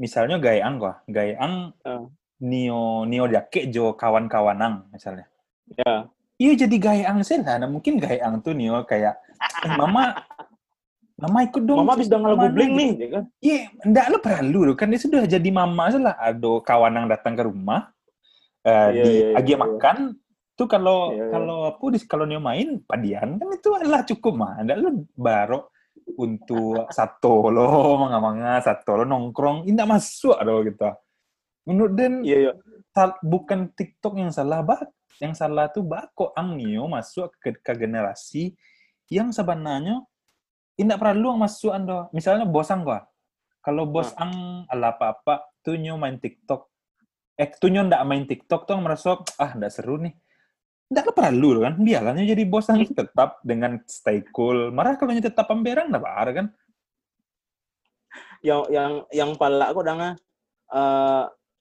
misalnya 0.01 0.41
gayang 0.41 0.81
kok. 0.81 1.05
Gayang 1.05 1.73
Ah. 1.85 2.05
Nio 2.41 3.05
Nio 3.05 3.25
jake 3.29 3.69
Jo 3.73 3.93
kawan-kawanang 3.97 4.89
misalnya. 4.93 5.25
Ya. 5.73 6.09
Iya 6.37 6.53
jadi 6.65 6.75
gayang 6.77 7.25
sih 7.25 7.41
lah. 7.41 7.57
Nah, 7.57 7.69
mungkin 7.69 7.97
gayang 7.97 8.45
tuh 8.45 8.53
nih 8.53 8.69
oh, 8.69 8.85
kayak 8.85 9.17
eh, 9.65 9.73
mama 9.73 10.21
mama 11.17 11.39
ikut 11.49 11.65
dong. 11.65 11.81
Mama 11.81 11.97
habis 11.97 12.05
udah 12.05 12.13
ke 12.13 12.21
mana 12.21 12.29
ngelagubling 12.37 12.69
gitu. 12.69 12.77
nih, 12.77 12.91
ya 12.93 13.07
kan? 13.09 13.23
Iya, 13.41 13.59
enggak 13.81 14.05
lo 14.13 14.17
perlu. 14.21 14.59
Kan 14.77 14.93
dia 14.93 15.01
sudah 15.01 15.25
jadi 15.25 15.49
mama 15.49 15.89
lah. 15.97 16.13
Ada 16.13 16.51
kawan 16.61 16.93
yang 16.93 17.07
datang 17.09 17.33
ke 17.33 17.41
rumah 17.41 17.89
Iya, 18.67 18.91
di 18.91 18.99
iya, 18.99 19.25
iya, 19.31 19.37
agi 19.39 19.53
iya. 19.55 19.59
makan 19.63 19.97
tuh 20.57 20.67
kalau 20.67 21.15
Iya, 21.15 21.23
iya. 21.23 21.31
kalau 21.31 21.57
aku 21.71 21.85
di 21.95 21.99
kalau 22.03 22.25
dia 22.27 22.41
main 22.41 22.83
padian 22.83 23.39
kan 23.39 23.47
itu 23.55 23.69
adalah 23.71 24.01
cukup 24.03 24.33
mah. 24.35 24.53
Enggak 24.59 24.77
lo 24.83 24.89
baru 25.15 25.59
untuk 26.19 26.87
satu 26.91 27.47
lo 27.47 27.95
manga-manga 27.95 28.59
satu 28.59 28.99
lo 28.99 29.03
nongkrong 29.07 29.63
ini 29.63 29.75
enggak 29.79 29.91
masuk 29.95 30.35
loh 30.43 30.59
gitu. 30.67 30.89
Menurut 31.67 31.91
Den 31.95 32.23
Iya, 32.27 32.37
iya. 32.47 32.53
sal- 32.91 33.19
bukan 33.23 33.71
TikTok 33.71 34.19
yang 34.19 34.31
salah 34.31 34.59
bak 34.63 34.87
yang 35.17 35.33
salah 35.33 35.71
tuh 35.71 35.81
bako 35.81 36.29
ang 36.37 36.53
Nio 36.53 36.85
masuk 36.85 37.33
ke, 37.41 37.55
ke 37.57 37.73
generasi 37.73 38.53
yang 39.09 39.31
sebenarnya 39.31 40.03
tidak 40.77 41.01
perlu 41.01 41.33
ang 41.33 41.41
masuk 41.41 41.73
ando 41.73 42.05
misalnya 42.13 42.45
bos 42.45 42.69
ang 42.69 42.85
gua 42.85 43.01
kalau 43.65 43.89
bos 43.89 44.13
ang 44.13 44.63
ala 44.69 44.93
apa 44.93 45.17
apa 45.17 45.35
tuh 45.65 45.73
nyo 45.73 45.97
main 45.97 46.21
TikTok 46.21 46.69
eh 47.37 47.49
tuh 47.53 47.69
nyo 47.69 47.85
ndak 47.85 48.01
main 48.09 48.25
TikTok 48.25 48.65
tuh 48.65 48.81
merasa 48.81 49.21
ah 49.37 49.51
ndak 49.53 49.71
seru 49.71 50.01
nih. 50.01 50.13
Ndak 50.89 51.13
perlu 51.13 51.61
kan 51.61 51.77
biarlah 51.77 52.17
jadi 52.17 52.43
bos 52.49 52.67
ang 52.73 52.81
tetap 52.81 53.39
dengan 53.45 53.77
stay 53.85 54.25
cool. 54.33 54.73
Marah 54.73 54.97
kalau 54.97 55.13
tetap 55.13 55.45
amberang 55.53 55.93
ndak 55.93 56.01
apa 56.01 56.31
kan? 56.33 56.47
Yang 58.41 58.61
yang 58.73 58.93
yang 59.13 59.31
pala 59.37 59.69
aku 59.69 59.85
udah 59.85 59.93
eh 59.93 60.13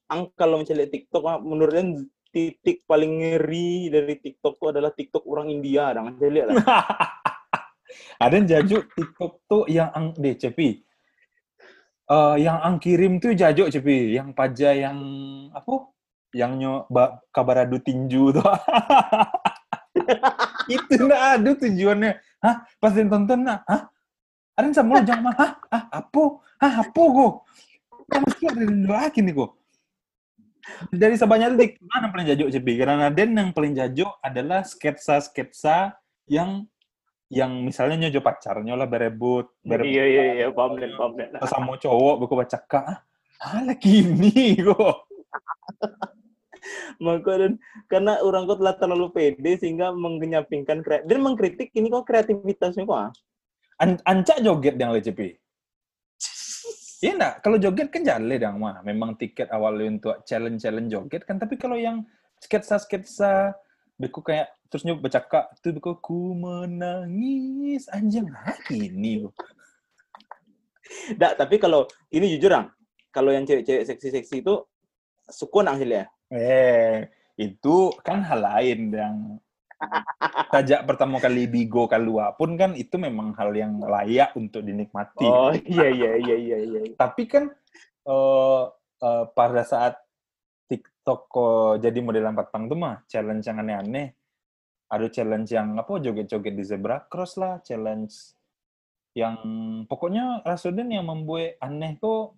ang 0.07 0.23
kalau 0.39 0.63
misalnya 0.63 0.89
TikTok 0.89 1.25
ah, 1.27 1.39
menurut 1.43 1.75
dia 1.75 1.89
titik 2.31 2.85
paling 2.85 3.25
ngeri 3.25 3.89
dari 3.89 4.15
TikTok 4.21 4.61
itu 4.61 4.67
adalah 4.69 4.93
TikTok 4.93 5.25
orang 5.25 5.49
India 5.51 5.93
saya 6.21 6.31
lihat 6.31 6.47
lah. 6.53 6.57
ada 8.25 8.35
yang 8.37 8.47
jaju 8.49 8.77
TikTok 8.93 9.33
tuh 9.49 9.63
yang 9.69 9.89
ang 9.93 10.13
deh 10.17 10.37
Eh, 12.07 12.37
yang 12.47 12.63
ang 12.63 12.79
kirim 12.79 13.19
tuh 13.19 13.35
jajo 13.35 13.67
cepi 13.67 14.15
yang 14.15 14.31
paja 14.31 14.71
yang 14.71 14.99
apa? 15.51 15.91
Yang 16.31 16.53
nyo 16.61 16.73
ba, 16.87 17.19
kabaradu 17.35 17.83
tinju 17.83 18.35
tuh. 18.35 18.43
Itu 20.75 21.07
nggak 21.07 21.23
ada 21.41 21.51
tujuannya. 21.57 22.13
Hah? 22.43 22.57
Pas 22.79 22.93
dia 22.95 23.07
tonton 23.09 23.43
nah 23.43 23.63
hah? 23.67 23.91
Ada 24.57 24.73
yang 24.73 24.89
lo 24.89 25.01
jangan 25.03 25.23
mah? 25.27 25.35
Hah? 25.35 25.53
Ah 25.73 25.85
apa? 25.99 26.23
Hah? 26.63 26.73
Apa 26.87 27.03
kok 27.03 27.33
kan 28.07 28.23
mesti 28.23 28.45
ada 28.47 28.63
yang 28.63 28.87
lagi 28.87 29.19
nih 29.23 29.35
kok 29.35 29.51
dari 30.91 31.15
sebanyak 31.15 31.49
itu 31.55 31.65
mana 31.87 32.07
yang 32.07 32.13
paling 32.15 32.29
jajo 32.35 32.45
cepi 32.51 32.73
karena 32.79 33.07
Den 33.11 33.31
yang 33.35 33.51
paling 33.55 33.75
jajo 33.75 34.07
adalah 34.19 34.67
sketsa 34.67 35.23
sketsa 35.23 35.95
yang 36.27 36.67
yang 37.27 37.51
misalnya 37.67 38.07
nyojo 38.07 38.23
pacarnya 38.23 38.79
lah 38.79 38.87
berebut, 38.87 39.51
berebut 39.67 39.91
iya 39.91 40.05
iya 40.07 40.23
iya 40.43 40.47
paham 40.55 40.79
dan 40.79 40.95
paham 40.95 41.13
dan. 41.19 41.31
sama 41.51 41.75
cowok 41.75 42.15
buku 42.23 42.35
baca 42.39 42.59
kak 42.63 42.87
ah 43.43 43.61
lagi 43.67 44.07
ini 44.07 44.63
kok 44.63 44.97
Maka 46.99 47.33
dan 47.39 47.53
karena 47.87 48.19
orang 48.27 48.51
kok 48.51 48.59
telah 48.59 48.75
terlalu 48.75 49.07
pede 49.15 49.55
sehingga 49.55 49.95
mengenyampingkan 49.95 50.83
dan 50.83 51.19
mengkritik 51.23 51.71
ini 51.79 51.87
kok 51.91 52.07
kreativitasnya 52.11 52.83
kok 52.83 52.99
ah. 52.99 53.13
An 53.79 54.01
ancak 54.03 54.43
joget 54.43 54.75
yang 54.81 54.91
lecepi 54.91 55.37
Iya 56.97 57.13
enggak, 57.13 57.35
kalau 57.45 57.57
joget 57.61 57.89
kan 57.93 58.03
jale 58.09 58.41
dong 58.41 58.57
mah. 58.57 58.81
Memang 58.81 59.21
tiket 59.21 59.53
awalnya 59.53 60.01
untuk 60.01 60.17
challenge-challenge 60.25 60.89
joget 60.89 61.23
kan, 61.29 61.37
tapi 61.37 61.61
kalau 61.61 61.77
yang 61.77 62.09
sketsa-sketsa 62.41 63.53
beku 63.97 64.21
kayak 64.21 64.53
terus 64.69 64.85
nyoba 64.85 65.09
baca 65.09 65.21
kak 65.25 65.47
itu 65.57 65.69
beku 65.81 65.97
ku 66.05 66.37
menangis 66.37 67.89
anjing 67.89 68.29
lagi 68.29 68.93
ini 68.93 69.25
loh. 69.25 69.33
Nggak, 71.17 71.33
tapi 71.35 71.57
kalau 71.59 71.83
ini 72.15 72.31
jujur 72.37 72.53
ang, 72.55 72.71
kalau 73.11 73.35
yang 73.35 73.43
cewek-cewek 73.43 73.89
seksi-seksi 73.89 74.45
itu 74.45 74.55
sukun 75.27 75.67
ang 75.67 75.81
hasilnya. 75.81 76.07
Eh, 76.31 77.11
itu 77.39 77.91
kan 78.07 78.23
hal 78.23 78.41
lain 78.43 78.81
yang 78.95 79.17
sejak 80.55 80.89
pertama 80.89 81.21
kali 81.21 81.45
Bigo 81.45 81.85
keluar 81.85 82.33
pun 82.33 82.57
kan 82.57 82.73
itu 82.73 82.97
memang 82.97 83.37
hal 83.37 83.53
yang 83.53 83.77
layak 83.83 84.33
untuk 84.39 84.65
dinikmati. 84.65 85.27
Oh 85.27 85.53
iya 85.53 85.89
iya 85.91 86.13
iya 86.17 86.37
iya 86.37 86.59
iya. 86.65 86.81
Tapi 86.95 87.23
kan 87.27 87.51
eh, 88.07 88.65
eh, 89.03 89.25
pada 89.35 89.63
saat 89.67 90.06
Kok 91.07 91.79
jadi 91.79 92.03
modelan 92.03 92.35
patang 92.35 92.67
tuh 92.67 92.75
mah 92.75 93.07
challenge 93.07 93.47
yang 93.47 93.63
aneh-aneh. 93.63 94.11
Ada 94.91 95.07
challenge 95.07 95.55
yang 95.55 95.79
apa 95.79 96.03
joget-joget 96.03 96.55
di 96.55 96.65
zebra 96.67 97.07
cross 97.07 97.39
lah, 97.39 97.63
challenge 97.63 98.35
yang 99.15 99.39
pokoknya 99.87 100.43
Rasuden 100.43 100.91
yang 100.91 101.07
membuat 101.07 101.57
aneh 101.63 101.95
tuh 101.97 102.35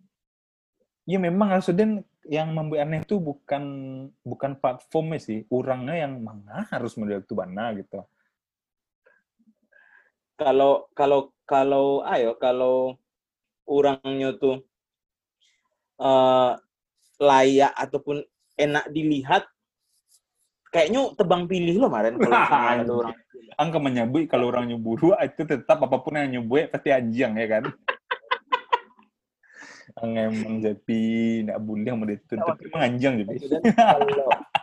ya 1.09 1.17
memang 1.17 1.57
Rasuden 1.57 2.05
yang 2.29 2.53
membuat 2.53 2.85
aneh 2.85 3.03
tuh 3.09 3.25
bukan 3.25 3.65
bukan 4.21 4.53
platformnya 4.61 5.17
sih, 5.17 5.49
orangnya 5.49 6.05
yang 6.05 6.21
mana 6.21 6.69
harus 6.69 6.93
model 7.01 7.25
itu 7.25 7.33
mana 7.33 7.73
gitu. 7.73 8.05
Kalau 10.37 10.93
kalau 10.93 11.33
kalau 11.49 12.05
ayo 12.05 12.37
kalau 12.37 13.01
orangnya 13.65 14.37
tuh 14.37 14.61
eh, 16.01 16.53
layak 17.19 17.73
ataupun 17.75 18.23
enak 18.59 18.91
dilihat 18.91 19.47
kayaknya 20.69 21.15
tebang 21.17 21.49
pilih 21.49 21.81
loh 21.81 21.89
kemarin 21.89 22.15
kalau 22.21 22.95
orang 23.07 23.17
Angka 23.59 23.83
menyebut 23.83 24.31
kalau 24.31 24.55
orang 24.55 24.71
nyeburu 24.71 25.19
itu 25.19 25.43
tetap 25.43 25.83
apa 25.83 25.99
pun 25.99 26.15
yang 26.15 26.31
nyebut 26.31 26.71
pasti 26.71 26.95
anjing 26.95 27.35
ya 27.35 27.47
kan. 27.59 27.65
Ang 29.99 30.15
emang 30.15 30.63
jadi 30.63 31.03
nak 31.43 31.59
boleh 31.67 31.91
mau 31.91 32.07
dituntut 32.07 32.55
emang 32.71 32.83
anjing 32.87 33.27
jadi. 33.27 33.37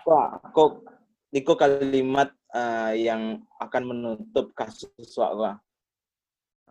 Wah 0.08 0.40
kok 0.56 0.88
itu 1.36 1.52
kalimat 1.60 2.32
eh, 2.56 3.04
yang 3.04 3.44
akan 3.60 3.84
menutup 3.84 4.56
kasus 4.56 5.12
wak. 5.20 5.60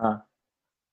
Ah. 0.01 0.25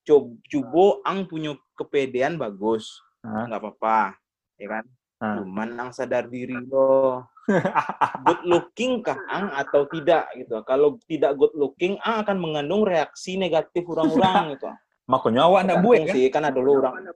Cob 0.03 0.35
cubo 0.51 0.99
ang 1.07 1.29
punya 1.29 1.55
kepedean 1.79 2.35
bagus, 2.35 2.99
Ah. 3.23 3.45
nggak 3.47 3.61
apa-apa, 3.61 4.17
ya 4.59 4.67
kan? 4.67 4.85
Ah. 5.21 5.37
Cuman 5.37 5.77
ang 5.77 5.93
sadar 5.93 6.25
diri 6.25 6.57
lo, 6.65 7.21
good 8.25 8.41
looking 8.49 9.05
kah 9.05 9.21
ang 9.29 9.53
atau 9.53 9.85
tidak 9.85 10.33
gitu. 10.33 10.65
Kalau 10.65 10.97
tidak 11.05 11.37
good 11.37 11.53
looking, 11.53 12.01
ang 12.01 12.25
akan 12.25 12.41
mengandung 12.41 12.81
reaksi 12.81 13.37
negatif 13.37 13.85
orang-orang 13.85 14.57
gitu. 14.57 14.65
Makanya 15.13 15.45
awak 15.45 15.61
nak 15.69 15.77
buat 15.85 16.09
kan? 16.09 16.13
sih 16.15 16.25
kan 16.31 16.43
ada 16.47 16.57
dulu 16.57 16.81
orang 16.81 17.11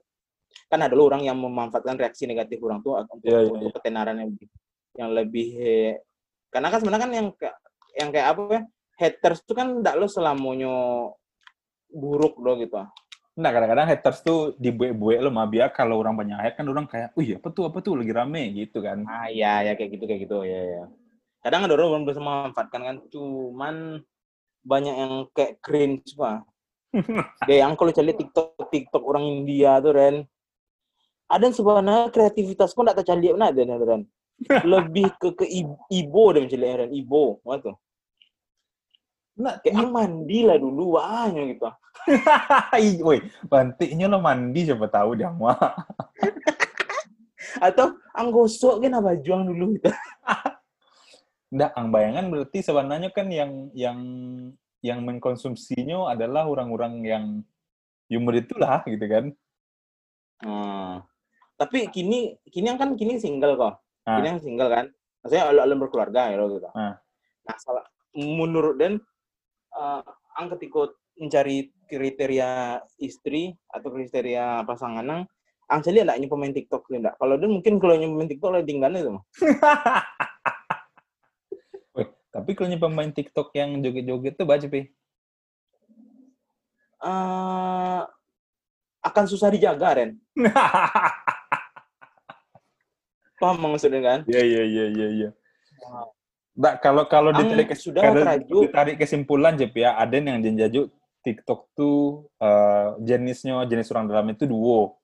kan 0.66 0.78
ada 0.82 0.92
dulu 0.92 1.14
orang 1.14 1.22
yang 1.22 1.38
memanfaatkan 1.38 1.94
reaksi 1.94 2.26
negatif 2.26 2.58
orang 2.60 2.82
tuh 2.82 2.98
untuk, 2.98 3.22
Iya, 3.22 3.46
iya, 3.46 3.50
untuk 3.54 3.70
ketenaran 3.78 4.18
yang 4.18 4.28
lebih 4.34 4.48
yang 4.96 5.10
lebih 5.14 5.48
eh, 5.62 5.92
karena 6.50 6.68
kan 6.72 6.78
sebenarnya 6.82 7.04
kan 7.06 7.12
yang 7.14 7.28
ka- 7.36 7.58
yang 7.94 8.08
kayak 8.10 8.26
apa 8.34 8.42
ya 8.50 8.62
haters 8.96 9.40
tuh 9.46 9.54
kan 9.54 9.78
tidak 9.78 9.94
lo 10.00 10.06
selamanya 10.10 10.74
buruk 11.86 12.40
lo 12.42 12.58
gitu 12.58 12.74
Nah 13.36 13.52
kadang-kadang 13.52 13.84
haters 13.84 14.24
tuh 14.24 14.56
dibuat-buat 14.56 15.20
lo 15.20 15.28
mah 15.28 15.44
biar 15.44 15.68
kalau 15.68 16.00
orang 16.00 16.16
banyak 16.16 16.40
hate 16.40 16.56
kan 16.56 16.66
orang 16.72 16.88
kayak, 16.88 17.12
wih 17.12 17.36
apa 17.36 17.52
tuh 17.52 17.68
apa 17.68 17.84
tuh 17.84 18.00
lagi 18.00 18.12
rame 18.16 18.42
gitu 18.56 18.80
kan. 18.80 19.04
ah 19.04 19.28
ya 19.28 19.60
ya 19.60 19.76
kayak 19.76 19.92
gitu 19.92 20.04
kayak 20.08 20.20
gitu. 20.24 20.40
Ya 20.40 20.60
ya 20.64 20.82
kadang 21.44 21.68
ada 21.68 21.76
orang 21.76 22.08
bisa 22.08 22.18
memanfaatkan 22.18 22.80
kan 22.80 22.96
cuman 23.12 24.00
banyak 24.64 24.94
yang 24.96 25.12
kayak 25.36 25.60
cringe 25.60 26.16
pak. 26.16 26.48
Deh 27.48 27.60
yang 27.60 27.76
kalau 27.76 27.92
cari 27.92 28.16
tiktok 28.16 28.56
tiktok 28.72 29.04
orang 29.04 29.24
India 29.28 29.76
tuh 29.84 29.92
Ren. 29.92 30.24
Ada 31.28 31.52
sebenarnya 31.52 32.08
kreativitas 32.14 32.70
pun 32.70 32.86
tidak 32.86 33.02
tercari 33.02 33.34
nih, 33.34 33.52
Ren 33.84 34.02
lebih 34.72 35.10
ke 35.20 35.34
ke 35.36 35.44
ibo 35.92 36.24
deh 36.32 36.40
mencari 36.40 36.88
Ren. 36.88 36.90
Ibo 36.90 37.44
apa 37.44 37.56
tuh 37.60 37.76
Nah, 39.36 39.60
kayak 39.60 39.76
ang 39.76 39.92
mandi 39.92 40.48
lah 40.48 40.56
dulu 40.56 40.96
wah 40.96 41.28
gitu 41.28 41.68
woi, 43.04 43.20
bantiknya 43.50 44.08
lo 44.08 44.16
mandi 44.22 44.64
siapa 44.64 44.88
tahu 44.88 45.18
dia 45.18 45.28
mah. 45.28 45.58
atau 47.66 47.96
ang 48.12 48.28
gosok 48.32 48.84
kan 48.84 49.00
baju 49.00 49.30
ang 49.32 49.44
dulu 49.48 49.64
gitu 49.76 49.90
Nggak, 51.56 51.72
ang 51.78 51.88
bayangan 51.94 52.26
berarti 52.26 52.58
sebenarnya 52.58 53.10
kan 53.14 53.30
yang 53.30 53.70
yang 53.70 53.98
yang 54.82 54.98
mengkonsumsinya 55.06 56.10
adalah 56.10 56.50
orang-orang 56.50 57.06
yang 57.06 57.24
humor 58.10 58.34
itulah 58.34 58.82
gitu 58.82 59.06
kan. 59.06 59.24
Hmm. 60.42 61.06
Tapi 61.54 61.86
kini 61.94 62.34
kini 62.50 62.66
yang 62.66 62.80
kan 62.82 62.98
kini 62.98 63.22
single 63.22 63.54
kok. 63.54 63.74
Ah. 64.04 64.18
Kini 64.18 64.26
yang 64.36 64.42
single 64.42 64.70
kan. 64.70 64.86
Maksudnya 65.22 65.44
alum 65.46 65.78
berkeluarga 65.86 66.34
ya 66.34 66.36
lo 66.36 66.50
gitu. 66.50 66.68
Ah. 66.74 66.98
Nah, 67.46 67.56
salah 67.62 67.86
menurut 68.16 68.74
Dan 68.80 68.98
eh 69.76 70.02
ang 70.36 70.46
ketika 70.56 70.92
mencari 71.16 71.72
kriteria 71.88 72.80
istri 73.00 73.56
atau 73.72 73.88
kriteria 73.88 74.68
pasangan 74.68 75.06
ang 75.06 75.22
ang 75.66 75.82
saya 75.82 75.98
lihat 76.02 76.14
enggak 76.14 76.30
pemain 76.30 76.54
TikTok 76.54 76.86
enggak. 76.94 77.18
Kalau 77.18 77.34
Dan 77.34 77.58
mungkin 77.58 77.82
kalau 77.82 77.98
nyoba 77.98 78.14
pemain 78.14 78.30
TikTok 78.30 78.50
lebih 78.54 78.68
tinggal 78.70 78.94
itu. 78.94 79.10
mah. 79.10 79.24
Tapi 82.36 82.50
kalau 82.54 82.68
nyoba 82.70 82.86
pemain 82.86 83.10
TikTok 83.10 83.50
yang 83.56 83.82
joget-joget 83.82 84.38
tuh 84.38 84.46
baca 84.46 84.66
pi. 84.70 84.86
Eh 87.02 88.02
akan 89.06 89.24
susah 89.26 89.50
dijaga, 89.50 89.98
Ren. 89.98 90.14
Paham 93.42 93.68
maksudnya 93.68 94.00
kan? 94.00 94.24
Iya 94.30 94.42
iya 94.42 94.62
iya 94.64 94.84
iya 94.90 95.08
iya. 95.12 95.30
Nggak, 96.56 96.74
kalau 96.80 97.04
kalau 97.04 97.30
ditarik 97.36 97.68
sudah 97.76 98.00
kalau 98.00 98.24
teraju. 98.24 98.56
ditarik 98.64 98.96
kesimpulan 98.96 99.54
Jep 99.60 99.76
ya, 99.76 99.92
ada 100.00 100.16
yang 100.16 100.40
jenjaju 100.40 100.88
TikTok 101.20 101.60
tuh 101.76 102.24
eh, 102.40 102.88
jenisnya 103.04 103.60
jenis 103.68 103.92
orang 103.92 104.08
dalam 104.08 104.26
itu 104.32 104.48
duo. 104.48 104.96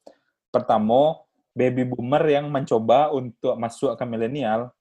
Pertama, 0.48 1.20
baby 1.52 1.84
boomer 1.84 2.24
yang 2.24 2.48
mencoba 2.48 3.12
untuk 3.12 3.52
masuk 3.60 3.92
ke 4.00 4.04
milenial. 4.08 4.72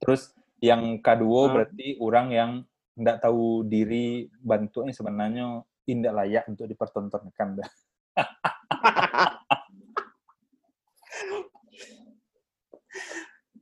Terus 0.00 0.32
yang 0.64 0.96
kedua 1.04 1.48
Hmm. 1.48 1.52
berarti 1.60 2.00
orang 2.00 2.26
yang 2.32 2.50
tidak 2.96 3.16
tahu 3.22 3.62
diri 3.68 4.26
bantunya 4.42 4.90
sebenarnya 4.96 5.62
tidak 5.84 6.12
layak 6.16 6.44
untuk 6.48 6.66
dipertontonkan. 6.66 7.48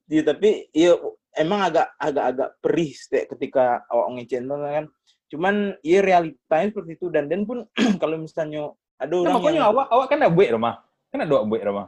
Iya, 0.07 0.23
tapi 0.23 0.71
iya 0.71 0.95
emang 1.37 1.61
agak 1.63 1.87
agak 2.01 2.25
agak 2.35 2.49
perih 2.65 2.93
sih 2.93 3.25
ketika 3.29 3.85
awak 3.93 4.09
ngecen 4.17 4.49
tuh 4.49 4.59
kan. 4.59 4.85
Cuman 5.27 5.55
iya 5.85 6.01
realitanya 6.03 6.67
seperti 6.73 6.93
itu 6.99 7.07
dan 7.13 7.31
dan 7.31 7.45
pun 7.45 7.69
kalau 8.03 8.17
misalnya 8.19 8.73
ada 8.97 9.13
Nah, 9.13 9.21
orang 9.23 9.35
makanya 9.39 9.61
yang 9.61 9.71
awak 9.71 9.87
awak 9.93 10.07
kan 10.09 10.19
ada 10.25 10.31
buat 10.33 10.51
rumah. 10.51 10.75
Kan 11.13 11.19
ada 11.23 11.45
buat 11.45 11.63
rumah. 11.63 11.87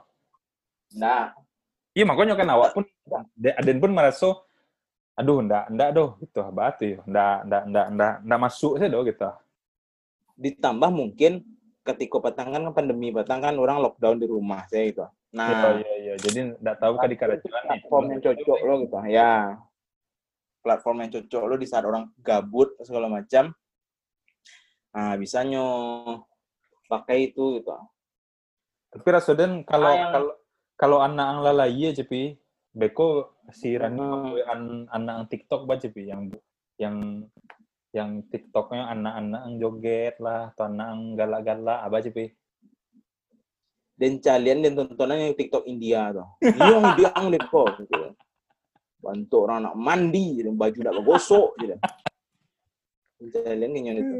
nah 0.89 1.37
Iya 1.93 2.05
makanya 2.07 2.39
kan 2.39 2.49
awak 2.55 2.71
pun 2.79 2.85
Aden 3.43 3.79
pun 3.83 3.91
merasa 3.91 4.39
aduh 5.19 5.43
ndak 5.43 5.67
ndak 5.75 5.91
doh 5.99 6.15
gitu 6.23 6.47
batu 6.55 6.95
ya 6.95 6.99
ndak 7.03 7.39
ndak 7.51 7.63
ndak 7.75 7.87
ndak 7.91 8.15
ndak 8.23 8.39
masuk 8.39 8.79
saya 8.79 8.87
doh 8.87 9.03
gitu 9.03 9.27
ditambah 10.39 10.91
mungkin 10.95 11.43
ketika 11.83 12.23
patangan 12.23 12.71
kan 12.71 12.73
pandemi 12.77 13.11
patangan 13.11 13.59
orang 13.59 13.83
lockdown 13.83 14.23
di 14.23 14.31
rumah 14.31 14.63
saya 14.71 14.87
gitu. 14.87 15.07
Iya 15.29 15.45
Nah, 15.61 15.73
iya 15.77 15.93
iya 16.01 16.15
jadi 16.17 16.57
ndak 16.57 16.77
tahu 16.81 16.93
kan 16.97 17.09
di 17.09 17.17
nih 17.17 17.39
platform 17.45 18.05
yang 18.09 18.21
cocok 18.25 18.59
lo 18.65 18.75
gitu. 18.81 18.97
Ya. 19.13 19.35
Platform 20.65 20.97
yang 21.05 21.11
cocok 21.13 21.43
lo 21.45 21.55
di 21.57 21.67
saat 21.69 21.85
orang 21.85 22.09
gabut 22.19 22.73
segala 22.81 23.07
macam. 23.07 23.53
Nah, 24.89 25.15
bisanya 25.21 25.63
pakai 26.89 27.31
itu 27.31 27.61
gitu. 27.61 27.71
tapi 28.89 29.05
Rasoden 29.13 29.69
kalau 29.69 29.93
Ah, 29.93 29.97
yang- 30.01 30.13
kalau 30.17 30.33
kalau 30.81 30.99
anak 31.05 31.27
ang 31.29 31.39
lalai 31.45 31.77
ya 31.77 31.93
cepi 31.93 32.41
beko 32.73 33.37
si 33.53 33.77
Rani 33.77 34.01
Hmm. 34.01 34.49
an 34.49 34.61
anak 34.89 35.13
ang 35.13 35.27
TikTok 35.29 35.69
ba 35.69 35.77
cepi 35.77 36.09
yang 36.09 36.33
yang 36.81 36.97
yang 37.93 38.25
TikToknya 38.25 38.89
anak-anak 38.89 39.41
ang 39.45 39.55
joget 39.61 40.17
lah 40.25 40.57
atau 40.57 40.73
anak 40.73 40.89
galak-galak 41.21 41.79
apa 41.85 41.97
cepi 42.01 42.25
Dan 43.99 44.23
kalian 44.23 44.63
dan 44.63 44.73
tontonan 44.79 45.19
yang 45.19 45.35
TikTok 45.35 45.67
India 45.67 46.15
tuh. 46.15 46.29
Yang 46.39 46.87
dia 47.03 47.11
ang 47.19 47.35
depo 47.35 47.67
gitu. 47.83 48.15
Bantu 49.03 49.37
orang 49.43 49.67
nak 49.67 49.75
mandi, 49.75 50.39
dan 50.47 50.55
baju 50.55 50.79
nak 50.87 50.95
gosok 51.03 51.51
gitu. 51.59 51.75
Kalian 53.19 53.75
yang 53.75 53.99
itu. 53.99 54.15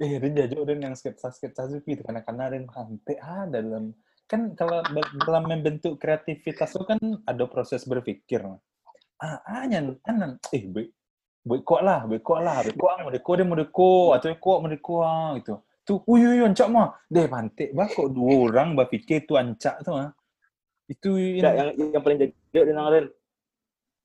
Eh, 0.00 0.16
Rin 0.16 0.32
jajo 0.34 0.64
Rin 0.64 0.80
yang 0.80 0.96
sketsa-sketsa 0.96 1.68
itu 1.68 1.78
gitu 1.84 2.02
karena 2.02 2.24
karena 2.24 2.50
Rin 2.50 2.66
hantai 2.66 3.16
ah 3.22 3.46
dalam 3.46 3.94
kan 4.26 4.56
kalau 4.56 4.80
dalam 5.28 5.44
membentuk 5.44 6.00
kreativitas 6.00 6.72
itu 6.72 6.84
kan 6.88 6.98
ada 7.28 7.44
proses 7.44 7.84
berpikir. 7.84 8.40
Ah, 9.20 9.38
ah 9.44 9.62
nyan, 9.68 10.00
anan, 10.08 10.40
eh, 10.50 10.64
be, 10.66 10.90
be 11.44 11.60
kok 11.62 11.84
lah, 11.84 12.08
be 12.08 12.18
kok 12.18 12.40
lah, 12.40 12.64
be 12.64 12.72
kok 12.74 12.90
mau 13.04 13.12
deko 13.12 13.30
dia 13.36 13.46
mau 13.46 13.54
deko 13.60 14.16
atau 14.16 14.32
kok 14.32 14.58
mau 14.58 14.70
deko 14.72 14.96
ah, 15.04 15.30
gitu. 15.36 15.54
Tu, 15.82 15.98
uyu 16.06 16.38
uyu 16.38 16.46
ancak 16.46 16.68
mah, 16.70 16.94
deh 17.10 17.26
pantek 17.26 17.74
bah 17.74 17.90
kok 17.90 18.06
dua 18.14 18.46
orang 18.46 18.78
berpikir 18.78 19.26
tu 19.26 19.34
ancak 19.34 19.82
tu 19.82 19.90
ah. 19.98 20.14
Itu 20.86 21.18
yang 21.18 21.74
yang 21.74 22.02
paling 22.02 22.18
jago 22.22 22.60
dan 22.68 22.78
Ren. 22.86 23.06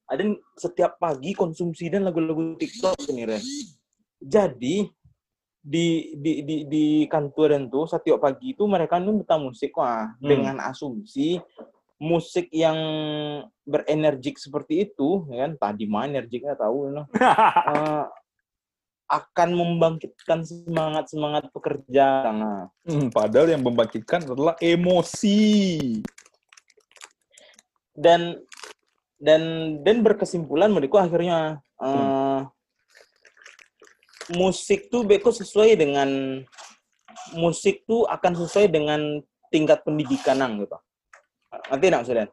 Ada 0.07 0.23
setiap 0.57 0.97
pagi 0.97 1.35
konsumsi 1.35 1.91
dan 1.91 2.07
lagu-lagu 2.07 2.57
TikTok 2.57 2.97
ini 3.13 3.23
Ren. 3.29 3.43
Jadi 4.17 4.89
di 5.67 6.15
di 6.15 6.33
di 6.47 6.55
di 6.65 6.85
kantoran 7.11 7.67
tuh 7.67 7.85
setiap 7.85 8.23
pagi 8.23 8.55
itu 8.55 8.63
mereka 8.65 9.03
tuh 9.03 9.13
minta 9.13 9.35
musik 9.37 9.75
wah 9.75 10.15
Hmm. 10.17 10.25
dengan 10.25 10.55
asumsi 10.63 11.37
musik 11.97 12.53
yang 12.53 12.77
berenergik 13.65 14.37
seperti 14.37 14.85
itu, 14.85 15.25
ya 15.33 15.49
kan? 15.49 15.57
Tadi 15.57 15.89
mana 15.89 16.21
energiknya 16.21 16.53
tahu, 16.53 16.89
you 16.89 16.93
know. 16.93 17.05
Eh, 17.09 18.05
akan 19.07 19.49
membangkitkan 19.55 20.43
semangat 20.43 21.07
semangat 21.07 21.47
pekerja. 21.55 22.27
Nah, 22.27 22.67
Hmm, 22.83 23.07
padahal 23.07 23.51
yang 23.55 23.63
membangkitkan 23.63 24.27
adalah 24.27 24.55
emosi. 24.59 25.39
dan 27.97 28.37
dan 29.17 29.41
dan 29.81 30.05
berkesimpulan 30.05 30.69
menurutku 30.69 31.01
akhirnya 31.01 31.57
eh, 31.81 32.45
musik 34.37 34.93
tuh 34.93 35.01
beko 35.01 35.33
sesuai 35.33 35.73
dengan 35.73 36.09
musik 37.33 37.89
tuh 37.89 38.05
akan 38.05 38.37
sesuai 38.37 38.69
dengan 38.69 39.17
tingkat 39.49 39.81
pendidikan 39.81 40.37
nang 40.37 40.61
gitu. 40.61 40.77
Nanti 41.49 41.85
nak 41.89 42.05
sudah. 42.05 42.27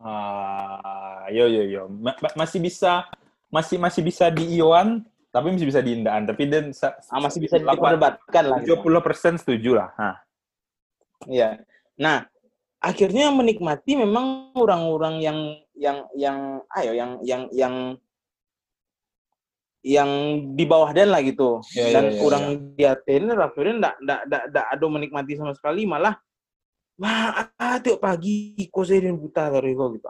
Ah, 0.00 1.28
yo 1.28 1.44
yo 1.44 1.62
yo. 1.68 1.82
Ma- 1.92 2.16
ma- 2.24 2.36
masih 2.40 2.56
bisa 2.62 3.04
masih 3.52 3.76
masih 3.76 4.00
bisa 4.00 4.32
di 4.32 4.56
Iwan, 4.56 5.04
tapi 5.36 5.52
masih 5.52 5.68
bisa 5.68 5.84
di 5.84 5.92
Indaan. 6.00 6.24
Tapi 6.24 6.48
dan 6.48 6.72
Ah, 7.12 7.20
masih 7.20 7.44
bisa 7.44 7.60
diperdebatkan 7.60 8.44
lah. 8.48 8.58
gitu. 8.64 8.80
70% 8.80 9.36
setuju 9.36 9.76
lah. 9.76 9.92
Hah. 10.00 10.16
Iya. 11.28 11.60
Nah, 12.00 12.24
akhirnya 12.80 13.28
menikmati 13.28 14.00
memang 14.00 14.56
orang-orang 14.56 15.20
yang 15.20 15.38
yang 15.76 16.08
yang 16.16 16.64
ayo 16.72 16.96
yang 16.96 17.20
yang 17.20 17.42
yang 17.52 17.74
yang 19.84 20.10
di 20.56 20.64
bawah 20.64 20.96
dan 20.96 21.12
lah 21.12 21.20
gitu. 21.20 21.60
Iya, 21.76 22.00
Dan 22.00 22.04
iya, 22.08 22.12
iya, 22.16 22.20
kurang 22.24 22.44
di 22.72 22.84
akhirnya 22.88 23.32
akhirnya 23.36 23.74
ndak 23.76 23.94
ndak 24.00 24.20
ndak 24.32 24.42
ndak 24.56 24.66
ada 24.72 24.86
menikmati 24.88 25.32
sama 25.36 25.52
sekali 25.52 25.84
malah 25.84 26.16
wah 26.96 27.52
ah, 27.60 27.76
tiap 27.84 28.00
pagi 28.00 28.56
kok 28.72 28.88
saya 28.88 29.04
dan 29.04 29.20
buta 29.20 29.52
dari 29.52 29.76
kok 29.76 29.88
gitu. 30.00 30.08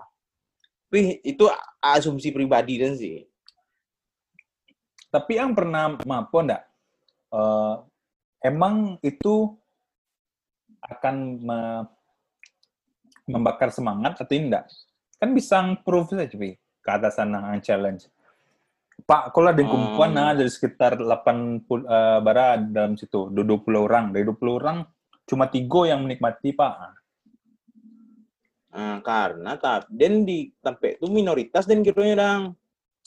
Tapi 0.86 1.00
itu 1.26 1.44
asumsi 1.82 2.30
pribadi 2.30 2.78
dan 2.78 2.94
sih. 2.94 3.26
Tapi 5.16 5.40
yang 5.40 5.56
pernah 5.56 5.96
mapo 6.04 6.44
ndak? 6.44 6.60
Eh, 7.32 7.74
emang 8.44 9.00
itu 9.00 9.56
akan 10.84 11.16
me- 11.40 11.88
membakar 13.24 13.72
semangat 13.72 14.20
atau 14.20 14.28
tidak? 14.28 14.68
Kan 15.16 15.32
bisa 15.32 15.56
proof 15.80 16.12
saja, 16.12 16.28
Pi, 16.28 16.52
ke 16.54 16.90
atas 16.92 17.16
sana 17.16 17.56
challenge. 17.64 18.12
Pak, 19.08 19.32
kalau 19.32 19.48
ada 19.48 19.64
kumpulan 19.64 20.12
Hmm. 20.12 20.18
nah, 20.20 20.32
dari 20.36 20.52
sekitar 20.52 21.00
80 21.00 21.88
eh, 21.88 22.18
bara 22.20 22.60
dalam 22.60 23.00
situ, 23.00 23.32
20 23.32 23.88
orang. 23.88 24.12
Dari 24.12 24.28
20 24.28 24.60
orang, 24.60 24.84
cuma 25.24 25.48
tiga 25.48 25.96
yang 25.96 26.04
menikmati, 26.04 26.52
Pak. 26.52 26.74
Nah, 28.76 29.00
karena 29.00 29.56
tapi 29.56 29.88
dan 29.88 30.28
di 30.28 30.52
tempat 30.60 31.00
itu 31.00 31.08
minoritas 31.08 31.64
dan 31.64 31.80
kiranya 31.80 32.14
dang. 32.20 32.42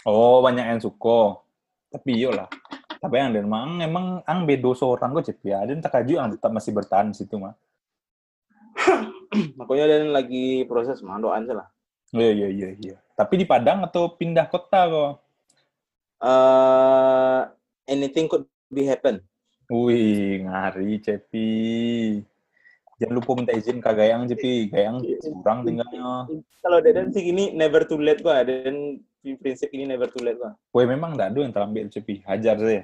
Oh, 0.01 0.41
banyak 0.41 0.65
yang 0.65 0.81
suka. 0.81 1.45
Tapi 1.89 2.11
yo 2.15 2.29
lah. 2.31 2.49
Tapi 2.99 3.15
yang 3.15 3.31
dan 3.33 3.47
emang 3.47 3.79
emang 3.81 4.05
ang 4.27 4.43
bedo 4.43 4.75
seorang 4.75 5.15
kok 5.15 5.31
cepi 5.31 5.55
ada 5.55 5.71
tak 5.79 5.93
kaju 5.99 6.13
yang 6.19 6.29
tetap 6.31 6.51
masih 6.51 6.71
bertahan 6.75 7.09
di 7.11 7.15
situ 7.17 7.39
mah. 7.39 7.55
Makanya 9.59 9.85
dan 9.87 10.11
lagi 10.13 10.65
proses 10.65 11.01
mandoan 11.01 11.47
sih 11.49 11.55
lah. 11.55 11.67
Iya 12.11 12.31
iya 12.33 12.47
iya 12.49 12.69
iya. 12.75 12.95
Tapi 13.15 13.39
di 13.39 13.45
Padang 13.47 13.85
atau 13.85 14.13
pindah 14.13 14.49
kota 14.49 14.89
kok? 14.89 15.11
uh, 16.23 17.47
anything 17.87 18.27
could 18.27 18.45
be 18.71 18.85
happen. 18.85 19.23
Wih, 19.69 20.43
ngari 20.45 20.99
cepi. 20.99 21.49
Jangan 22.99 23.15
lupa 23.15 23.31
minta 23.37 23.53
izin 23.55 23.79
ke 23.79 23.91
Gayang 23.95 24.27
cepi. 24.27 24.67
Gayang 24.73 24.99
kurang 25.39 25.63
tinggalnya. 25.63 26.27
Kalau 26.59 26.83
Deden 26.83 27.15
sih 27.15 27.23
gini 27.23 27.55
never 27.55 27.87
too 27.87 28.01
late 28.01 28.19
gua. 28.19 28.43
Dan 28.43 28.99
prinsip 29.21 29.69
ini 29.75 29.83
never 29.83 30.07
too 30.07 30.23
late 30.23 30.39
gua. 30.39 30.55
Wih, 30.71 30.87
memang 30.87 31.15
enggak 31.15 31.35
ada 31.35 31.39
yang 31.43 31.53
terambil 31.53 31.85
cepi. 31.91 32.23
Hajar 32.23 32.55
saya. 32.59 32.83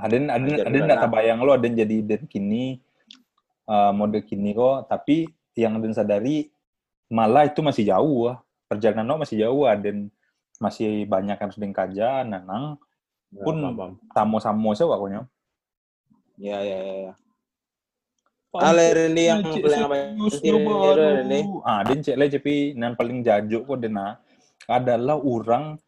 Ada 0.00 0.16
ada 0.16 0.48
Hajar 0.48 0.66
ada 0.66 0.78
lah. 0.80 1.02
terbayang 1.04 1.38
lo 1.44 1.52
ada 1.52 1.64
yang 1.68 1.76
jadi 1.76 1.96
dan 2.02 2.22
kini 2.24 2.80
eh, 3.68 3.92
mode 3.92 4.20
kini 4.24 4.56
kok, 4.56 4.88
tapi 4.88 5.28
yang 5.54 5.76
dan 5.78 5.92
sadari 5.92 6.48
malah 7.12 7.46
itu 7.46 7.60
masih 7.60 7.84
jauh 7.90 8.32
ah. 8.32 8.38
Perjalanan 8.70 9.06
lo 9.06 9.22
masih 9.22 9.42
jauh 9.44 9.66
dan 9.78 10.08
masih 10.62 11.08
banyak 11.10 11.36
yang 11.40 11.50
sedang 11.50 11.74
kaja, 11.74 12.22
nanang, 12.22 12.78
Pun- 13.32 13.58
Ya, 13.58 13.70
paham. 13.74 13.92
samo-samo 14.14 14.70
sih 14.76 14.86
pokoknya. 14.86 15.26
Ya 16.38 16.58
ya 16.62 16.78
ya. 16.78 16.94
ya. 17.10 17.12
Ale 18.50 19.14
yang 19.14 19.46
paling 19.46 19.82
apa? 19.86 19.96
Ah, 21.62 21.80
dan 21.86 22.02
cek 22.02 22.16
lah 22.18 22.26
cepi 22.26 22.74
yang 22.74 22.94
paling 22.98 23.22
jajuk 23.22 23.62
kok 23.62 23.78
dena 23.78 24.18
adalah 24.66 25.18
orang 25.22 25.78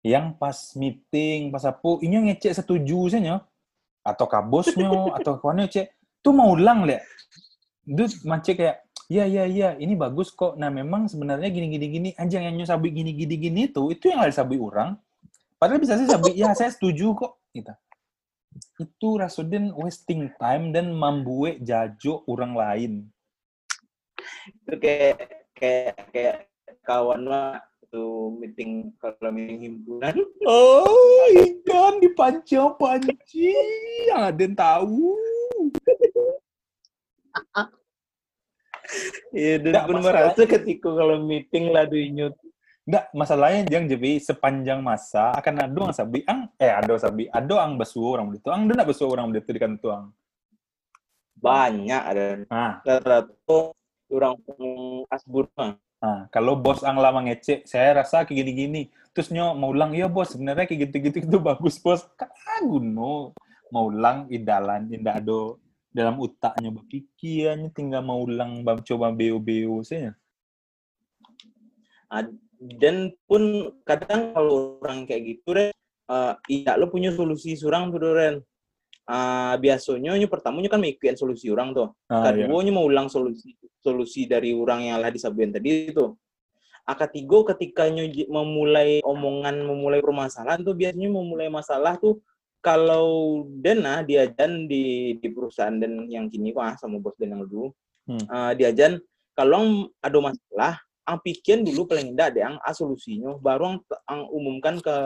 yang 0.00 0.32
pas 0.32 0.56
meeting, 0.80 1.52
pas 1.52 1.60
apa, 1.68 2.00
ini 2.00 2.12
yang 2.16 2.26
ngecek 2.32 2.56
setuju 2.56 3.12
saja, 3.12 3.44
atau 4.00 4.26
kabosnya, 4.28 4.88
atau 5.20 5.36
kawannya 5.36 5.68
cek, 5.68 5.92
tuh 6.24 6.32
mau 6.32 6.56
ulang 6.56 6.88
lihat. 6.88 7.04
Itu 7.84 8.08
macam 8.24 8.52
kayak, 8.56 8.80
ya 9.12 9.28
ya 9.28 9.44
ya, 9.44 9.76
ini 9.76 9.92
bagus 9.92 10.32
kok. 10.32 10.56
Nah 10.56 10.72
memang 10.72 11.04
sebenarnya 11.04 11.52
gini 11.52 11.68
gini 11.68 11.86
gini, 11.92 12.08
anjing 12.16 12.48
yang 12.48 12.64
sabui 12.64 12.96
gini 12.96 13.12
gini 13.12 13.36
gini 13.36 13.62
tuh, 13.68 13.92
itu 13.92 14.08
yang 14.08 14.24
harus 14.24 14.40
sabui 14.40 14.56
orang. 14.56 14.96
Padahal 15.60 15.76
bisa 15.76 16.00
sih 16.00 16.08
sabui, 16.08 16.32
ya 16.32 16.56
saya 16.56 16.72
setuju 16.72 17.12
kok. 17.12 17.36
Gitu. 17.52 17.72
Itu 18.80 19.20
rasudin 19.20 19.70
wasting 19.76 20.32
time 20.40 20.74
dan 20.74 20.90
membuat 20.90 21.62
jajuk 21.62 22.26
orang 22.26 22.52
lain. 22.56 22.92
Itu 24.66 24.74
kayak 24.80 25.46
kayak 25.54 25.94
kayak 26.10 26.36
kawan 26.82 27.28
mah 27.28 27.62
itu 27.90 28.06
meeting 28.38 28.94
kalau 29.02 29.34
meeting 29.34 29.60
himpunan 29.66 30.14
Oh, 30.46 31.26
ikan 31.34 31.98
dipanci-panci. 31.98 33.50
Ada 34.14 34.38
yang 34.38 34.54
tahu. 34.54 35.18
Iya, 39.30 39.62
dan 39.62 39.86
pun 39.86 40.02
merasa 40.02 40.42
ketika 40.42 40.90
kalau 40.90 41.22
meeting 41.22 41.70
lah 41.70 41.86
dinyut. 41.86 42.34
Nggak, 42.90 43.04
masalahnya 43.14 43.70
yang 43.70 43.86
jadi 43.86 44.18
sepanjang 44.18 44.82
masa 44.82 45.30
akan 45.38 45.62
ada 45.62 45.78
yang 45.78 45.94
sabi 45.94 46.26
ang 46.26 46.50
eh 46.58 46.74
ada 46.74 46.98
sabi 46.98 47.30
ada 47.30 47.62
ang 47.62 47.78
basu 47.78 48.02
orang 48.02 48.34
itu 48.34 48.50
ang 48.50 48.66
ada 48.66 48.82
basu 48.82 49.06
orang 49.06 49.30
itu 49.30 49.46
di 49.46 49.62
kantor 49.62 49.90
ang. 49.94 50.06
Banyak 51.38 52.02
ada. 52.02 52.24
Nah, 52.50 52.82
orang 54.10 54.34
asbur 55.06 55.46
mah. 55.54 55.78
nah, 56.02 56.26
kalau 56.34 56.58
bos 56.58 56.82
ang 56.82 56.98
lama 56.98 57.22
ngecek, 57.30 57.62
saya 57.62 58.02
rasa 58.02 58.26
kayak 58.26 58.42
gini-gini. 58.42 58.90
Terus 59.14 59.30
nyo 59.30 59.54
mau 59.54 59.70
ulang, 59.70 59.94
iya 59.94 60.10
bos 60.10 60.34
sebenarnya 60.34 60.66
kayak 60.66 60.90
gitu-gitu 60.90 61.30
itu 61.30 61.38
bagus 61.38 61.78
bos. 61.78 62.02
Aku 62.18 62.82
no 62.82 63.30
mau 63.70 63.86
ulang 63.86 64.26
idalan 64.34 64.90
indah 64.90 65.22
ada 65.22 65.54
dalam 65.94 66.18
utaknya 66.18 66.74
berpikir 66.74 67.54
hanya 67.54 67.70
tinggal 67.70 68.02
mau 68.02 68.18
ulang 68.18 68.66
bam 68.66 68.82
coba 68.82 69.14
beo-beo. 69.14 69.78
Ah, 72.10 72.26
Dan 72.60 73.16
pun 73.24 73.72
kadang 73.88 74.36
kalau 74.36 74.76
orang 74.84 75.08
kayak 75.08 75.22
gitu, 75.24 75.56
Ren, 75.56 75.72
eh, 76.12 76.34
iya 76.52 76.76
lo 76.76 76.92
punya 76.92 77.08
solusi 77.08 77.56
surang 77.56 77.88
tuh, 77.88 78.12
Ren. 78.12 78.36
Ah, 79.08 79.56
biasanya 79.58 80.14
nyo 80.14 80.28
pertamanya 80.30 80.68
kan 80.70 80.78
mengikutin 80.78 81.16
solusi 81.18 81.48
orang 81.50 81.72
tuh. 81.72 81.90
Ah, 82.06 82.30
iya. 82.30 82.44
Kedua 82.46 82.60
nyo 82.62 82.72
mau 82.76 82.86
ulang 82.86 83.08
solusi 83.08 83.56
solusi 83.80 84.28
dari 84.28 84.52
orang 84.54 84.86
yang 84.86 85.00
lah 85.00 85.08
disabuin 85.10 85.50
tadi 85.50 85.88
itu. 85.90 86.14
Ketiga 86.90 87.54
ketika 87.54 87.86
nyo 87.86 88.06
j- 88.10 88.26
memulai 88.26 88.98
omongan, 89.02 89.62
memulai 89.62 90.02
permasalahan 90.02 90.60
tuh 90.60 90.74
biasanya 90.74 91.06
memulai 91.06 91.46
masalah 91.46 91.94
tuh 91.96 92.18
kalau 92.58 93.40
dana 93.46 94.02
diajan 94.04 94.66
di 94.68 95.16
di 95.16 95.28
perusahaan 95.32 95.72
dan 95.74 96.06
yang 96.10 96.26
kini 96.28 96.50
kok 96.52 96.60
ah, 96.66 96.74
sama 96.76 97.00
bos 97.00 97.16
dan 97.16 97.32
yang 97.34 97.46
dulu 97.48 97.72
Hmm. 98.10 98.26
Ah, 98.26 98.52
diajan 98.52 98.98
kalau 99.38 99.86
ada 100.02 100.18
masalah 100.18 100.82
ang 101.10 101.18
pikiran 101.18 101.66
dulu 101.66 101.90
paling 101.90 102.14
enggak 102.14 102.38
deh 102.38 102.46
ang 102.46 102.56
ah, 102.62 102.70
solusinya 102.70 103.34
baru 103.42 103.74
ang, 103.74 103.76
ang 104.06 104.20
umumkan 104.30 104.78
ke 104.78 104.96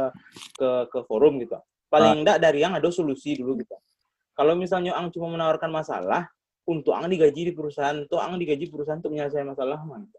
ke 0.60 0.68
ke 0.92 0.98
forum 1.08 1.40
gitu 1.40 1.56
paling 1.88 2.20
enggak 2.20 2.38
dari 2.44 2.60
yang 2.60 2.76
ada 2.76 2.92
solusi 2.92 3.40
dulu 3.40 3.56
gitu 3.64 3.72
kalau 4.34 4.58
misalnya 4.58 4.98
ang 4.98 5.08
cuma 5.14 5.30
menawarkan 5.30 5.70
masalah 5.70 6.26
untuk 6.66 6.96
ang 6.96 7.06
digaji 7.06 7.52
di 7.52 7.54
perusahaan 7.54 8.02
tuh 8.08 8.18
ang 8.18 8.40
digaji 8.40 8.66
perusahaan 8.72 8.98
untuk 8.98 9.14
menyelesaikan 9.14 9.52
masalah 9.52 9.78
mah 9.84 10.00
gitu. 10.02 10.18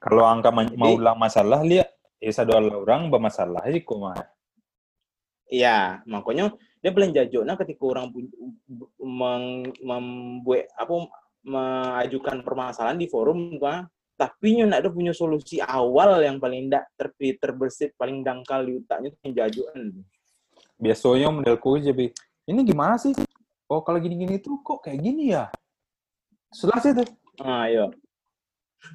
Kalau 0.00 0.24
angka 0.24 0.48
ma- 0.52 0.64
Jadi- 0.64 0.78
mau 0.80 0.96
ulang 0.96 1.18
masalah, 1.18 1.60
lihat 1.60 1.88
ya 2.20 2.32
satu 2.32 2.56
orang 2.56 3.12
bermasalah 3.12 3.64
sih 3.68 3.84
kok 3.84 3.98
mah. 4.00 4.16
Iya, 5.50 6.06
makanya 6.06 6.54
dia 6.78 6.94
paling 6.94 7.12
jajoknya 7.12 7.58
ketika 7.58 7.82
orang 7.84 8.06
membuat 9.82 10.70
apa 10.78 10.94
mengajukan 11.40 12.44
permasalahan 12.46 13.00
di 13.00 13.10
forum 13.10 13.58
gua 13.58 13.88
tapi 14.20 14.60
nyo 14.60 14.68
nak 14.68 14.84
ada 14.84 14.90
punya 14.92 15.16
solusi 15.16 15.64
awal 15.64 16.20
yang 16.20 16.36
paling 16.36 16.68
ndak 16.68 16.92
ter, 16.92 17.08
terbersit 17.40 17.96
paling 17.96 18.20
dangkal 18.20 18.60
di 18.68 18.76
otaknya 18.76 19.08
itu 19.08 19.18
yang 19.24 19.32
jajokan. 19.40 19.84
Biasanya 20.76 21.28
modelku 21.32 21.80
aja, 21.80 21.96
Bi. 21.96 22.12
Ini 22.44 22.60
gimana 22.60 23.00
sih? 23.00 23.16
Oh, 23.64 23.80
kalau 23.80 23.96
gini-gini 23.96 24.36
tuh 24.36 24.60
kok 24.60 24.84
kayak 24.84 25.00
gini 25.00 25.32
ya? 25.32 25.48
Setelah 26.52 26.84
itu, 26.84 27.04
Ah, 27.40 27.64
ayo. 27.72 27.88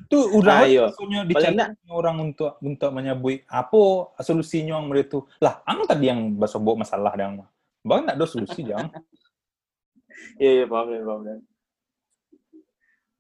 Itu 0.06 0.18
udah 0.38 0.66
Ayo. 0.66 0.90
maksudnya 0.90 1.26
Paling 1.26 1.58
dicari 1.58 1.90
orang 1.90 2.18
untuk 2.30 2.58
untuk 2.62 2.90
menyebut 2.94 3.42
apa 3.50 3.82
solusinya 4.22 4.82
yang 4.82 4.94
itu. 4.94 5.26
Lah, 5.42 5.62
ang 5.66 5.86
tadi 5.90 6.10
yang 6.10 6.38
bawa 6.38 6.86
masalah 6.86 7.14
yang 7.18 7.42
Bang 7.86 8.06
nak 8.06 8.18
ada 8.18 8.26
solusi 8.30 8.62
jang. 8.62 8.90
Iya, 10.40 10.64
iya, 10.64 10.66
paham, 10.66 10.96
ya, 10.96 11.04
paham. 11.04 11.44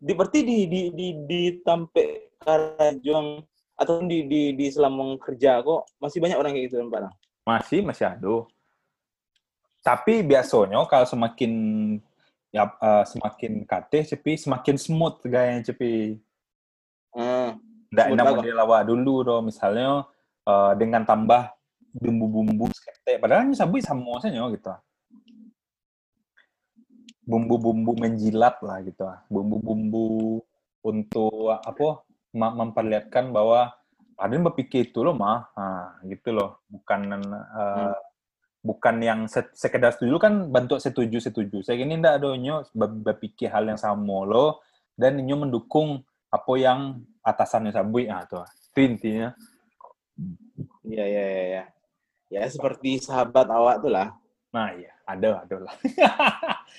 Di 0.05 0.13
berarti 0.13 0.45
di 0.45 0.69
di 0.69 0.81
di 0.93 1.07
di 1.25 1.41
Tampe 1.65 2.37
Karajuang 2.37 3.41
atau 3.73 4.05
di 4.05 4.29
di 4.29 4.53
di 4.53 4.65
selama 4.69 5.17
kerja 5.17 5.65
kok 5.65 5.97
masih 5.97 6.21
banyak 6.21 6.37
orang 6.37 6.53
kayak 6.53 6.65
gitu 6.69 6.77
kan, 6.77 6.87
Pak? 6.93 7.01
Masih 7.41 7.79
masih 7.81 8.05
ada. 8.05 8.35
Tapi 9.81 10.21
biasanya 10.21 10.85
kalau 10.85 11.09
semakin 11.09 11.53
ya 12.53 12.69
eh, 12.69 13.03
semakin 13.09 13.65
kate 13.65 13.99
cepi 14.13 14.37
semakin 14.37 14.77
smooth 14.77 15.17
gayanya 15.25 15.73
cepi. 15.73 16.21
Hmm. 17.17 17.57
Nggak 17.89 18.07
enak 18.13 18.25
model 18.29 18.57
awak 18.61 18.81
dulu 18.85 19.15
do 19.25 19.35
misalnya 19.41 20.05
eh, 20.45 20.71
dengan 20.77 21.01
tambah 21.01 21.49
bumbu-bumbu 21.97 22.69
sekete 22.75 23.17
padahal 23.17 23.49
ini 23.49 23.57
sabui 23.57 23.81
sama 23.81 24.21
saja 24.21 24.37
gitu. 24.53 24.69
Bumbu-bumbu 27.25 27.91
menjilat 27.97 28.61
lah 28.61 28.77
gitu. 28.85 29.05
Bumbu-bumbu 29.33 30.05
untuk 30.85 31.49
apa 31.57 32.05
memperlihatkan 32.35 33.33
bahwa 33.33 33.73
Aden 34.15 34.45
berpikir 34.47 34.87
itu 34.93 35.03
loh 35.03 35.11
mah, 35.17 35.51
nah, 35.57 35.99
gitu 36.07 36.31
loh, 36.31 36.63
bukan 36.71 37.01
eh, 37.59 37.93
bukan 38.65 38.95
yang 39.03 39.19
se- 39.29 39.53
sekedar 39.53 39.93
setuju 39.93 40.15
kan 40.21 40.33
bentuk 40.49 40.79
setuju 40.81 41.17
setuju. 41.21 41.61
Saya 41.65 41.83
ini 41.85 41.99
ndak 42.01 42.21
ada 42.23 42.29
nyo 42.37 42.63
ber- 42.73 43.01
berpikir 43.13 43.49
hal 43.53 43.67
yang 43.69 43.79
sama 43.81 44.25
loh 44.25 44.63
dan 44.97 45.19
nyo 45.21 45.37
mendukung 45.43 46.01
apa 46.33 46.53
yang 46.57 47.03
atasannya 47.25 47.71
sabui 47.75 48.07
ah 48.09 48.23
tuh. 48.25 48.45
Itu 48.73 48.79
intinya. 48.85 49.29
Iya, 50.85 51.03
iya, 51.11 51.23
iya, 51.33 51.43
iya. 51.51 51.63
Ya 52.35 52.43
seperti 52.55 52.91
sahabat 53.07 53.47
awak 53.51 53.77
tuh 53.83 53.91
lah. 53.93 54.09
Nah 54.55 54.69
iya, 54.79 54.94
ada 55.05 55.45
ada 55.45 55.55
lah. 55.61 55.73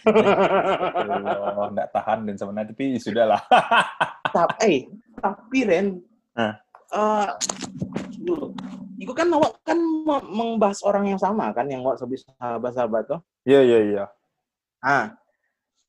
Ndak 1.75 1.89
tahan 1.95 2.27
dan 2.27 2.35
sebenarnya 2.35 2.71
tapi 2.75 2.85
sudah 2.99 3.25
lah. 3.35 3.41
tapi, 4.37 4.55
eh, 4.67 4.81
tapi 5.19 5.59
Ren, 5.63 5.87
eh, 6.35 6.55
dulu, 8.23 8.53
itu 8.99 9.13
kan 9.15 9.31
awak 9.31 9.63
kan 9.63 9.79
me- 9.79 10.29
membahas 10.31 10.83
orang 10.83 11.15
yang 11.15 11.21
sama 11.23 11.55
kan, 11.55 11.71
yang 11.71 11.87
awak 11.87 12.03
sebut 12.03 12.23
sahabat-sahabat 12.27 13.03
tuh. 13.07 13.21
Iya 13.47 13.61
iya 13.63 13.79
iya. 13.87 14.05
Ah, 14.83 15.15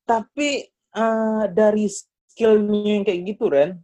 tapi 0.05 0.69
eh, 0.71 1.43
dari 1.51 1.89
skillnya 1.89 3.01
yang 3.01 3.03
kayak 3.05 3.21
gitu, 3.33 3.49
Ren, 3.49 3.81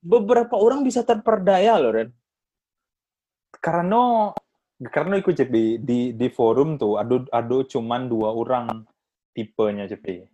beberapa 0.00 0.56
orang 0.56 0.84
bisa 0.84 1.00
terperdaya 1.04 1.80
loh, 1.80 1.92
Ren. 1.96 2.08
Karena 3.60 4.32
karena 4.88 5.20
ikut 5.20 5.36
CP 5.36 5.84
di 5.84 6.16
di 6.16 6.28
forum 6.32 6.80
tuh 6.80 6.96
ada 6.96 7.20
ada 7.36 7.58
cuman 7.68 8.08
dua 8.08 8.32
orang 8.32 8.88
tipenya 9.36 9.84
CP. 9.84 10.24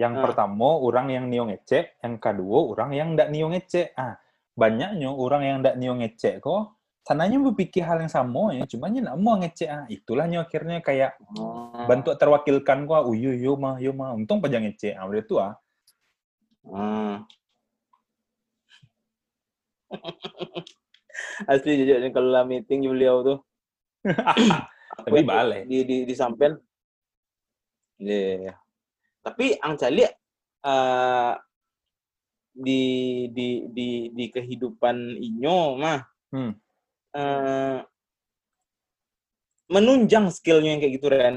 Yang 0.00 0.12
Ah. 0.16 0.22
pertama 0.24 0.80
orang 0.80 1.12
yang 1.12 1.28
nio 1.28 1.44
ngecek, 1.44 2.00
yang 2.00 2.16
kedua 2.16 2.58
orang 2.72 2.90
yang 2.96 3.08
ndak 3.12 3.28
nio 3.28 3.52
ngecek. 3.52 3.92
Ah, 3.92 4.16
banyaknya 4.56 5.12
orang 5.12 5.42
yang 5.44 5.56
ndak 5.60 5.76
nio 5.76 5.92
ngecek 6.00 6.40
kok 6.40 6.80
sananya 7.02 7.34
berpikir 7.42 7.82
hal 7.82 7.98
yang 7.98 8.08
sama 8.08 8.54
ya, 8.54 8.62
cuma 8.64 8.86
nak 8.88 9.18
mau 9.18 9.34
ngecek. 9.36 9.68
Ah, 9.68 9.84
itulah 9.90 10.24
nyo 10.30 10.40
akhirnya 10.46 10.78
kayak 10.80 11.18
bentuk 11.90 12.14
terwakilkan 12.16 12.86
kok, 12.86 13.04
oh 13.04 13.12
yo 13.12 13.34
yo 13.34 13.58
mah 13.58 13.76
yo 13.82 13.90
mah, 13.92 14.14
untung 14.14 14.38
pajang 14.40 14.64
ngecek. 14.64 14.94
Ah, 14.96 15.04
udah 15.10 15.20
itu 15.20 15.34
ah. 15.36 15.52
Asli 21.46 21.78
jujur 21.82 21.98
nih 22.00 22.12
kalau 22.12 22.30
lah 22.32 22.44
meeting 22.44 22.84
beliau 22.88 23.22
tuh. 23.24 23.38
Tapi 25.06 25.20
balik. 25.24 25.64
Di 25.68 25.84
di 25.84 25.96
di 26.08 26.14
sampean. 26.14 26.56
Iya. 28.02 28.54
Tapi 29.22 29.56
ang 29.62 29.78
cali 29.78 30.02
eh, 30.02 31.32
di 32.52 32.82
di 33.32 33.48
di 33.72 33.88
di 34.12 34.24
kehidupan 34.28 35.16
inyo 35.16 35.58
mah 35.80 36.00
Hmm. 36.32 36.56
eh, 37.12 37.84
menunjang 39.68 40.32
skillnya 40.32 40.76
yang 40.76 40.80
kayak 40.80 40.94
gitu 40.96 41.06
Ren. 41.12 41.36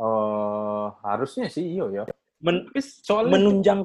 Eh, 0.00 0.86
harusnya 1.04 1.52
sih 1.52 1.76
iyo 1.76 1.92
ya. 1.92 2.04
Men- 2.40 2.70
soalnya 3.04 3.36
menunjang 3.36 3.84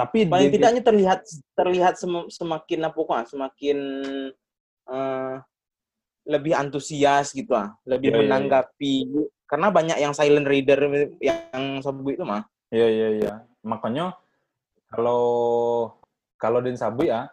tapi 0.00 0.18
paling 0.24 0.48
dia- 0.48 0.56
tidaknya 0.56 0.82
terlihat 0.82 1.20
terlihat 1.52 1.94
sem- 1.94 2.28
semakin 2.28 2.80
apa 2.88 2.98
kok 2.98 3.12
ah, 3.12 3.26
semakin 3.28 3.78
eh, 4.88 5.34
lebih 6.24 6.52
antusias 6.54 7.32
gitu 7.32 7.52
ah 7.52 7.74
lebih 7.84 8.08
Iya, 8.08 8.14
iya, 8.14 8.18
iya. 8.18 8.24
menanggapi 8.24 8.94
karena 9.44 9.68
banyak 9.68 9.98
yang 9.98 10.12
silent 10.14 10.46
reader 10.46 10.80
yang 11.18 11.82
sabu 11.82 12.08
itu 12.08 12.22
mah 12.22 12.46
Iya 12.70 12.86
iya 12.86 13.08
iya. 13.18 13.32
Makanya 13.66 14.14
kalau 14.86 15.22
kalau 16.38 16.62
Den 16.62 16.78
Sabu 16.78 17.02
ya 17.02 17.26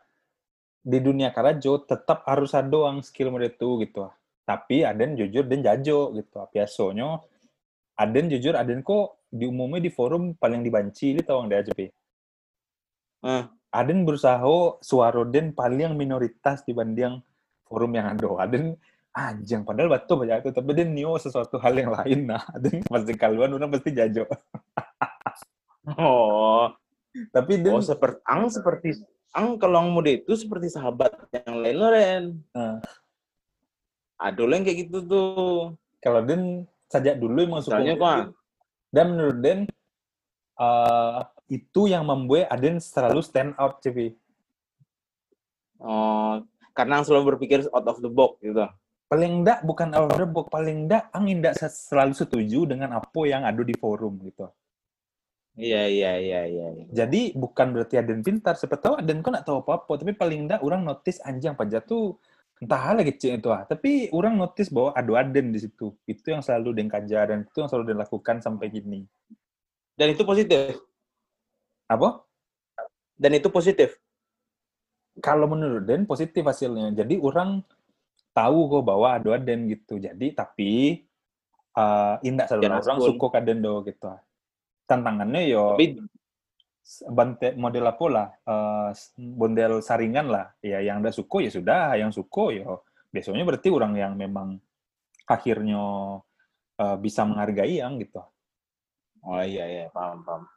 di 0.82 0.98
dunia 0.98 1.30
karajo 1.30 1.78
tetap 1.86 2.26
harus 2.26 2.58
ada 2.58 2.74
orang 2.74 3.06
skill 3.06 3.30
model 3.30 3.54
itu 3.54 3.86
gitu. 3.86 4.10
Tapi 4.44 4.82
Aden 4.82 5.14
jujur 5.14 5.46
dan 5.46 5.62
jajo 5.62 6.10
gitu. 6.18 6.42
Biasanya 6.50 7.22
Aden 8.02 8.34
jujur 8.34 8.58
Aden 8.58 8.82
kok 8.82 9.22
diumumnya 9.30 9.78
di 9.78 9.94
forum 9.94 10.34
paling 10.34 10.66
dibanci 10.66 11.14
itu 11.14 11.30
orang 11.30 11.54
dia 11.54 11.62
AJP. 11.62 11.94
Hmm. 13.22 13.50
Aden 13.68 14.06
berusaha 14.08 14.46
suara 14.80 15.22
Den 15.28 15.52
paling 15.52 15.94
minoritas 15.94 16.64
dibanding 16.64 17.20
forum 17.68 17.92
yang 17.94 18.16
ada. 18.16 18.28
Aden 18.40 18.78
anjing 19.12 19.66
padahal 19.66 19.90
batu 19.90 20.14
banyak 20.14 20.46
itu 20.46 20.52
tapi 20.54 20.78
Den 20.78 20.94
nio 20.94 21.18
sesuatu 21.18 21.58
hal 21.58 21.74
yang 21.74 21.90
lain 21.90 22.30
nah 22.30 22.46
Aden 22.54 22.86
pasti 22.86 23.18
kaluan 23.18 23.50
orang 23.50 23.74
pasti 23.74 23.90
jajo. 23.92 24.30
oh 25.98 26.70
Tapi 27.34 27.58
Den 27.58 27.74
oh 27.74 27.82
seperti 27.82 28.22
ang 28.30 28.46
seperti 28.54 28.90
ang 29.34 29.58
kalau 29.58 29.82
ang 29.82 29.90
muda 29.90 30.14
itu 30.14 30.38
seperti 30.38 30.70
sahabat 30.70 31.18
yang 31.34 31.56
lain 31.62 31.76
loh 31.76 31.90
Ren 31.90 32.24
Hmm. 32.54 32.78
ada 34.18 34.42
loh 34.42 34.54
yang 34.54 34.66
kayak 34.66 34.80
gitu 34.86 34.98
tuh 35.04 35.74
kalau 35.98 36.22
Den 36.22 36.66
sajak 36.88 37.18
dulu 37.18 37.42
emang 37.42 37.66
suka 37.66 37.82
gitu. 37.82 37.98
dan 38.94 39.06
menurut 39.12 39.38
Den 39.42 39.60
eh, 40.58 41.20
itu 41.48 41.88
yang 41.88 42.04
membuat 42.04 42.52
Aden 42.52 42.84
selalu 42.84 43.24
stand 43.24 43.56
out 43.56 43.80
CV 43.80 44.12
oh 45.80 46.44
karena 46.76 47.02
selalu 47.02 47.34
berpikir 47.36 47.66
out 47.74 47.88
of 47.90 47.98
the 48.06 48.12
box 48.12 48.38
gitu. 48.38 48.62
Paling 49.08 49.42
enggak 49.42 49.66
bukan 49.66 49.98
out 49.98 50.14
of 50.14 50.20
the 50.22 50.30
box 50.30 50.46
paling 50.54 50.86
enggak 50.86 51.10
angin 51.10 51.42
enggak 51.42 51.58
se- 51.58 51.90
selalu 51.90 52.14
setuju 52.14 52.70
dengan 52.70 53.02
apa 53.02 53.22
yang 53.26 53.42
ada 53.48 53.64
di 53.66 53.74
forum 53.74 54.22
gitu. 54.22 54.46
Iya 55.58 55.90
iya 55.90 56.12
iya 56.22 56.42
iya 56.46 56.68
iya. 56.70 56.86
jadi 56.94 57.34
bukan 57.34 57.74
berarti 57.74 57.98
Aden 57.98 58.22
pintar 58.22 58.54
siapa 58.62 58.78
tahu 58.78 59.02
Aden 59.02 59.26
kok 59.26 59.34
nggak 59.34 59.42
tahu 59.42 59.66
apa-apa 59.66 59.90
tapi 59.98 60.14
paling 60.14 60.46
enggak 60.46 60.62
orang 60.62 60.86
notice 60.86 61.18
anjing 61.26 61.58
pajak 61.58 61.82
tuh 61.90 62.22
entah 62.62 62.78
hal 62.78 63.02
kecil 63.02 63.42
itu 63.42 63.50
ah. 63.50 63.66
Tapi 63.66 64.14
orang 64.14 64.38
notice 64.38 64.70
bahwa 64.70 64.94
ada 64.94 65.26
Aden 65.26 65.50
di 65.50 65.58
situ. 65.58 65.98
Itu 66.06 66.30
yang 66.30 66.46
selalu 66.46 66.78
Den 66.78 66.94
kajar 66.94 67.34
dan 67.34 67.42
itu 67.42 67.58
yang 67.58 67.70
selalu 67.74 67.90
Den 67.90 67.98
lakukan 67.98 68.38
sampai 68.38 68.70
gini 68.70 69.02
dan 69.98 70.14
itu 70.14 70.22
positif 70.22 70.78
apa 71.88 72.24
dan 73.18 73.32
itu 73.34 73.50
positif 73.50 73.98
kalau 75.18 75.50
menurut 75.50 75.84
Den 75.86 76.06
positif 76.06 76.46
hasilnya. 76.46 76.94
Jadi 76.94 77.18
orang 77.18 77.62
tahu 78.34 78.60
kok 78.70 78.84
bahwa 78.86 79.18
ada 79.18 79.38
Den 79.42 79.66
gitu. 79.70 79.98
Jadi 79.98 80.34
tapi 80.34 81.02
uh, 81.74 82.22
indak 82.22 82.54
selalu 82.54 82.66
orang 82.70 83.00
Aspun. 83.02 83.10
suka 83.18 83.26
ka 83.34 83.40
Den 83.42 83.60
do 83.66 83.82
gitu. 83.86 84.14
Tantangannya 84.88 85.42
yo 85.50 85.76
tapi 85.76 86.00
bante 87.12 87.52
model 87.60 87.92
apa 87.92 88.06
lah, 88.08 88.28
uh, 88.48 88.90
model 89.20 89.84
saringan 89.84 90.32
lah. 90.32 90.54
Ya 90.64 90.80
yang 90.80 91.04
ada 91.04 91.12
suko 91.12 91.44
ya 91.44 91.52
sudah, 91.52 91.98
yang 92.00 92.14
suko 92.14 92.54
yo 92.54 92.88
biasanya 93.12 93.44
berarti 93.44 93.70
orang 93.74 93.94
yang 93.98 94.14
memang 94.16 94.62
akhirnya 95.28 95.82
uh, 96.80 96.98
bisa 97.02 97.28
menghargai 97.28 97.82
yang 97.82 98.00
gitu. 98.00 98.24
oh 99.28 99.44
iya 99.44 99.66
iya 99.68 99.86
paham 99.92 100.24
paham 100.24 100.48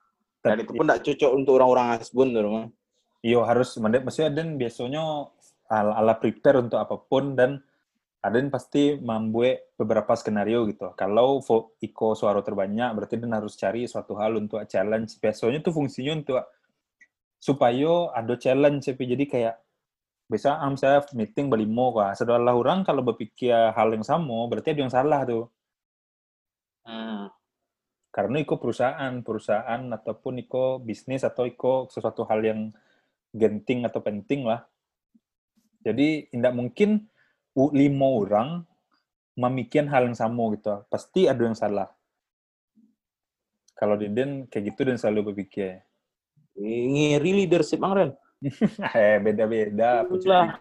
dan 0.41 0.57
itu 0.65 0.73
pun 0.73 0.85
tidak 0.89 1.03
cocok 1.05 1.31
untuk 1.37 1.53
orang-orang 1.61 1.87
asbun 2.01 2.33
tuh 2.33 2.49
mah 2.49 2.67
Yo 3.21 3.45
harus 3.45 3.77
mendek 3.77 4.09
maksudnya 4.09 4.33
Aden 4.33 4.57
biasanya 4.57 5.29
ala, 5.69 5.93
ala 6.01 6.17
prepare 6.17 6.65
untuk 6.65 6.81
apa 6.81 6.97
pun 6.97 7.37
dan 7.37 7.61
Aden 8.21 8.53
pasti 8.53 8.97
membuat 9.01 9.73
beberapa 9.81 10.13
skenario 10.13 10.69
gitu. 10.69 10.93
Kalau 10.93 11.41
Iko 11.81 12.13
suara 12.17 12.41
terbanyak 12.45 12.97
berarti 12.97 13.21
Aden 13.21 13.33
harus 13.33 13.57
cari 13.61 13.85
suatu 13.89 14.17
hal 14.17 14.37
untuk 14.41 14.61
challenge. 14.69 15.17
Biasanya 15.21 15.61
tuh 15.65 15.73
fungsinya 15.73 16.13
untuk 16.17 16.41
supaya 17.41 18.13
ada 18.13 18.37
challenge 18.37 18.93
tapi 18.93 19.05
jadi 19.09 19.25
kayak 19.25 19.57
bisa 20.29 20.57
am 20.61 20.77
saya 20.77 21.05
meeting 21.17 21.49
berlimo 21.53 21.93
kah. 21.97 22.13
Setelah 22.17 22.57
orang 22.57 22.85
kalau 22.85 23.05
berpikir 23.05 23.53
hal 23.53 23.89
yang 23.93 24.05
sama 24.05 24.49
berarti 24.49 24.73
ada 24.73 24.81
yang 24.85 24.93
salah 24.93 25.21
tuh. 25.29 25.45
Hmm. 26.85 27.29
Karena 28.11 28.43
iko 28.43 28.59
perusahaan 28.59 29.23
perusahaan 29.23 29.83
ataupun 29.95 30.43
iko 30.43 30.83
bisnis 30.83 31.23
atau 31.23 31.47
iko 31.47 31.87
sesuatu 31.87 32.27
hal 32.27 32.43
yang 32.43 32.61
genting 33.31 33.87
atau 33.87 34.03
penting 34.03 34.43
lah. 34.43 34.67
Jadi 35.87 36.27
tidak 36.35 36.53
mungkin 36.53 37.07
lima 37.55 38.09
orang 38.11 38.49
memikirkan 39.39 39.89
hal 39.89 40.03
yang 40.11 40.19
sama 40.19 40.51
gitu. 40.59 40.83
Pasti 40.91 41.31
ada 41.31 41.39
yang 41.39 41.55
salah. 41.55 41.89
Kalau 43.79 43.97
Deden 43.97 44.51
kayak 44.51 44.75
gitu 44.75 44.91
dan 44.91 45.01
selalu 45.01 45.33
berpikir. 45.33 45.81
Ngiri 46.59 47.47
leadership 47.47 47.81
Ren. 47.81 48.13
eh 48.97 49.21
beda-beda 49.21 50.01
Lah, 50.25 50.57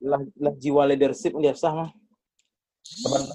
lah, 0.00 0.20
lah 0.40 0.54
jiwa 0.56 0.84
leadership 0.90 1.32
biasa 1.38 1.72
mah. 1.72 1.90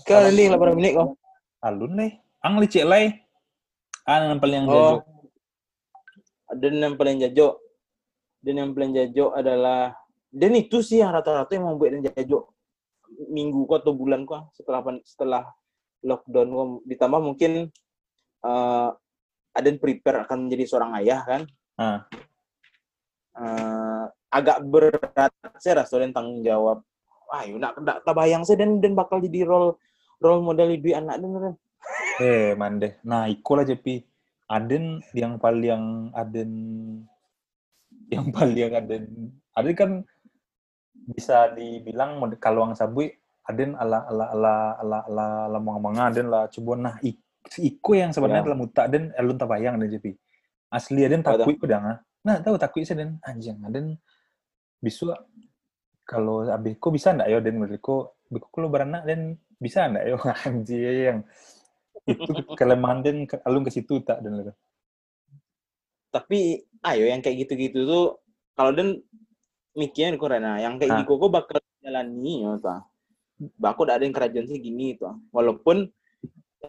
Kau 0.06 0.26
ini 0.30 0.52
lah 0.52 0.60
menit 0.60 0.94
kau. 1.00 1.18
alun 1.64 1.98
nih. 1.98 2.12
Ang 2.46 2.62
licik 2.62 2.86
ah 4.06 4.18
yang 4.22 4.40
paling 4.40 4.58
yang 4.64 4.68
Oh. 4.70 4.78
jago 4.78 4.98
Dan 6.56 6.78
yang 6.78 6.94
paling 6.96 7.18
jajo. 7.20 7.58
Dan 8.40 8.54
yang 8.62 8.72
paling 8.78 8.94
jajo 8.94 9.34
adalah 9.34 9.98
dan 10.30 10.52
itu 10.54 10.84
sih 10.84 11.02
yang 11.02 11.10
rata-rata 11.16 11.56
yang 11.56 11.66
membuat 11.66 11.96
dan 11.98 12.12
jajo 12.12 12.52
minggu 13.32 13.64
kok 13.66 13.88
atau 13.88 13.94
bulan 13.96 14.28
kok 14.28 14.52
setelah 14.52 14.84
setelah 15.08 15.44
lockdown 16.04 16.48
kok 16.52 16.68
ditambah 16.86 17.22
mungkin 17.24 17.52
eh 18.44 18.90
ada 19.56 19.66
yang 19.66 19.80
prepare 19.80 20.28
akan 20.28 20.46
menjadi 20.46 20.64
seorang 20.68 20.92
ayah 21.00 21.22
kan 21.24 21.42
Ah. 21.80 22.00
Eh, 23.36 24.06
agak 24.32 24.64
berat 24.68 25.32
saya 25.60 25.84
rasa 25.84 26.00
dan 26.04 26.12
tanggung 26.12 26.44
jawab 26.44 26.84
wah 27.26 27.44
nak 27.56 27.80
nak 27.80 27.98
tak 28.04 28.14
bayang 28.16 28.44
saya 28.44 28.64
dan 28.64 28.84
dan 28.84 28.92
bakal 28.94 29.24
jadi 29.24 29.48
role 29.48 29.80
role 30.20 30.44
model 30.44 30.72
ibu 30.72 30.92
anak 30.92 31.20
dan. 31.24 31.56
Eh, 32.20 32.56
mande. 32.56 33.00
Nah, 33.04 33.28
iko 33.28 33.60
lah 33.60 33.68
Jepi. 33.68 34.00
Aden 34.46 35.02
yang 35.18 35.42
paling 35.42 36.14
Aden 36.14 36.52
yang 38.14 38.30
paling 38.30 38.78
Aden 38.78 39.06
Aden 39.58 39.74
kan 39.74 39.92
bisa 40.94 41.50
dibilang 41.54 42.22
kalau 42.38 42.70
ang 42.70 42.78
sabui 42.78 43.10
Aden 43.46 43.74
ala 43.74 44.06
ala 44.06 44.26
ala 44.34 44.54
ala 44.82 44.98
ala 45.10 45.26
ala 45.50 45.58
manga 45.62 46.14
Aden 46.14 46.30
lah 46.30 46.46
coba 46.50 46.78
nah 46.78 46.96
ik, 47.02 47.22
si 47.50 47.74
iko 47.74 47.98
yang 47.98 48.14
sebenarnya 48.14 48.42
Ya. 48.42 48.48
dalam 48.54 48.62
muta 48.62 48.82
Aden 48.86 49.14
elun 49.18 49.38
tak 49.38 49.50
bayang 49.50 49.82
Aden 49.82 49.90
Jepi. 49.98 50.14
Asli 50.70 51.02
Aden 51.06 51.26
takui 51.26 51.58
pedang 51.58 51.86
ah. 51.86 51.98
Nah, 52.26 52.42
tahu 52.42 52.58
takui 52.58 52.86
saya 52.86 53.02
Aden 53.02 53.18
anjing 53.26 53.58
Aden 53.66 53.98
bisu 54.78 55.10
kalau 56.06 56.46
abiko 56.46 56.94
bisa 56.94 57.18
ndak 57.18 57.34
yo 57.34 57.42
Aden 57.42 57.58
menurutku 57.58 58.14
biko 58.30 58.54
kalau 58.54 58.70
beranak 58.70 59.10
dan 59.10 59.42
bisa 59.58 59.90
ndak 59.90 60.06
yo 60.06 60.22
anjing 60.46 60.82
yang 60.86 61.20
itu 62.06 62.32
kelemahan 62.54 63.02
dan 63.02 63.26
ke- 63.26 63.42
alun 63.42 63.66
ke 63.66 63.72
situ 63.74 64.02
tak 64.06 64.22
dan 64.22 64.38
lalu. 64.42 64.54
tapi 66.14 66.64
ayo 66.86 67.06
yang 67.10 67.20
kayak 67.20 67.44
gitu-gitu 67.46 67.84
tuh 67.84 68.06
kalau 68.56 68.72
dan 68.72 69.02
mikirnya 69.76 70.16
di 70.16 70.20
Korea 70.22 70.56
yang 70.64 70.80
kayak 70.80 71.04
gitu 71.04 71.20
kok 71.20 71.32
bakal 71.34 71.58
jalani 71.84 72.48
ya 72.48 72.56
ta 72.62 72.76
bakal 73.60 73.84
ada 73.92 74.06
yang 74.08 74.16
kerajaan 74.16 74.48
sih 74.48 74.64
gini 74.64 74.96
tuh 74.96 75.20
walaupun 75.36 75.92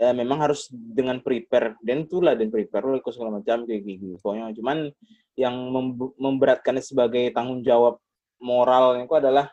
eh, 0.03 0.15
memang 0.17 0.39
harus 0.43 0.67
dengan 0.73 1.23
prepare 1.23 1.79
dan 1.81 2.05
itulah 2.05 2.35
dan 2.35 2.51
prepare 2.51 2.85
lo 2.85 2.99
ikut 2.99 3.13
segala 3.15 3.41
macam 3.41 3.65
kayak 3.65 3.81
gitu. 3.81 4.21
Pokoknya 4.21 4.53
cuman 4.53 4.93
yang 5.39 5.55
mem- 5.73 6.17
memberatkan 6.21 6.77
sebagai 6.85 7.33
tanggung 7.33 7.65
jawab 7.65 7.97
moral 8.41 9.01
itu 9.01 9.17
adalah 9.17 9.49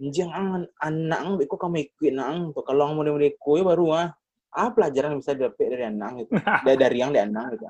Anjing 0.00 0.32
ang 0.32 0.64
anak 0.80 1.44
kok 1.44 1.60
kamu 1.60 1.84
ikut 1.92 2.16
nang 2.16 2.56
tuh 2.56 2.64
kalau 2.64 2.88
ang 2.88 2.96
mau 2.96 3.04
mulai 3.04 3.36
kue 3.36 3.60
baru 3.60 3.92
ah 3.92 4.08
apa 4.50 4.68
pelajaran 4.74 5.14
yang 5.14 5.20
bisa 5.22 5.32
didapat 5.34 5.66
dari 5.70 5.84
anak 5.86 6.10
gitu 6.22 6.30
dari 6.66 6.78
dari 6.78 6.96
yang 6.98 7.10
di 7.14 7.20
anak 7.22 7.46
gitu 7.54 7.66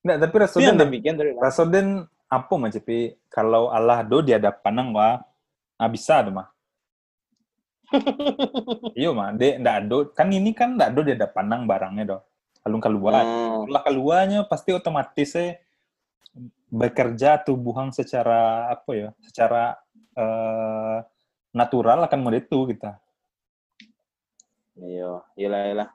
Nggak, 0.00 0.16
tapi 0.16 0.34
Rasoden, 0.40 0.76
demikian 0.80 1.14
dari. 1.16 1.36
Rasoden 1.36 2.08
apa 2.30 2.54
Cepi? 2.72 3.12
Kalau 3.28 3.68
Allah 3.68 4.00
do 4.00 4.24
dia 4.24 4.40
ada 4.40 4.48
panang 4.48 4.96
wah, 4.96 5.20
ah 5.76 5.90
bisa 5.90 6.24
ada 6.24 6.32
mah. 6.32 6.48
Iya 9.00 9.10
mah, 9.10 9.34
de 9.34 9.58
ndak 9.60 9.76
ado. 9.84 9.98
Kan 10.14 10.30
ini 10.32 10.54
kan 10.56 10.78
ndak 10.78 10.94
ado 10.94 11.00
dia 11.04 11.18
ada 11.18 11.28
panang 11.28 11.68
barangnya 11.68 12.16
do. 12.16 12.18
Alun 12.64 12.80
keluar. 12.80 13.24
Oh. 13.24 13.68
Kalau 13.68 13.82
keluarnya 13.84 14.40
pasti 14.48 14.72
otomatis 14.72 15.36
eh, 15.36 15.60
bekerja 16.70 17.42
tubuhan 17.44 17.92
secara 17.92 18.72
apa 18.72 18.90
ya? 18.96 19.08
Secara 19.26 19.76
eh, 20.16 20.98
natural 21.52 22.08
akan 22.08 22.20
model 22.24 22.40
itu 22.40 22.58
kita. 22.72 22.96
Iya, 24.80 25.28
iyalah 25.36 25.60
iyalah. 25.68 25.88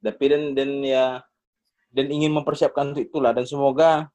Tapi 0.00 0.24
dan 0.32 0.42
dan 0.56 0.70
ya 0.80 1.20
dan 1.92 2.06
ingin 2.08 2.32
mempersiapkan 2.32 2.94
untuk 2.94 3.04
itulah 3.04 3.34
dan 3.34 3.44
semoga 3.44 4.08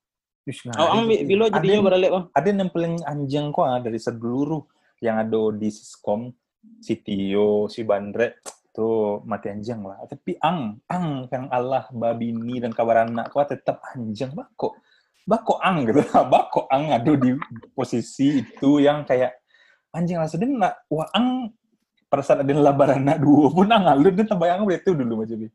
nah, 0.66 0.76
oh 0.80 0.90
ang 0.96 1.12
itu- 1.12 1.28
bilo 1.28 1.52
jadinya 1.52 1.92
balik 1.92 2.12
oh. 2.12 2.24
ada 2.32 2.48
yang 2.48 2.72
paling 2.72 3.04
anjing 3.04 3.52
kok 3.52 3.68
ah, 3.68 3.80
dari 3.84 4.00
seluruh 4.00 4.64
yang 5.04 5.20
ada 5.20 5.52
di 5.52 5.70
Siskom, 5.70 6.32
si 6.80 6.98
Tio, 7.04 7.68
si 7.68 7.84
Bandre, 7.84 8.42
tuh 8.72 9.24
mati 9.28 9.52
anjing 9.52 9.84
lah. 9.84 10.04
Tapi 10.08 10.40
ang, 10.40 10.80
ang 10.88 11.30
yang 11.32 11.48
Allah, 11.52 11.88
babini 11.92 12.60
dan 12.60 12.72
kabar 12.72 13.08
anak 13.08 13.32
kok 13.32 13.52
tetap 13.52 13.84
anjing 13.96 14.32
bako. 14.32 14.76
Bako 15.26 15.58
ang 15.58 15.90
gitu. 15.90 16.06
Bako 16.34 16.70
ang 16.70 16.94
ada 16.94 17.12
di 17.18 17.34
posisi 17.74 18.46
itu 18.46 18.78
yang 18.78 19.02
kayak 19.10 19.34
anjing 19.90 20.22
lah 20.22 20.30
sedih 20.30 20.54
nak 20.54 20.86
wah 20.86 21.10
ang 21.18 21.50
pada 22.06 22.22
saat 22.22 22.46
ada 22.46 22.54
labar 22.54 22.94
anak 22.94 23.18
dua 23.18 23.50
pun 23.50 23.66
ang 23.66 23.90
alur 23.90 24.14
dia 24.14 24.28
terbayang 24.28 24.62
itu 24.70 24.94
dulu 24.94 25.26
macam 25.26 25.38
ni. 25.42 25.50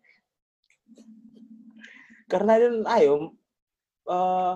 Karena 2.30 2.52
dan 2.62 2.86
ayo 2.86 3.34
eh 4.06 4.54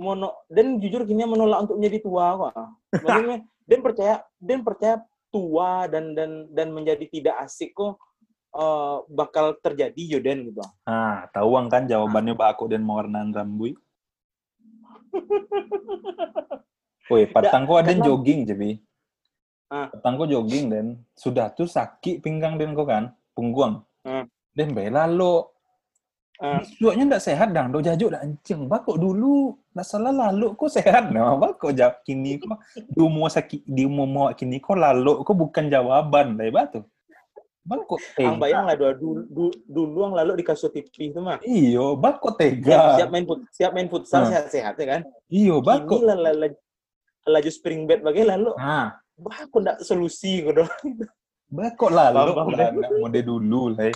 mono 0.00 0.46
dan 0.48 0.80
jujur 0.80 1.04
gini 1.04 1.26
menolak 1.26 1.66
untuk 1.66 1.82
menjadi 1.82 1.98
tua 2.06 2.38
kok. 2.38 2.54
Maksudnya 3.02 3.38
dan 3.66 3.78
percaya 3.82 4.14
dan 4.38 4.58
percaya 4.62 4.96
tua 5.34 5.90
dan 5.90 6.14
dan 6.14 6.46
dan 6.54 6.70
menjadi 6.70 7.02
tidak 7.10 7.34
asik 7.42 7.74
kok 7.74 7.98
eh, 8.54 8.96
bakal 9.10 9.58
terjadi 9.58 10.02
Yoden 10.16 10.54
gitu. 10.54 10.62
Ah, 10.86 11.26
tahu 11.34 11.58
kan 11.66 11.90
jawabannya 11.90 12.38
bako 12.38 12.70
dan 12.70 12.86
mewarnakan 12.86 13.34
rambut. 13.34 13.74
Woi, 17.10 17.26
patangku 17.26 17.74
ada 17.74 17.90
karena- 17.90 18.06
jogging 18.06 18.40
jadi. 18.46 18.70
Ah. 19.70 19.90
Patangku 19.90 20.30
jogging 20.30 20.70
dan 20.70 20.86
sudah 21.18 21.50
tuh 21.50 21.66
sakit 21.66 22.22
pinggang 22.22 22.58
dan 22.58 22.74
kau 22.74 22.86
kan, 22.86 23.14
punggung. 23.34 23.82
Hmm. 24.06 24.26
Dan 24.54 24.74
bela 24.74 25.06
lo. 25.10 25.59
Ah. 26.40 26.64
Suaknya 26.64 27.04
ndak 27.06 27.20
sehat 27.22 27.52
dang, 27.52 27.68
do 27.68 27.78
jajuk 27.78 28.08
dak 28.08 28.24
ancing. 28.24 28.64
Bakok 28.64 28.96
dulu, 28.96 29.60
ndak 29.70 29.84
salah 29.84 30.08
lalu 30.08 30.56
kok 30.56 30.72
sehat 30.72 31.12
nah. 31.12 31.36
Bakok 31.36 31.68
jawab 31.70 32.00
kini 32.00 32.40
kok 32.40 32.56
di 32.72 32.96
umur 32.98 33.28
sakit 33.28 33.60
di 33.62 33.84
umur 33.84 34.06
mau 34.06 34.26
kini 34.32 34.56
kok 34.56 34.72
lalu 34.72 35.20
kok 35.20 35.36
bukan 35.36 35.68
jawaban 35.68 36.34
dari 36.34 36.48
batu. 36.48 36.80
Bakok 37.60 38.00
Ang 38.00 38.16
tega. 38.16 38.40
bayang 38.40 38.64
lah 38.64 38.72
dulu, 38.72 39.20
dulu, 39.22 39.52
dulu 39.62 39.98
ang 40.02 40.14
lalu 40.16 40.40
di 40.40 40.44
kasur 40.48 40.72
TV 40.72 40.88
itu 41.06 41.20
mah. 41.20 41.36
Iyo, 41.40 41.92
bakok 41.94 42.34
Siap, 42.34 42.40
tega. 42.40 42.80
siap 42.96 43.08
main 43.10 43.24
fut, 43.28 43.40
siap 43.52 43.70
main 43.70 43.86
futsal 43.86 44.20
Hmm. 44.22 44.32
sehat-sehat 44.32 44.74
ya 44.74 44.86
kan. 44.88 45.02
Iyo, 45.28 45.54
Ini 45.54 45.66
bakok. 45.68 46.00
lah, 46.00 46.16
lah, 46.18 46.32
lah- 46.34 46.60
laju 47.28 47.50
spring 47.52 47.84
bed 47.84 48.00
bagai 48.00 48.24
lalu 48.24 48.56
Ah, 48.56 48.96
bah 49.14 49.44
aku 49.44 49.60
ndak 49.60 49.84
solusi 49.84 50.40
gitu. 50.42 50.64
Bakok 51.52 51.90
lalu 51.90 52.16
Paham, 52.16 52.32
paham. 52.32 52.48
lah, 52.50 52.68
nggak 52.72 52.90
mode 52.96 53.20
dulu 53.20 53.62
lah. 53.70 53.92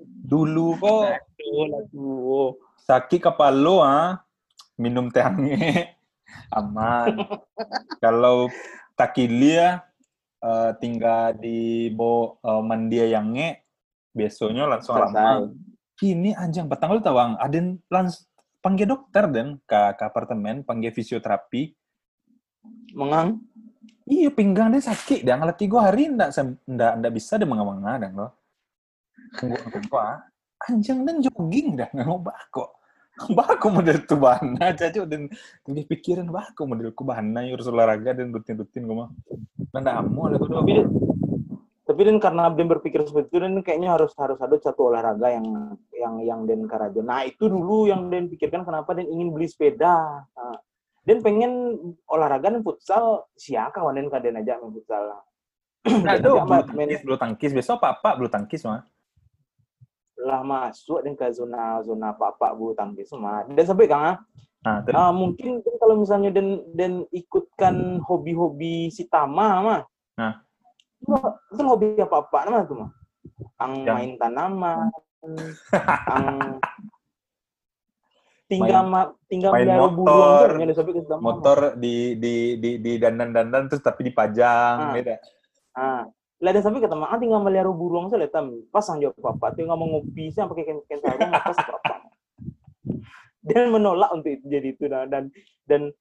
Dulu 0.00 0.76
kok 0.76 1.04
Aduh, 1.56 2.58
sakit 2.84 3.30
kepala 3.30 3.56
lo 3.56 3.80
ah, 3.80 4.20
minum 4.76 5.08
teh 5.08 5.22
hangat, 5.22 5.96
aman. 6.58 7.22
Kalau 8.02 8.50
takilia 8.98 9.86
eh, 10.42 10.70
tinggal 10.82 11.38
di 11.38 11.88
bo 11.94 12.42
eh, 12.42 12.62
mandi 12.62 12.98
yang 12.98 13.32
nge, 13.32 13.62
biasanya 14.12 14.64
langsung 14.68 15.00
lama. 15.00 15.48
Kini 15.96 16.36
anjing 16.36 16.68
petang 16.68 16.92
lu 16.92 17.00
tawang, 17.00 17.40
ada 17.40 17.56
lans 17.88 18.28
panggil 18.60 18.84
dokter 18.84 19.24
dan 19.32 19.56
ke, 19.64 19.80
ke 19.96 20.02
apartemen, 20.04 20.60
panggil 20.60 20.92
fisioterapi. 20.92 21.72
Mengang. 22.92 23.40
Iya 24.06 24.30
pinggang 24.30 24.70
dia 24.70 24.84
sakit, 24.84 25.24
dia 25.24 25.34
ngalah 25.34 25.56
tiga 25.56 25.82
hari 25.82 26.06
ndak 26.12 26.30
ndak 26.62 26.92
ndak 27.00 27.12
bisa 27.16 27.40
dia 27.40 27.48
mengapa 27.48 27.98
dang 27.98 28.14
lo. 28.14 28.28
Ah. 29.92 30.18
Anjing 30.66 31.04
dan 31.04 31.20
jogging 31.20 31.76
dah 31.76 31.88
nggak 31.92 32.20
bako. 32.26 32.64
Bako 33.32 33.66
model 33.72 33.96
tu 34.04 34.16
bahana 34.20 34.72
aja 34.72 34.92
dan 34.92 35.28
dia 35.64 35.84
pikiran 35.88 36.28
bako 36.28 36.68
model 36.68 36.92
ku 36.92 37.04
bahana 37.04 37.44
harus 37.44 37.64
olahraga 37.64 38.12
dan 38.12 38.28
rutin-rutin 38.28 38.84
gue 38.84 38.96
mah. 38.96 39.08
Ndak 39.72 39.94
amo 40.04 40.28
lah 40.28 40.36
tuh 40.36 40.48
Tapi 40.52 40.72
dia- 40.72 40.90
tapi 41.86 42.02
dan 42.02 42.18
karena 42.18 42.50
Ben 42.50 42.66
berpikir 42.66 42.98
seperti 43.06 43.30
itu 43.30 43.38
dan 43.38 43.62
kayaknya 43.62 43.94
harus 43.94 44.10
harus 44.18 44.34
ada 44.42 44.58
satu 44.58 44.90
olahraga 44.90 45.30
yang 45.30 45.46
yang 45.94 46.14
yang 46.18 46.40
Den 46.42 46.66
Karajo. 46.66 46.98
Nah 46.98 47.22
itu 47.22 47.46
dulu 47.46 47.86
yang 47.86 48.10
Den 48.10 48.26
pikirkan 48.26 48.66
kenapa 48.66 48.90
Den 48.92 49.06
ingin 49.06 49.30
beli 49.30 49.46
sepeda. 49.46 50.26
Nah, 50.26 50.58
Den 51.06 51.22
pengen 51.22 51.78
olahraga 52.10 52.50
dan 52.50 52.66
futsal 52.66 53.30
siapa 53.38 53.78
kawan 53.80 53.96
Den 53.96 54.10
kaden 54.10 54.34
aja 54.34 54.58
main 54.58 54.74
futsal. 54.74 55.22
Ada 55.86 56.18
aja 56.18 56.26
bulu 56.26 56.42
main- 56.42 56.66
tangkis, 56.66 57.00
bulu 57.06 57.16
tangkis. 57.16 57.50
Besok 57.54 57.78
apa 57.78 57.88
apa 57.96 58.10
bulu 58.18 58.28
tangkis 58.28 58.66
mah. 58.66 58.82
Lah 60.16 60.40
masuk 60.40 61.04
dan 61.04 61.12
ke 61.12 61.28
zona 61.30 61.80
zona 61.84 62.16
pak-pak 62.16 62.56
bulu 62.56 62.72
tangkis 62.72 63.12
semua. 63.12 63.44
Dan 63.44 63.64
sampai 63.66 63.86
kang 63.86 64.04
ah, 64.04 64.18
Nah, 64.66 64.82
terus 64.82 64.98
ah, 64.98 65.14
mungkin 65.14 65.62
kan 65.62 65.74
kalau 65.78 65.94
misalnya 65.94 66.34
dan 66.34 66.58
dan 66.74 67.06
ikutkan 67.14 68.02
hobi-hobi 68.02 68.90
si 68.90 69.06
Tama 69.06 69.48
mah. 69.62 69.80
Nah. 70.18 70.42
Itu, 70.98 71.14
itu 71.54 71.62
hobi 71.62 71.86
apa-apa 72.02 72.50
nama 72.50 72.66
tuh 72.66 72.82
mah. 72.82 72.90
Ang 73.62 73.86
Yang- 73.86 73.94
main 73.94 74.12
tanaman, 74.18 74.90
ang 76.18 76.26
tinggal 78.50 78.82
ma, 78.90 79.00
tinggal 79.30 79.50
main 79.54 79.70
motor, 79.70 80.46
motor 81.22 81.58
di 81.78 82.18
di 82.18 82.58
di 82.58 82.70
di 82.82 82.92
dandan-dandan 82.98 83.70
terus 83.70 83.82
tapi 83.86 84.10
dipajang 84.10 84.76
Ah. 84.82 84.92
beda. 84.94 85.14
Ah, 85.78 86.02
lah 86.36 86.50
ada 86.52 86.60
sampai 86.60 86.84
kata 86.84 86.92
mak 86.92 87.16
tinggal 87.16 87.40
melihara 87.40 87.72
burung 87.72 88.12
saya 88.12 88.28
lihat 88.28 88.36
pasang 88.68 89.00
jawab 89.00 89.16
apa 89.36 89.56
tinggal 89.56 89.80
mau 89.80 89.88
ngopi 89.88 90.28
saya 90.28 90.44
pakai 90.44 90.68
kain 90.68 90.80
kain 90.84 91.00
sarung 91.00 91.32
pas 91.32 91.56
apa 91.56 91.94
dan 93.46 93.70
menolak 93.72 94.10
untuk 94.12 94.36
itu 94.36 94.44
jadi 94.44 94.68
itu 94.68 94.84
nah, 94.90 95.06
dan 95.08 95.32
dan 95.64 95.94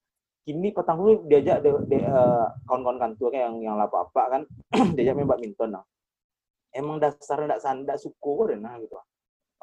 kini 0.46 0.74
petangku 0.76 1.26
diajak 1.26 1.62
de, 1.62 1.72
de- 1.90 2.06
eh, 2.06 2.48
kawan-kawan 2.68 2.98
kantor 3.02 3.28
kayak 3.34 3.46
yang 3.50 3.58
yang 3.64 3.78
apa 3.80 3.98
apa 4.06 4.22
kan 4.30 4.42
diajak 4.98 5.14
main 5.18 5.30
badminton 5.30 5.80
nah. 5.80 5.86
Emang 6.76 7.00
dasarnya 7.00 7.56
ndak 7.56 7.62
sandak 7.64 7.98
suku 8.04 8.52
deh 8.52 8.60
nah 8.60 8.76
gitu. 8.84 9.00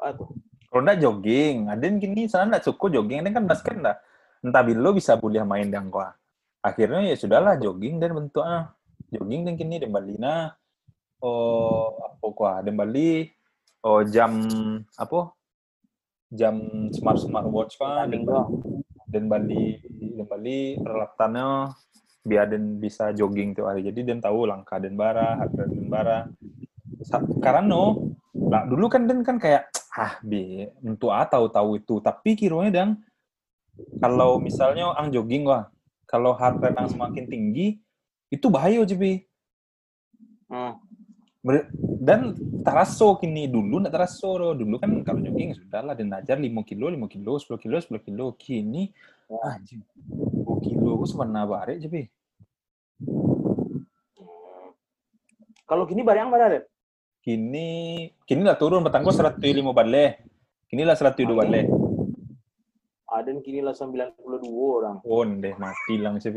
Ah 0.01 0.09
tuh? 0.17 0.33
Kalau 0.73 0.81
jogging, 0.97 1.69
Aden 1.69 2.01
kini 2.01 2.25
sana 2.25 2.57
ndak 2.57 2.65
cukup 2.65 2.89
jogging, 2.89 3.21
Aden 3.21 3.37
kan 3.37 3.45
basket 3.45 3.77
ndak. 3.77 4.01
Entah 4.41 4.65
bilo 4.65 4.89
bisa 4.97 5.13
boleh 5.13 5.45
main 5.45 5.69
dan 5.69 5.93
gua. 5.93 6.17
Akhirnya 6.65 7.05
ya 7.05 7.13
sudahlah 7.13 7.61
jogging 7.61 8.01
dan 8.01 8.17
bentuknya 8.17 8.73
jogging 9.13 9.45
dan 9.45 9.53
kini 9.53 9.77
dan 9.77 9.93
Bali 9.93 10.17
na 10.17 10.57
oh 11.23 11.95
apa 12.03 12.25
gua? 12.35 12.59
Dan 12.59 12.75
Bali 12.75 13.31
oh 13.87 14.03
jam 14.03 14.43
apa? 14.99 15.31
Jam 16.27 16.59
smart 16.91 17.23
smart 17.23 17.47
watch 17.47 17.79
kan? 17.79 18.11
Dan 18.11 18.27
Bali, 18.27 18.51
dan 19.07 19.23
Bali 19.31 19.63
dan 20.19 20.25
Bali 20.27 20.59
peralatannya 20.77 21.47
biar 22.23 22.45
dan 22.47 22.63
bisa 22.79 23.15
jogging 23.15 23.55
tiap 23.55 23.71
hari. 23.71 23.87
Jadi 23.87 24.03
dan 24.03 24.19
tahu 24.19 24.47
langkah 24.47 24.79
dan 24.79 24.95
bara, 24.99 25.39
harga 25.39 25.63
dan 25.67 25.87
bara. 25.87 26.19
Karena 27.43 27.61
no, 27.63 28.15
lah 28.31 28.63
dulu 28.67 28.87
kan 28.91 29.07
dan 29.07 29.23
kan 29.23 29.39
kayak 29.39 29.71
ah 29.93 30.17
bi 30.23 30.67
untuk 30.83 31.11
ah 31.11 31.27
tahu 31.27 31.47
tahu 31.47 31.79
itu. 31.79 31.99
Tapi 32.03 32.35
kiranya 32.35 32.71
dan 32.71 32.89
kalau 33.99 34.37
misalnya 34.37 34.93
ang 34.95 35.09
jogging 35.09 35.47
wah 35.49 35.67
kalau 36.05 36.35
heart 36.37 36.61
rate 36.61 36.77
ang 36.77 36.89
semakin 36.89 37.25
tinggi 37.25 37.81
itu 38.29 38.45
bahaya 38.49 38.85
jadi 38.85 39.25
Hmm. 40.53 40.77
Dan 41.43 42.31
teraso 42.63 43.19
kini 43.19 43.51
dulu 43.51 43.83
nggak 43.83 43.91
teraso 43.91 44.55
dulu 44.55 44.79
kan 44.79 45.03
kalau 45.03 45.19
jogging 45.19 45.51
sudah 45.51 45.83
lah 45.83 45.91
dan 45.91 46.15
ajar 46.15 46.39
5 46.39 46.47
kilo 46.63 46.87
5 46.87 47.03
kilo 47.11 47.35
10 47.35 47.59
kilo 47.59 47.75
10 47.83 47.99
kilo 48.07 48.25
kini 48.39 48.87
anjing 49.43 49.83
2 50.07 50.47
kilo 50.63 51.03
gue 51.03 51.07
sebenarnya 51.11 51.43
bare 51.43 51.75
jadi 51.83 52.01
kalau 55.67 55.83
gini 55.83 55.99
barang 55.99 56.31
mana 56.31 56.47
deh 56.47 56.63
kini 57.19 58.07
kini 58.23 58.47
lah 58.47 58.55
turun 58.55 58.79
petang 58.87 59.03
gue 59.03 59.11
105 59.11 59.35
balik 59.75 60.23
kini 60.71 60.87
lah 60.87 60.95
102 60.95 61.27
balik 61.27 61.67
ada 63.13 63.29
yang 63.29 63.45
kini 63.45 63.61
lah 63.61 63.77
92 63.77 64.17
orang. 64.49 64.97
On 65.05 65.37
deh 65.37 65.53
mati 65.61 66.01
lang 66.01 66.17
sih 66.17 66.33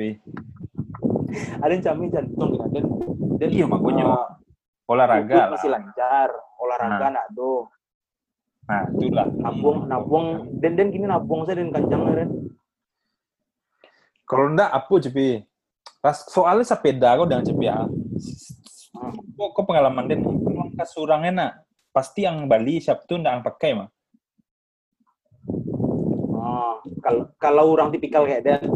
ada 1.57 1.73
yang 1.73 1.81
cami 1.81 2.13
jantung 2.13 2.53
kan 2.61 2.69
dan 2.69 2.85
dan 3.41 3.49
Iya, 3.49 3.65
makanya. 3.69 4.05
Olahraga 4.87 5.35
lah 5.35 5.47
masih 5.55 5.71
lancar 5.71 6.31
olahraga 6.63 7.07
nak 7.11 7.27
do 7.35 7.67
nah 8.67 8.83
itulah. 8.91 9.31
Nabung 9.31 9.87
nabung. 9.87 10.27
Dan 10.59 10.75
dan 10.75 10.91
gini 10.91 11.07
nabung 11.07 11.47
saya 11.47 11.63
dan 11.63 11.71
kancang 11.71 12.03
kan 12.03 12.31
kalau 14.27 14.51
ndak 14.51 14.71
apa 14.75 14.95
cepi? 14.99 15.39
Pas 16.03 16.19
soalnya 16.27 16.67
sepeda 16.67 17.15
kau 17.15 17.31
dengan 17.31 17.47
cepi 17.47 17.65
ya. 17.71 17.87
Kok, 19.39 19.51
kok 19.55 19.65
pengalaman 19.71 20.11
den? 20.11 20.27
Langkah 20.27 20.87
surangnya 20.91 21.31
nak 21.31 21.53
pasti 21.95 22.27
yang 22.27 22.51
Bali 22.51 22.83
siap 22.83 23.07
tuh 23.07 23.23
ndak 23.23 23.33
ang 23.39 23.43
pakai 23.47 23.71
mah. 23.79 23.89
Oh, 26.37 26.83
kalau 27.01 27.25
kalau 27.39 27.65
orang 27.71 27.95
tipikal 27.95 28.27
kayak 28.27 28.43
dan 28.43 28.67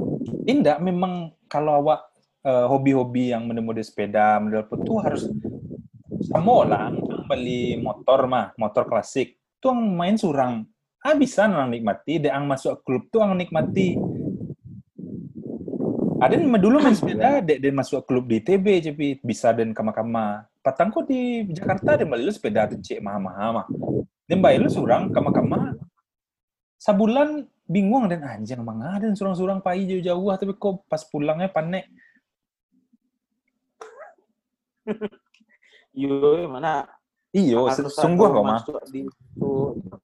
tidak 0.46 0.78
memang 0.78 1.34
kalau 1.50 1.82
awak 1.82 2.06
eh, 2.46 2.66
hobi-hobi 2.70 3.34
yang 3.34 3.50
mode-mode 3.50 3.82
sepeda 3.82 4.38
model 4.38 4.62
apa 4.62 4.74
tuh 4.78 4.96
harus 5.02 5.22
sama 6.20 6.68
lah 6.68 6.82
ang 6.92 7.24
beli 7.24 7.80
motor 7.80 8.28
mah 8.28 8.52
motor 8.60 8.84
klasik. 8.84 9.40
Tuh 9.60 9.72
ang 9.72 9.96
main 9.96 10.16
surang. 10.20 10.64
Bisa 11.16 11.48
nang 11.48 11.72
nikmati 11.72 12.20
deh 12.20 12.32
ang 12.32 12.44
masuk 12.44 12.84
klub 12.84 13.08
tuh 13.08 13.24
ang 13.24 13.36
nikmati. 13.36 13.96
Ada 16.20 16.36
yang 16.36 16.52
dulu 16.60 16.84
main 16.84 16.92
sepeda 16.92 17.40
dek 17.40 17.64
dan 17.64 17.72
masuk 17.72 18.04
klub 18.04 18.28
di 18.28 18.44
TB 18.44 18.66
cepi 18.84 19.08
bisa 19.24 19.56
dan 19.56 19.72
kama-kama. 19.72 20.44
Patangku 20.60 21.08
di 21.08 21.48
Jakarta 21.48 21.96
balik 22.04 22.24
lu 22.28 22.32
sepeda 22.36 22.68
tuh 22.68 22.76
cek 22.76 23.00
mahal-mahal 23.00 23.64
mah. 23.64 23.66
Dan 24.28 24.44
bayi 24.44 24.60
lu 24.60 24.68
surang 24.68 25.08
kama-kama. 25.08 25.72
Sabulan 26.76 27.48
bingung 27.70 28.10
dan 28.10 28.26
anjing 28.26 28.58
mang 28.66 28.82
ada 28.82 29.06
yang 29.06 29.14
surang-surang 29.14 29.62
pai 29.62 29.86
jauh-jauh 29.86 30.34
tapi 30.34 30.58
kok 30.58 30.82
pas 30.90 31.06
pulangnya 31.06 31.46
panek 31.46 31.86
yo 36.00 36.48
mana? 36.48 36.88
Iyo 37.30 37.70
sungguh 37.70 38.26
kok 38.26 38.42
mah 38.42 38.58
di 38.90 39.06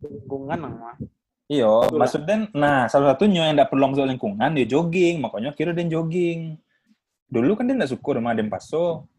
lingkungan 0.07 0.59
mah 0.63 0.95
iyo 1.47 1.87
maksudnya 1.95 2.51
nah 2.55 2.87
salah 2.87 3.15
satunya 3.15 3.51
yang 3.51 3.59
tidak 3.59 3.71
perlu 3.71 3.91
masuk 3.91 4.07
lingkungan 4.07 4.51
dia 4.55 4.67
jogging. 4.67 5.23
Makanya 5.23 5.55
kira 5.55 5.71
dia 5.75 5.87
jogging. 5.87 6.59
Dulu 7.27 7.59
kan 7.59 7.67
dia 7.67 7.75
tidak 7.79 7.91
suka 7.91 8.19
rumah 8.19 8.35
dia 8.35 8.47
paso. 8.47 9.11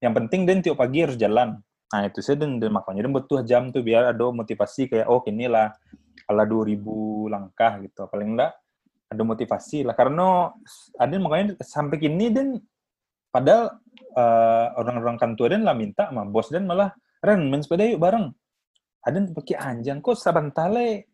Yang 0.00 0.12
penting 0.20 0.40
dia 0.48 0.54
tiap 0.72 0.80
pagi 0.80 0.98
harus 1.04 1.16
jalan. 1.20 1.60
Nah 1.92 2.00
itu 2.08 2.24
sih 2.24 2.36
dan, 2.36 2.56
dan 2.56 2.72
makanya 2.72 3.04
dia 3.04 3.12
butuh 3.12 3.40
jam 3.44 3.68
tuh 3.68 3.84
biar 3.84 4.16
ada 4.16 4.24
motivasi 4.32 4.88
kayak 4.88 5.06
oh 5.12 5.20
inilah 5.28 5.76
ala 6.28 6.44
2000 6.48 6.80
langkah 7.28 7.72
gitu. 7.84 8.08
Paling 8.08 8.36
enggak 8.36 8.52
ada 9.12 9.22
motivasi 9.24 9.84
lah. 9.84 9.92
Karena 9.96 10.48
ada 10.96 11.14
makanya 11.20 11.60
sampai 11.60 12.00
kini 12.00 12.32
dan 12.32 12.60
padahal 13.28 13.76
eh, 14.12 14.66
orang-orang 14.76 15.16
kantor 15.16 15.56
dan 15.56 15.62
lah 15.64 15.76
minta 15.76 16.08
sama 16.08 16.28
bos 16.28 16.52
dan 16.52 16.68
malah 16.68 16.92
Ren 17.22 17.46
main 17.46 17.62
sepeda 17.62 17.86
yuk 17.86 18.02
bareng. 18.02 18.34
Ada 19.02 19.14
yang 19.14 19.30
pakai 19.30 19.56
anjang 19.58 19.98
kok 20.02 20.18
sabantale 20.18 21.06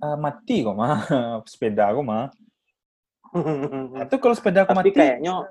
eh, 0.00 0.16
mati 0.16 0.64
kok 0.64 0.76
mah? 0.76 0.98
Sepeda 1.52 1.92
aku 1.92 2.00
mah. 2.00 2.32
Itu 4.08 4.16
kalau 4.20 4.34
sepeda 4.36 4.64
aku 4.64 4.72
tapi 4.72 4.80
mati 4.80 4.90
kayaknya 4.92 5.44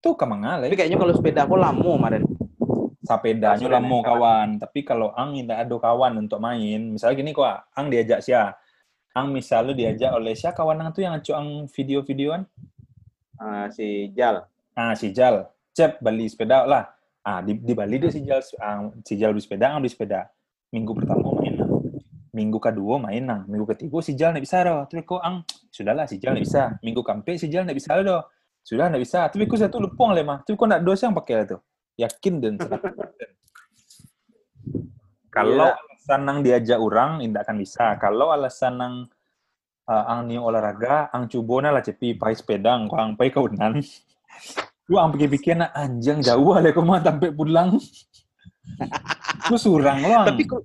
tuh 0.00 0.12
kamangale 0.16 0.68
tapi 0.68 0.76
kayaknya 0.76 1.00
kalau 1.00 1.16
sepeda 1.16 1.48
aku 1.48 1.56
lamo 1.56 1.96
kemarin 1.96 2.24
sepedanya 3.04 3.80
mau 3.84 4.00
kawan. 4.00 4.04
kawan. 4.04 4.48
Tapi 4.64 4.80
kalau 4.80 5.08
ang 5.12 5.36
tidak 5.36 5.58
ada 5.60 5.76
kawan 5.76 6.12
untuk 6.24 6.40
main. 6.40 6.96
Misalnya 6.96 7.16
gini 7.20 7.30
kok 7.36 7.48
ang 7.76 7.86
diajak 7.92 8.24
sia? 8.24 8.56
Ang 9.14 9.30
misalnya 9.30 9.76
diajak 9.76 10.10
oleh 10.16 10.32
sia 10.34 10.56
kawan 10.56 10.80
ang 10.80 10.90
tuh 10.90 11.04
yang 11.04 11.14
ngacu 11.14 11.32
ang 11.36 11.68
video-videoan? 11.70 12.42
Ah, 13.38 13.68
si 13.68 14.10
Jal 14.16 14.42
ah 14.74 14.94
si 14.94 15.10
Jal. 15.10 15.46
Cep 15.74 15.98
beli 15.98 16.30
sepeda 16.30 16.66
lah. 16.66 16.86
Ah 17.24 17.40
di, 17.40 17.56
di 17.56 17.72
Bali 17.74 17.98
dia 17.98 18.10
si 18.12 18.22
Jal 18.22 18.44
ang, 18.60 19.00
si 19.02 19.16
Jal 19.18 19.32
beli 19.34 19.42
sepeda 19.42 19.74
ang 19.74 19.82
beli 19.82 19.90
sepeda. 19.90 20.28
Minggu 20.74 20.92
pertama 20.94 21.38
main 21.38 21.54
nang 21.54 21.72
minggu 22.34 22.58
kedua 22.58 22.98
main 22.98 23.22
nang 23.22 23.46
minggu 23.46 23.66
ketiga 23.74 23.98
si 24.02 24.12
Jal 24.18 24.34
nggak 24.34 24.44
bisa 24.44 24.58
doh. 24.66 24.80
Tapi 24.90 25.02
kok 25.06 25.22
ang 25.22 25.46
sudahlah 25.70 26.06
si 26.06 26.18
Jal 26.18 26.34
nggak 26.34 26.46
bisa. 26.46 26.62
Minggu 26.82 27.02
kampe 27.02 27.38
si 27.38 27.46
Jal 27.46 27.64
nggak 27.66 27.78
bisa 27.78 27.94
doh. 28.02 28.22
Sudah 28.64 28.88
nggak 28.88 29.02
bisa. 29.04 29.28
Tapi 29.28 29.44
kok 29.44 29.60
satu 29.60 29.76
lupong 29.78 30.16
mah. 30.24 30.40
Tapi 30.42 30.56
kok 30.56 30.66
nggak 30.66 30.82
dosa 30.82 31.06
yang 31.06 31.16
pakai 31.16 31.44
tuh. 31.44 31.60
Yakin 31.94 32.34
dan 32.42 32.54
100%. 32.58 33.34
Kalau 35.34 35.66
Iya. 35.66 35.74
alasan 35.74 36.20
nang 36.22 36.38
diajak 36.46 36.78
orang, 36.78 37.18
tidak 37.18 37.42
akan 37.42 37.56
bisa. 37.58 37.86
Kalau 37.98 38.30
alasan 38.30 38.74
nang 38.78 38.94
uh, 39.90 40.04
ang 40.06 40.30
ni 40.30 40.38
olahraga, 40.38 41.10
ang 41.10 41.26
cubona 41.26 41.74
lah 41.74 41.82
cepi. 41.82 42.14
Pai 42.14 42.38
sepeda, 42.38 42.78
ang 42.78 42.86
ang 42.94 43.18
pai 43.18 43.34
kaunan. 43.34 43.82
Lu 44.92 45.00
ang 45.00 45.12
pikir-pikir 45.16 45.56
na 45.56 45.72
anjang 45.72 46.20
jauh 46.20 46.52
lah 46.56 46.70
kau 46.72 46.84
mah 46.84 47.00
sampai 47.00 47.32
pulang. 47.32 47.80
Lu 49.48 49.56
surang 49.56 49.98
lo. 50.04 50.12
ang. 50.24 50.26
tapi 50.28 50.42
kok 50.44 50.62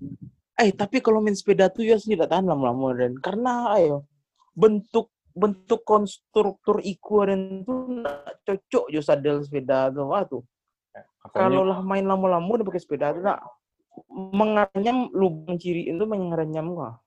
eh 0.59 0.75
tapi 0.75 0.99
kalau 0.99 1.23
main 1.23 1.35
sepeda 1.35 1.71
tuh 1.71 1.87
ya 1.87 1.95
sih 1.95 2.19
tidak 2.19 2.35
tahan 2.35 2.43
lama-lama 2.43 2.91
dan 2.91 3.15
karena 3.15 3.71
ayo 3.79 4.03
bentuk 4.51 5.07
bentuk 5.31 5.87
konstruktur 5.87 6.83
iku 6.83 7.23
dan 7.23 7.63
tuh 7.63 8.03
cocok 8.43 8.85
jo 8.91 8.99
sadel 8.99 9.39
sepeda 9.39 9.87
tuh 9.87 10.03
wah 10.11 10.27
tuh 10.27 10.43
Makanya- 10.91 11.31
kalau 11.31 11.63
lah 11.63 11.79
main 11.79 12.03
lama-lama 12.03 12.59
udah 12.59 12.65
pakai 12.67 12.81
sepeda 12.83 13.15
tuh 13.15 13.23
nak 13.23 13.39
lubang 15.15 15.55
ciri 15.55 15.87
itu 15.87 16.03
mengenyam 16.03 16.75
gua 16.75 16.99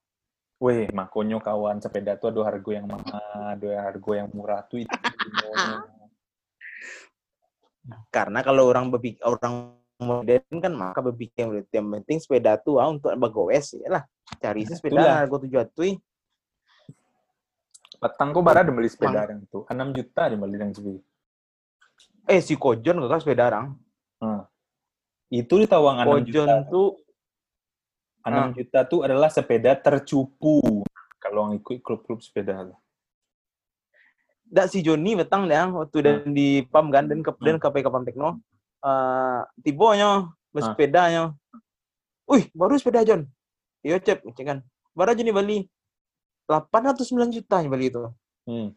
Weh, 0.62 0.86
makanya 0.94 1.42
kawan 1.42 1.82
sepeda 1.82 2.14
tuh 2.14 2.30
ada 2.30 2.46
harga 2.46 2.70
yang 2.70 2.86
mahal, 2.86 3.58
ada 3.58 3.82
harga 3.82 4.12
yang 4.14 4.30
murah 4.30 4.62
tuh 4.70 4.86
itu. 4.86 4.94
karena 8.14 8.40
kalau 8.46 8.70
orang 8.70 8.90
berpikir 8.94 9.22
orang 9.26 9.74
modern 10.02 10.56
kan 10.58 10.72
maka 10.74 10.98
berpikir 11.02 11.66
yang 11.70 11.86
penting 11.98 12.18
sepeda 12.18 12.58
tuh 12.58 12.82
ah, 12.82 12.90
untuk 12.90 13.14
bagowes 13.14 13.78
ya 13.78 13.88
lah 13.90 14.02
cari 14.42 14.66
sih 14.66 14.74
sepeda 14.74 14.98
Itulah. 14.98 15.14
harga 15.22 15.36
tujuh 15.46 15.60
atui 15.62 15.90
Petang 18.02 18.34
kok 18.34 18.42
bara 18.42 18.66
ada 18.66 18.74
beli 18.74 18.90
sepeda 18.90 19.30
yang 19.30 19.46
tuh. 19.46 19.62
6 19.70 19.78
juta 19.94 20.26
dia 20.26 20.34
beli 20.34 20.58
yang 20.58 20.74
cepi. 20.74 20.98
eh 22.26 22.42
si 22.42 22.58
kojon 22.58 22.98
gak 23.06 23.22
sepeda 23.22 23.46
orang 23.46 23.78
Itu 25.30 25.62
ditawang 25.62 26.02
6 26.02 26.10
kojon 26.10 26.26
juta. 26.50 26.66
tuh 26.66 26.88
6 28.26 28.58
juta 28.58 28.78
tuh 28.90 29.00
adalah 29.06 29.30
sepeda 29.30 29.78
tercupu. 29.78 30.82
Kalau 31.22 31.50
yang 31.50 31.62
ikut 31.62 31.78
klub-klub 31.78 32.18
sepeda. 32.18 32.74
Dak 34.52 34.68
si 34.68 34.84
Joni 34.84 35.16
betang 35.16 35.48
dah 35.48 35.64
waktu 35.66 35.98
dan 35.98 36.16
di 36.30 36.60
pam 36.62 36.92
kan 36.92 37.08
dan 37.08 37.24
ke 37.24 37.32
dan 37.40 37.56
ke 37.56 37.68
ke 37.72 37.88
pam 37.88 38.04
tekno 38.04 38.36
eh 38.80 39.40
tibonya 39.60 40.28
bersepedanya 40.50 41.32
Wih, 42.22 42.48
baru 42.54 42.78
sepeda 42.78 43.02
John. 43.02 43.26
Iya, 43.82 43.98
Cep, 43.98 44.22
cek 44.24 44.46
kan. 44.46 44.58
Baru 44.94 45.10
aja 45.10 45.20
nih 45.20 45.34
Bali. 45.34 45.58
809 46.46 47.28
juta 47.28 47.60
nih 47.60 47.68
Bali 47.68 47.86
itu. 47.90 48.02
Hmm. 48.46 48.68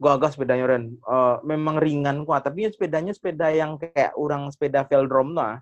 Gua 0.00 0.16
agak 0.16 0.34
sepedanya 0.34 0.64
Ren. 0.66 0.96
Eh, 0.96 1.36
memang 1.44 1.78
ringan 1.78 2.24
kuat, 2.24 2.42
tapi 2.42 2.66
sepedanya 2.66 3.12
sepeda 3.12 3.52
yang 3.52 3.76
kayak 3.76 4.16
orang 4.16 4.48
sepeda 4.50 4.82
velodrome 4.82 5.36
tuh 5.36 5.44
ah. 5.44 5.58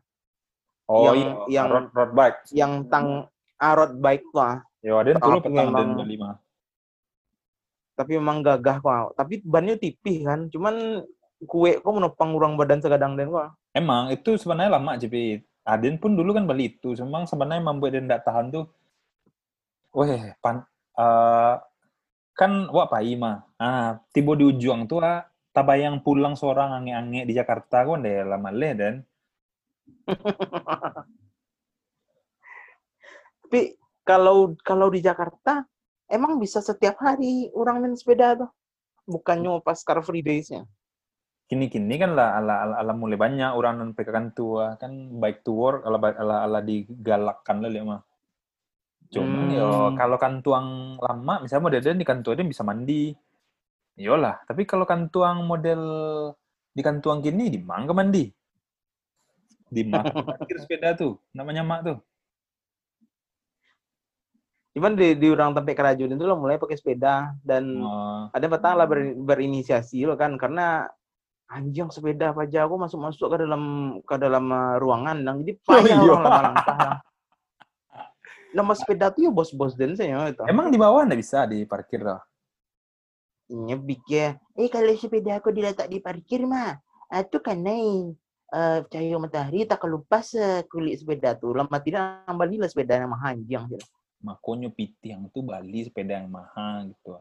Oh 0.88 1.10
Yang- 1.10 1.18
iya, 1.46 1.60
yang- 1.60 1.68
road, 1.68 1.86
road 1.92 2.12
bike. 2.14 2.38
yang 2.50 2.72
tang 2.88 3.28
arot 3.58 3.92
bike 3.94 4.24
tuh 4.32 4.40
ah. 4.40 4.56
Ya, 4.80 4.92
ada 4.96 5.10
Tapi 5.12 5.42
petang 5.42 5.52
memang- 5.52 5.74
dan 5.74 5.88
beli 5.98 6.16
mah. 6.16 6.34
Tapi 8.00 8.16
memang 8.16 8.40
gagah 8.40 8.80
kok. 8.80 9.12
Tapi 9.12 9.44
bannya 9.44 9.76
tipih 9.76 10.24
kan. 10.24 10.48
Cuman 10.48 11.04
kue 11.44 11.76
kok 11.76 11.92
menopang 11.92 12.32
orang 12.32 12.56
badan 12.56 12.80
segadang 12.80 13.12
den 13.20 13.28
kok. 13.28 13.52
Emang 13.76 14.08
itu 14.08 14.40
sebenarnya 14.40 14.80
lama 14.80 14.96
JP. 14.96 15.44
Aden 15.60 16.00
pun 16.00 16.16
dulu 16.16 16.32
kan 16.32 16.48
beli 16.48 16.72
itu, 16.72 16.96
memang 17.04 17.28
sebenarnya 17.28 17.60
membuat 17.60 17.92
dia 17.92 18.00
tidak 18.00 18.24
tahan 18.24 18.48
tuh. 18.48 18.64
Weh, 19.92 20.32
pan, 20.40 20.64
eh, 20.96 21.54
kan 22.32 22.52
wak 22.72 22.88
pai 22.88 23.12
mah. 23.14 23.44
Ah, 23.60 24.00
tiba 24.10 24.32
di 24.40 24.48
ujung 24.48 24.88
tuh 24.88 25.04
ah, 25.04 25.28
tabayang 25.52 26.00
pulang 26.00 26.32
seorang 26.32 26.72
ange-ange 26.72 27.28
di 27.28 27.36
Jakarta 27.36 27.84
kan 27.84 28.00
deh 28.00 28.24
lama 28.24 28.50
leh 28.50 28.72
dan. 28.72 28.94
Tapi 33.44 33.76
kalau 34.06 34.56
kalau 34.64 34.88
di 34.88 35.04
Jakarta 35.04 35.68
emang 36.10 36.36
bisa 36.42 36.58
setiap 36.60 36.98
hari 37.00 37.48
orang 37.54 37.80
main 37.80 37.94
sepeda 37.94 38.34
tuh. 38.34 38.50
Bukannya 39.06 39.62
pas 39.62 39.80
Car 39.80 40.02
Free 40.04 40.22
Days-nya. 40.22 40.66
Kini-kini 41.50 41.98
kan 41.98 42.14
lah 42.14 42.38
ala, 42.38 42.54
ala, 42.62 42.74
ala 42.78 42.92
mulai 42.94 43.18
banyak 43.18 43.50
orang 43.58 43.82
non 43.82 43.90
pekan 43.90 44.30
tua 44.30 44.78
kan 44.78 45.18
bike 45.18 45.42
to 45.42 45.50
work 45.50 45.82
ala 45.82 45.98
ala, 45.98 46.36
ala 46.46 46.58
digalakkan 46.62 47.58
lah 47.58 47.70
lihat 47.70 47.86
mah. 47.90 48.00
Cuman 49.10 49.50
Hmm. 49.50 49.58
yo 49.58 49.68
kalau 49.98 50.14
kantuang 50.14 50.94
lama 51.02 51.42
misalnya 51.42 51.66
model 51.66 51.98
di 51.98 52.06
kantuang 52.06 52.36
dia 52.38 52.46
bisa 52.46 52.62
mandi. 52.62 53.10
Iyalah, 53.98 54.46
tapi 54.46 54.62
kalau 54.62 54.86
kantuang 54.86 55.42
model 55.42 55.82
di 56.70 56.82
kantuang 56.86 57.18
gini 57.18 57.50
di 57.50 57.58
mana 57.58 57.90
mandi? 57.90 58.30
Di 59.66 59.82
mana 59.82 60.10
sepeda 60.54 60.94
tuh? 60.94 61.18
Namanya 61.34 61.66
mak 61.66 61.80
tuh. 61.82 61.98
Cuman 64.70 64.94
di, 64.94 65.18
di 65.18 65.26
orang 65.26 65.50
tempat 65.50 65.74
kerajaan 65.74 66.14
itu 66.14 66.24
lo 66.24 66.38
mulai 66.38 66.54
pakai 66.54 66.78
sepeda 66.78 67.34
dan 67.42 67.82
Oh, 67.82 68.30
ada 68.30 68.46
petang 68.46 68.78
lah 68.78 68.86
ber- 68.86 69.18
berinisiasi 69.18 70.06
lo 70.06 70.14
kan 70.14 70.38
karena 70.38 70.86
anjing 71.50 71.90
sepeda 71.90 72.30
apa 72.30 72.46
aja 72.46 72.62
aku 72.62 72.78
masuk 72.78 72.98
masuk 73.02 73.26
ke 73.34 73.36
dalam 73.42 73.62
ke 74.06 74.14
dalam 74.14 74.44
uh, 74.54 74.78
ruangan 74.78 75.18
dan 75.26 75.42
jadi 75.42 75.52
payah 75.66 75.98
iya. 75.98 76.10
orang 76.14 76.22
lama 76.22 76.40
lang. 76.40 76.56
Nama 78.56 78.72
sepeda 78.74 79.10
tuh 79.10 79.26
ya 79.26 79.30
bos-bos 79.30 79.74
dan 79.74 79.94
saya 79.98 80.30
itu. 80.30 80.42
emang 80.46 80.70
di 80.70 80.78
bawah 80.78 81.02
nggak 81.06 81.18
bisa 81.18 81.46
diparkir 81.50 82.06
lah. 82.06 82.22
nyebik 83.50 84.06
ya. 84.06 84.38
Eh 84.54 84.70
kalau 84.70 84.94
sepeda 84.94 85.42
aku 85.42 85.50
diletak 85.50 85.90
di 85.90 85.98
parkir 85.98 86.46
mah, 86.46 86.78
ah, 87.10 87.22
itu 87.26 87.42
kan 87.42 87.58
naik 87.58 88.14
eh 88.50 88.82
cahaya 88.86 89.18
matahari 89.18 89.66
tak 89.66 89.82
kelupas 89.82 90.34
eh, 90.38 90.62
kulit 90.70 91.02
sepeda 91.02 91.34
tuh. 91.34 91.58
Lama 91.58 91.78
tidak 91.82 92.26
kembali 92.30 92.62
lah 92.62 92.70
sepeda 92.70 92.98
yang 92.98 93.10
mahal 93.10 93.34
anjing. 93.34 93.66
Makonyo 94.20 94.68
piti 94.72 95.12
yang 95.12 95.28
tuh 95.32 95.40
Bali 95.40 95.88
sepeda 95.88 96.20
yang 96.20 96.28
mahal 96.28 96.92
gitu. 96.92 97.16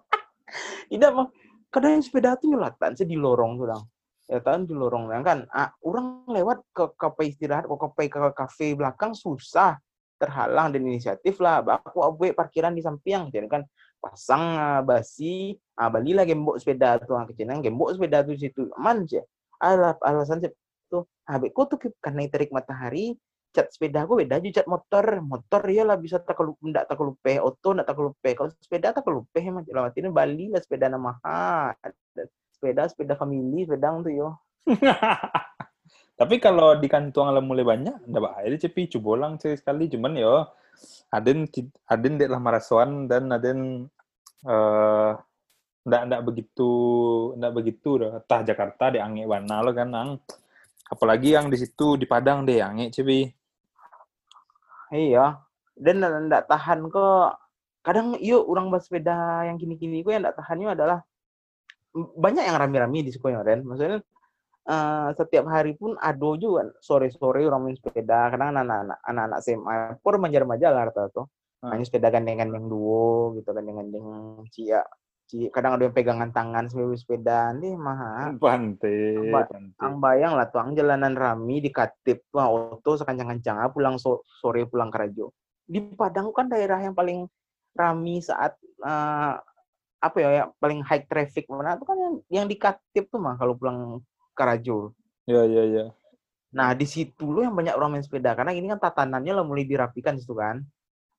Tidak 0.92 1.10
mah 1.16 1.28
kadang 1.72 2.02
sepeda 2.04 2.36
tuh 2.36 2.52
nyelatan 2.52 2.92
sih 2.92 3.08
di 3.08 3.16
lorong 3.16 3.56
tuh 3.56 3.66
dong. 3.72 3.84
Ya 4.28 4.38
kan 4.44 4.68
di 4.68 4.74
lorong 4.76 5.08
dong 5.08 5.24
kan. 5.24 5.38
Ah, 5.50 5.72
orang 5.80 6.28
lewat 6.28 6.60
ke 6.76 6.84
kafe 6.94 7.32
istirahat, 7.32 7.64
ke 7.64 7.76
kafe 7.76 8.02
ke 8.12 8.18
kafe 8.36 8.66
belakang 8.76 9.16
susah 9.16 9.80
terhalang 10.20 10.76
dan 10.76 10.84
inisiatif 10.84 11.40
lah. 11.40 11.64
Aku 11.88 12.04
abu 12.04 12.28
parkiran 12.36 12.76
di 12.76 12.84
samping 12.84 13.32
jadi 13.32 13.48
kan 13.48 13.64
pasang 14.00 14.44
ah, 14.60 14.80
basi, 14.84 15.56
ah 15.80 15.88
balilah 15.88 16.28
gembok 16.28 16.60
sepeda 16.60 17.00
tuh 17.00 17.16
ah 17.16 17.24
kecilan 17.24 17.64
gembok 17.64 17.96
sepeda 17.96 18.20
tuh 18.20 18.36
situ 18.36 18.68
aman 18.76 19.08
sih. 19.08 19.24
Alasan 19.60 20.44
sih 20.44 20.52
tuh 20.92 21.08
habis 21.24 21.54
ku 21.56 21.64
tuh 21.64 21.78
karena 22.02 22.26
terik 22.28 22.52
matahari 22.52 23.16
cat 23.50 23.66
sepeda 23.70 24.06
aku 24.06 24.22
beda 24.22 24.38
aja 24.38 24.62
cat 24.62 24.66
motor 24.70 25.04
motor 25.22 25.62
ya 25.66 25.82
lah 25.82 25.98
bisa 25.98 26.22
tak 26.22 26.38
kelup 26.38 26.58
ndak 26.62 26.86
tak 26.86 26.96
kelupe 26.96 27.32
oto 27.42 27.68
ndak 27.74 27.86
tak 27.86 27.96
kelupe 27.98 28.30
kalau 28.38 28.50
sepeda 28.62 28.94
tak 28.94 29.02
kelupe 29.02 29.38
emang 29.42 29.66
lewat 29.66 29.94
ini 29.98 30.08
Bali 30.10 30.46
lah 30.54 30.62
sepeda 30.62 30.86
nama 30.86 31.18
mahal 31.18 31.74
sepeda 32.54 32.86
sepeda 32.86 33.14
family 33.18 33.66
sepeda 33.66 33.90
tuh 33.98 34.12
yo 34.14 34.28
Tapi 36.20 36.36
kalau 36.36 36.76
di 36.76 36.84
kantuang 36.84 37.32
lah 37.32 37.40
mulai 37.40 37.64
banyak, 37.64 38.04
ndak 38.04 38.20
bahaya 38.20 38.46
dia 38.52 38.68
cepi 38.68 38.92
cubolang 38.92 39.40
sekali. 39.40 39.88
Cuman 39.88 40.12
yo, 40.20 40.44
aden 41.08 41.48
aden 41.88 42.14
dek 42.20 42.28
lah 42.28 42.36
marasuan 42.36 43.08
dan 43.08 43.32
aden 43.32 43.88
eh 44.44 45.12
ndak 45.80 46.02
ndak 46.12 46.20
begitu 46.28 46.70
ndak 47.40 47.52
begitu 47.56 47.90
dah. 48.04 48.20
Tah 48.28 48.44
Jakarta 48.44 48.92
di 48.92 49.00
ange 49.00 49.24
warna 49.24 49.64
lo 49.64 49.72
kan 49.72 49.88
ang. 49.96 50.10
Apalagi 50.92 51.32
yang 51.32 51.48
di 51.48 51.56
situ 51.56 51.96
di 51.96 52.04
Padang 52.04 52.44
deh 52.44 52.60
ange 52.60 52.92
cepi. 52.92 53.39
Iya. 54.92 55.38
Dan 55.74 56.02
ndak 56.02 56.12
ndak 56.28 56.42
tahan 56.50 56.86
kok 56.92 57.38
kadang 57.80 58.18
yuk 58.20 58.44
orang 58.44 58.68
bersepeda 58.68 59.48
yang 59.48 59.56
kini-kini 59.56 60.04
ku 60.04 60.12
yang 60.12 60.20
ndak 60.20 60.36
tahannya 60.36 60.76
adalah 60.76 60.98
banyak 61.94 62.44
yang 62.44 62.60
rame-rame 62.60 63.02
di 63.02 63.10
sekolah 63.10 63.42
Ren 63.42 63.66
maksudnya 63.66 63.98
eh, 64.68 65.08
setiap 65.16 65.48
hari 65.50 65.74
pun 65.74 65.96
ado 65.98 66.36
juga 66.36 66.70
sore-sore 66.78 67.42
orang 67.48 67.70
main 67.70 67.76
sepeda. 67.78 68.28
Kadang 68.30 68.54
anak-anak 68.54 68.98
anak-anak 69.02 69.38
SMA 69.42 69.74
pun 70.04 70.12
remaja-remaja 70.20 70.68
lah 70.70 70.84
tuh. 70.92 71.26
Hmm. 71.60 71.76
main 71.76 71.84
sepeda 71.84 72.08
gandeng-gandeng 72.08 72.72
duo 72.72 73.36
gitu 73.36 73.52
gandeng-gandeng 73.52 74.04
cia. 74.48 74.80
Ci- 74.80 74.99
kadang 75.54 75.78
ada 75.78 75.86
yang 75.86 75.94
pegangan 75.94 76.30
tangan 76.34 76.66
sambil 76.66 76.98
sepeda 76.98 77.54
nih 77.54 77.78
mah. 77.78 78.34
Ba- 78.34 78.50
pante. 79.46 79.78
ang 79.78 79.94
bayang 80.02 80.34
lah 80.34 80.50
tuh 80.50 80.58
ang 80.58 80.74
jalanan 80.74 81.14
rami 81.14 81.62
di 81.62 81.70
Katip 81.70 82.26
tuh 82.28 82.42
ang 82.42 82.50
auto 82.50 82.98
sekancang-kancang 82.98 83.62
ah, 83.62 83.70
pulang 83.70 83.94
so- 83.96 84.26
sore 84.42 84.66
pulang 84.66 84.90
kerajo 84.90 85.30
di 85.70 85.78
Padang 85.94 86.34
kan 86.34 86.50
daerah 86.50 86.82
yang 86.82 86.98
paling 86.98 87.30
rami 87.78 88.18
saat 88.18 88.58
eh, 88.82 89.34
apa 90.00 90.16
ya, 90.18 90.28
ya 90.34 90.44
paling 90.58 90.82
high 90.82 91.06
traffic 91.06 91.46
mana 91.46 91.78
tuh 91.78 91.86
kan 91.86 91.96
yang 92.00 92.14
yang 92.42 92.46
di 92.50 92.58
Katip 92.58 93.06
tuh 93.06 93.22
mah 93.22 93.38
kalau 93.38 93.54
pulang 93.54 94.02
kerajo 94.34 94.90
Ya 95.28 95.46
ya 95.46 95.62
ya. 95.62 95.84
nah 96.50 96.74
di 96.74 96.82
situ 96.90 97.30
lo 97.30 97.46
yang 97.46 97.54
banyak 97.54 97.78
orang 97.78 97.94
main 97.94 98.02
sepeda 98.02 98.34
karena 98.34 98.50
ini 98.50 98.66
kan 98.66 98.82
tatanannya 98.82 99.30
lah 99.30 99.46
mulai 99.46 99.62
dirapikan 99.62 100.18
situ 100.18 100.34
kan. 100.34 100.58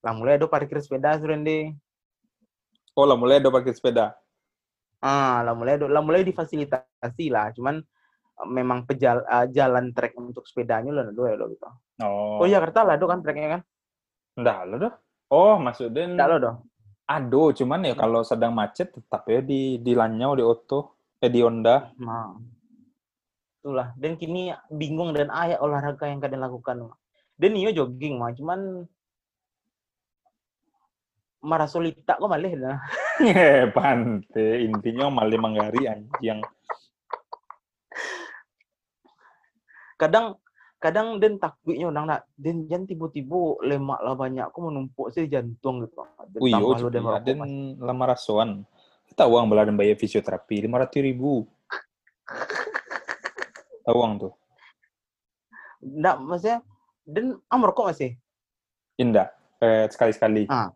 Lah 0.01 0.11
mulai 0.17 0.35
ada 0.35 0.49
parkir 0.49 0.81
sepeda 0.81 1.15
Surende 1.21 1.77
Oh 3.01 3.09
lah 3.09 3.17
mulai 3.17 3.41
ada 3.41 3.49
parkir 3.49 3.73
sepeda. 3.73 4.13
ah 5.01 5.41
lah 5.41 5.57
mulai 5.57 5.81
lah 5.81 6.05
mulai 6.05 6.21
difasilitasi 6.21 7.33
lah 7.33 7.49
cuman 7.57 7.81
eh, 7.81 8.47
memang 8.53 8.85
pejal 8.85 9.25
eh, 9.25 9.49
jalan 9.49 9.89
trek 9.97 10.13
untuk 10.13 10.45
sepedanya 10.45 10.93
lah 10.93 11.09
ada 11.09 11.23
ya 11.25 11.35
lo 11.41 11.49
gitu 11.49 11.65
Oh. 12.01 12.41
Oh 12.41 12.47
Jakarta 12.49 12.81
lah, 12.81 12.97
do 12.97 13.05
kan 13.05 13.21
treknya 13.21 13.49
kan? 13.57 13.61
Lo 14.41 14.75
dah. 14.81 14.93
Oh 15.29 15.61
maksudnya 15.61 16.09
Enggak 16.09 16.27
lo 16.33 16.37
doh. 16.41 16.55
Aduh, 17.05 17.53
cuman 17.53 17.85
ya 17.85 17.93
kalau 17.93 18.25
sedang 18.25 18.55
macet 18.55 18.89
tetap 18.89 19.27
ya 19.29 19.43
di 19.43 19.77
di 19.83 19.93
Lanyau 19.93 20.33
di 20.33 20.43
Oto, 20.43 20.97
eh 21.21 21.29
di 21.29 21.43
Honda. 21.45 21.91
Nah. 22.01 22.33
Itulah. 23.61 23.93
Dan 23.93 24.17
kini 24.17 24.49
bingung 24.73 25.13
dan 25.13 25.29
ayah 25.29 25.61
olahraga 25.61 26.09
yang 26.09 26.17
kalian 26.17 26.41
lakukan. 26.41 26.89
Dan 27.37 27.51
iyo 27.53 27.69
jogging 27.75 28.17
mah, 28.17 28.33
cuman 28.33 28.89
marah 31.41 31.65
solita 31.65 32.17
kok 32.17 32.29
malih 32.29 32.53
dah. 32.57 32.77
Pante. 33.75 34.47
Intinya 34.61 35.09
malah 35.09 35.39
manggari 35.41 35.89
anjing. 35.89 36.39
Kadang 39.97 40.37
kadang 40.81 41.21
dan 41.21 41.37
takutnya 41.37 41.93
orang 41.93 42.09
nak 42.09 42.21
dan 42.33 42.65
jangan 42.65 42.89
tiba-tiba 42.89 43.61
lemak 43.61 44.01
lah 44.01 44.17
banyak 44.17 44.49
aku 44.49 44.59
menumpuk 44.65 45.07
sih 45.13 45.29
jantung 45.29 45.85
gitu. 45.85 46.01
Dan 46.33 46.39
Wih, 46.41 46.53
tambah 46.57 46.69
oh, 46.73 46.89
dan 46.89 47.01
merokok 47.05 47.25
dan 47.25 47.37
mas. 47.37 47.51
lama 47.77 48.03
rasuan. 48.09 48.49
Tahu 49.11 49.29
uang 49.37 49.51
beladan 49.51 49.77
bayar 49.77 49.99
fisioterapi 49.99 50.65
lima 50.65 50.81
ratus 50.81 51.03
ribu. 51.03 51.45
Tahu 53.85 53.95
uang 53.97 54.13
tuh. 54.17 54.33
Nggak, 55.81 56.15
maksudnya, 56.21 56.57
dan 57.03 57.25
ah 57.49 57.57
merokok 57.57 57.89
masih? 57.91 58.13
Indah. 58.97 59.33
Eh, 59.61 59.89
sekali-sekali. 59.89 60.45
Ah. 60.49 60.73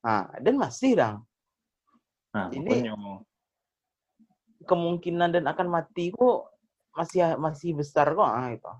Ah, 0.00 0.32
dan 0.40 0.56
masih 0.56 0.96
dong. 0.96 1.28
Nah, 2.32 2.48
ini-. 2.56 2.88
Kemungkinan 4.64 5.32
dan 5.32 5.44
akan 5.48 5.68
mati 5.72 6.12
kok 6.12 6.52
masih 6.92 7.36
masih 7.40 7.76
besar 7.76 8.12
kok 8.12 8.28
ah 8.28 8.48
itu. 8.52 8.72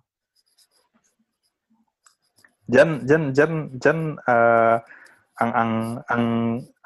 Jan, 2.70 3.02
jan, 3.02 3.34
jan, 3.34 3.52
jan, 3.82 3.98
eh, 4.14 4.76
ang, 5.40 5.50
ang, 5.56 5.72
ang, 6.06 6.24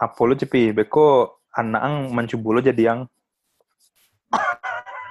Apollo 0.00 0.40
cepi, 0.40 0.72
beko 0.72 1.36
anak 1.52 1.82
ang 1.84 1.94
mencubulo 2.14 2.64
jadi 2.64 2.82
yang 2.94 3.00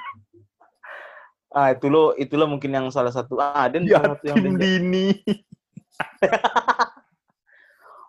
Ah, 1.54 1.70
itu 1.70 1.86
lo 1.86 2.18
itu 2.18 2.34
lo 2.34 2.50
mungkin 2.50 2.74
yang 2.74 2.90
salah 2.90 3.14
satu 3.14 3.38
ah 3.38 3.70
dan 3.70 3.86
salah 3.86 4.18
satu 4.18 4.26
yang 4.26 4.58
dini. 4.58 5.14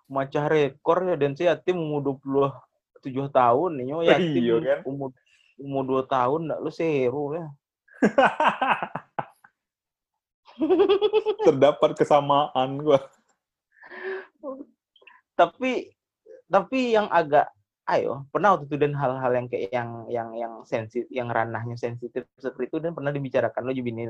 macah 0.08 0.44
rekor 0.48 1.08
ya 1.08 1.16
dan 1.16 1.32
si 1.32 1.48
yatim 1.48 1.80
umur 1.80 2.20
27 3.02 3.32
tahun 3.32 3.70
nih 3.80 3.86
yo 3.88 3.98
yatim 4.04 4.42
Iya 4.44 4.56
kan? 4.60 4.78
umur 4.84 5.10
umur 5.56 5.82
2 6.04 6.10
tahun 6.10 6.40
ndak 6.50 6.60
lu 6.60 6.70
seru 6.70 7.24
ya. 7.38 7.46
Terdapat 11.46 11.90
kesamaan 11.98 12.78
gua. 12.78 13.00
Tapi 15.34 15.90
tapi 16.46 16.94
yang 16.94 17.10
agak 17.10 17.50
ayo 17.84 18.24
pernah 18.32 18.56
waktu 18.56 18.64
itu 18.70 18.76
dan 18.80 18.96
hal-hal 18.96 19.32
yang 19.34 19.46
kayak 19.48 19.70
yang 19.72 19.90
yang 20.08 20.28
yang 20.36 20.52
sensitif 20.64 21.08
yang 21.12 21.28
ranahnya 21.28 21.76
sensitif 21.76 22.24
seperti 22.40 22.72
itu 22.72 22.78
dan 22.80 22.96
pernah 22.96 23.12
dibicarakan 23.12 23.62
lo 23.64 23.72
juga 23.72 23.90
ini. 23.92 24.04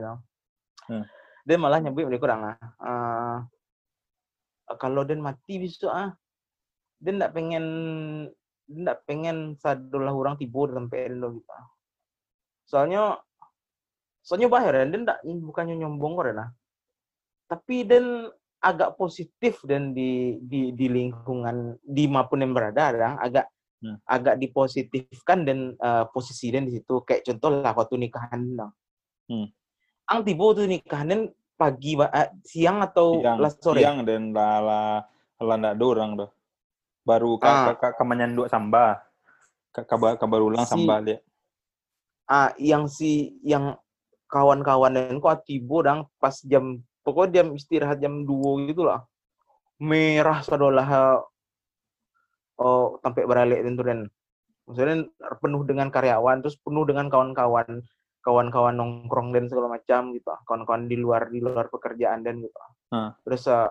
Hmm. 0.91 1.05
Dan 1.45 1.61
malah 1.61 1.81
nyebut 1.81 2.09
dia 2.09 2.21
kurang 2.21 2.45
ah. 2.45 2.57
eh, 2.61 3.37
kalau 4.81 5.03
dan 5.05 5.21
mati 5.21 5.61
bisa 5.61 5.89
ah. 5.91 6.11
Dia 7.01 7.13
ndak 7.13 7.33
pengen 7.37 7.65
dia 8.65 8.81
ndak 8.81 9.05
pengen 9.05 9.61
sadolah 9.61 10.13
orang 10.13 10.41
tiba 10.41 10.69
sampai 10.73 11.13
lo 11.13 11.37
gitu. 11.37 11.51
ah. 11.53 11.67
Soalnya 12.65 13.03
soalnya 14.25 14.49
bahaya 14.49 14.85
dan 14.85 14.89
dia 14.93 15.01
ndak 15.05 15.19
bukannya 15.45 15.75
nyombong 15.81 16.13
kok 16.17 16.27
nah. 16.33 16.51
Tapi 17.45 17.85
dan 17.85 18.33
agak 18.65 18.97
positif 18.97 19.61
dan 19.69 19.93
di 19.93 20.41
di 20.41 20.73
di 20.73 20.87
lingkungan 20.89 21.77
di 21.85 22.09
mana 22.09 22.25
pun 22.25 22.41
yang 22.41 22.57
berada 22.57 22.97
dan 22.97 23.21
agak 23.21 23.47
Hmm. 23.85 24.01
agak 24.09 24.41
dipositifkan 24.41 25.45
dan 25.45 25.77
eh, 25.77 26.05
posisi 26.09 26.49
dan 26.49 26.65
di 26.65 26.73
situ 26.73 27.05
kayak 27.05 27.21
contoh 27.21 27.53
lah 27.53 27.77
waktu 27.77 28.01
nikahan 28.01 28.41
dong. 28.57 28.73
Hmm. 29.29 29.53
Ang 30.09 30.21
tiba 30.25 30.45
tuh 30.57 30.65
nikahan 30.65 31.09
dan 31.13 31.21
pagi 31.55 31.95
eh, 31.97 32.29
siang 32.43 32.83
atau 32.83 33.23
Yang 33.23 33.39
lah 33.39 33.51
sore. 33.55 33.81
yang 33.81 34.03
dan 34.03 34.35
lala 34.35 35.07
lala 35.39 35.55
ndak 35.59 35.75
ada 35.79 35.85
orang 35.87 36.11
tuh. 36.19 36.31
Baru 37.05 37.37
ka, 37.37 37.47
Ah. 37.47 37.65
ka, 37.71 37.73
ka, 37.79 37.89
kamanyanduk 38.01 38.49
samba. 38.49 39.05
Ka, 39.71 39.83
kabar 39.85 40.17
kabar 40.17 40.41
ulang 40.41 40.65
Si- 40.65 40.73
samba 40.73 40.99
lihat. 41.03 41.21
Ah, 42.25 42.51
yang 42.57 42.89
si 42.89 43.37
yang 43.45 43.77
kawan-kawan 44.27 44.97
dan 44.97 45.21
kok 45.21 45.45
tiba 45.45 45.85
dang 45.85 46.01
pas 46.17 46.35
jam 46.43 46.81
pokoknya 47.05 47.45
jam 47.45 47.47
istirahat 47.53 48.01
jam 48.01 48.25
2 48.25 48.65
gitu 48.67 48.89
lah. 48.89 49.05
Merah 49.79 50.41
sadolah 50.41 50.89
oh 52.57 52.99
sampai 53.03 53.27
beralik 53.27 53.61
itu 53.61 53.83
dan 53.83 54.07
maksudnya 54.65 55.05
penuh 55.43 55.63
dengan 55.67 55.91
karyawan 55.91 56.41
terus 56.41 56.57
penuh 56.57 56.87
dengan 56.89 57.11
kawan-kawan 57.11 57.83
kawan-kawan 58.25 58.75
nongkrong 58.75 59.37
dan 59.37 59.47
segala 59.47 59.77
macam 59.77 60.17
gitu 60.17 60.33
kawan-kawan 60.49 60.89
di 60.89 60.97
luar 60.97 61.29
di 61.29 61.45
luar 61.45 61.69
pekerjaan 61.69 62.25
dan 62.25 62.41
gitu 62.41 62.61
Hmm. 62.95 63.11
terus 63.27 63.43
eh, 63.51 63.71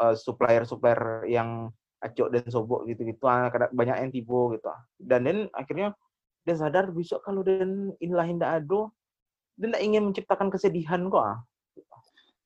eh, 0.00 0.14
supplier-supplier 0.16 1.28
yang 1.28 1.68
acok 2.00 2.28
dan 2.32 2.44
sobok 2.48 2.88
gitu-gitu 2.88 3.20
ah, 3.28 3.52
kadang 3.52 3.68
banyak 3.74 3.96
yang 4.00 4.10
tiba 4.10 4.38
gitu 4.56 4.72
dan 4.96 5.20
dan 5.28 5.38
akhirnya 5.52 5.92
dia 6.42 6.56
sadar 6.56 6.88
besok 6.90 7.20
kalau 7.22 7.44
dan 7.44 7.92
inilah 8.00 8.24
hinda 8.24 8.46
ado 8.56 8.90
dia 9.60 9.68
tidak 9.68 9.82
ingin 9.84 10.02
menciptakan 10.08 10.48
kesedihan 10.48 11.04
kok 11.12 11.20
ah. 11.20 11.38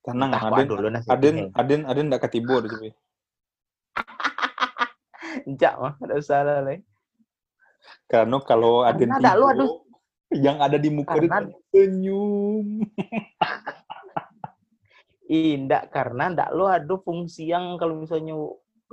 Tenang, 0.07 0.31
Entah 0.31 0.51
Aden, 0.55 0.67
dulu 0.71 0.87
Aden, 1.11 1.35
ini. 1.35 1.45
Aden, 1.59 1.81
Aden 1.83 2.07
ndak 2.07 2.23
ketibur 2.23 2.63
cepi. 2.63 2.95
Encak 5.51 5.75
mah 5.83 5.95
ada 5.99 6.15
usah 6.15 6.47
lah 6.47 6.59
Le. 6.63 6.87
Karena 8.07 8.39
kalau 8.47 8.87
Aden 8.87 9.11
Karena 9.11 9.19
ndak 9.19 9.35
lu, 9.35 9.47
aduh. 9.51 9.71
Yang 10.35 10.59
ada 10.59 10.77
di 10.79 10.91
muka 10.91 11.15
Karena- 11.15 11.51
senyum. 11.71 12.67
Indak 15.27 15.91
karena 15.91 16.31
ndak 16.31 16.55
lo 16.55 16.71
ada 16.71 16.95
fungsi 17.03 17.51
yang 17.51 17.75
kalau 17.83 17.99
misalnya 17.99 18.39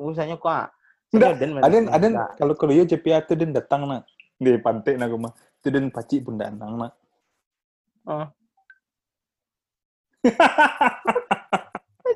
misalnya 0.02 0.34
kok 0.42 0.74
Ndak, 1.14 1.38
Aden, 1.38 1.62
Aden, 1.94 2.18
ndak. 2.18 2.42
kalau 2.42 2.58
kalau 2.58 2.74
ya 2.74 2.90
cepi 2.90 3.14
atu 3.14 3.38
Den 3.38 3.54
datang 3.54 3.86
nak. 3.86 4.10
Di 4.42 4.58
pantai 4.58 4.98
nak 4.98 5.14
rumah. 5.14 5.30
Itu 5.62 5.70
Den 5.70 5.94
pacik 5.94 6.26
pun 6.26 6.42
datang 6.42 6.74
nak. 6.74 6.98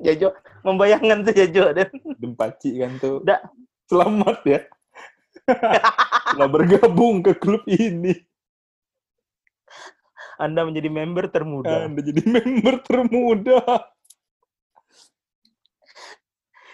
Jajo 0.05 0.33
membayangkan 0.65 1.29
tuh 1.29 1.33
Jajo 1.37 1.77
dan 1.77 1.93
Den 2.17 2.33
pacik 2.33 2.73
kan 2.73 2.97
tuh. 2.97 3.21
Ndak. 3.21 3.41
Selamat 3.85 4.37
ya. 4.49 4.59
Telah 6.33 6.49
bergabung 6.49 7.21
ke 7.21 7.37
klub 7.37 7.61
ini. 7.69 8.17
Anda 10.37 10.61
menjadi 10.69 10.89
member 10.93 11.33
termuda. 11.33 11.89
Anda 11.89 12.01
jadi 12.05 12.21
member 12.21 12.75
termuda. 12.85 13.59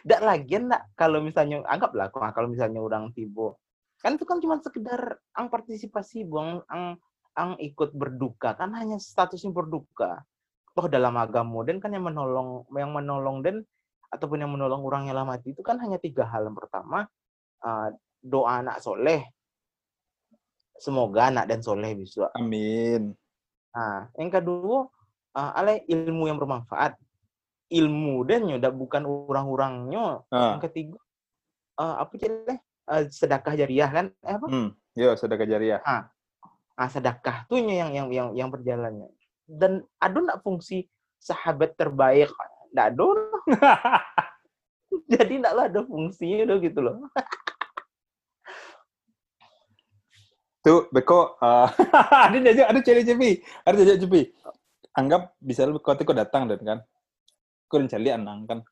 Ndak 0.03 0.21
lagi 0.21 0.59
ndak 0.59 0.83
kalau 0.99 1.23
misalnya 1.23 1.63
anggaplah 1.63 2.11
kalau 2.11 2.51
misalnya 2.51 2.83
orang 2.83 3.15
tibo. 3.15 3.55
Kan 4.03 4.19
itu 4.19 4.27
kan 4.27 4.43
cuma 4.43 4.59
sekedar 4.59 5.15
ang 5.31 5.47
partisipasi 5.47 6.27
buang 6.27 6.59
ang 6.67 6.99
ang 7.33 7.55
ikut 7.57 7.95
berduka 7.95 8.53
kan 8.59 8.75
hanya 8.75 8.99
statusnya 8.99 9.55
berduka. 9.55 10.19
Toh 10.75 10.91
dalam 10.91 11.15
agama 11.15 11.63
dan 11.63 11.79
kan 11.79 11.95
yang 11.95 12.03
menolong 12.03 12.67
yang 12.75 12.91
menolong 12.91 13.39
dan 13.39 13.63
ataupun 14.11 14.43
yang 14.43 14.51
menolong 14.51 14.83
orang 14.83 15.07
yang 15.07 15.23
lama 15.23 15.39
mati 15.39 15.55
itu 15.55 15.63
kan 15.63 15.79
hanya 15.79 15.95
tiga 16.03 16.27
hal. 16.27 16.51
Yang 16.51 16.67
pertama 16.67 17.07
eh, 17.63 17.89
doa 18.19 18.59
anak 18.59 18.83
soleh. 18.83 19.23
Semoga 20.75 21.31
anak 21.31 21.47
dan 21.47 21.63
soleh 21.63 21.95
bisa. 21.95 22.27
Amin. 22.35 23.15
Nah, 23.73 24.07
yang 24.21 24.31
kedua, 24.31 24.87
uh, 25.33 25.51
ale 25.57 25.81
ilmu 25.89 26.29
yang 26.29 26.37
bermanfaat. 26.37 26.97
Ilmu 27.73 28.21
dan 28.29 28.45
nyoda 28.45 28.69
bukan 28.69 29.01
orang-orangnya. 29.01 30.21
Ah, 30.29 30.55
Yang 30.55 30.69
ketiga, 30.69 30.97
uh, 31.81 32.05
apa 32.05 32.13
sih 32.21 32.29
leh? 32.29 32.59
Uh, 32.85 33.03
sedekah 33.09 33.53
jariah 33.57 33.89
kan? 33.89 34.05
Eh, 34.21 34.35
apa? 34.37 34.45
hmm. 34.45 34.69
Yo, 34.93 35.17
sedekah 35.17 35.47
jariah. 35.49 35.81
Ah, 35.81 36.05
sedekah 36.85 37.49
tuh 37.49 37.57
yang 37.57 37.89
yang 37.89 38.07
yang 38.13 38.29
yang 38.37 38.49
berjalannya. 38.53 39.09
Dan 39.49 39.81
ada 39.97 40.17
nggak 40.21 40.41
fungsi 40.45 40.85
sahabat 41.17 41.73
terbaik? 41.73 42.29
Nggak 42.73 42.87
ada. 42.93 43.07
Jadi 45.17 45.33
nggak 45.41 45.53
lah 45.57 45.65
ada 45.65 45.81
fungsinya 45.81 46.53
loh 46.53 46.57
gitu 46.61 46.79
loh. 46.81 46.95
Tuh, 50.63 50.87
Beko, 50.95 51.35
uh, 51.43 51.67
ada 52.31 52.39
jajak, 52.39 52.71
ada 52.71 52.79
cari 52.79 53.03
cepi, 53.03 53.31
ada 53.67 53.75
jajak 53.83 53.99
cepi. 53.99 54.31
Anggap 54.95 55.35
bisa 55.43 55.67
lu 55.67 55.83
kau 55.83 55.91
kau 55.91 56.15
datang 56.15 56.47
dan 56.47 56.63
kan, 56.63 56.79
kau 57.67 57.83
cari 57.83 58.07
anang 58.07 58.47
kan, 58.47 58.63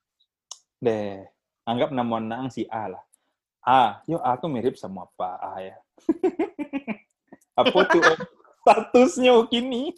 deh. 0.79 1.19
Anggap 1.67 1.91
nama 1.91 2.15
anang 2.23 2.47
si 2.47 2.63
A 2.71 2.95
lah. 2.95 3.03
A, 3.67 3.99
yo 4.07 4.23
A 4.23 4.39
tuh 4.39 4.47
mirip 4.47 4.79
sama 4.79 5.03
apa 5.03 5.35
A 5.43 5.59
ya? 5.59 5.75
apa 7.61 7.79
tuh 7.91 7.99
Om? 7.99 8.17
statusnya 8.63 9.35
kini? 9.51 9.91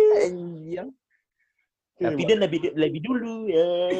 Anjing. 0.24 0.90
Tapi 2.00 2.20
dia 2.24 2.36
lebih 2.40 2.72
lebih 2.72 3.00
dulu 3.04 3.52
ya. 3.52 3.92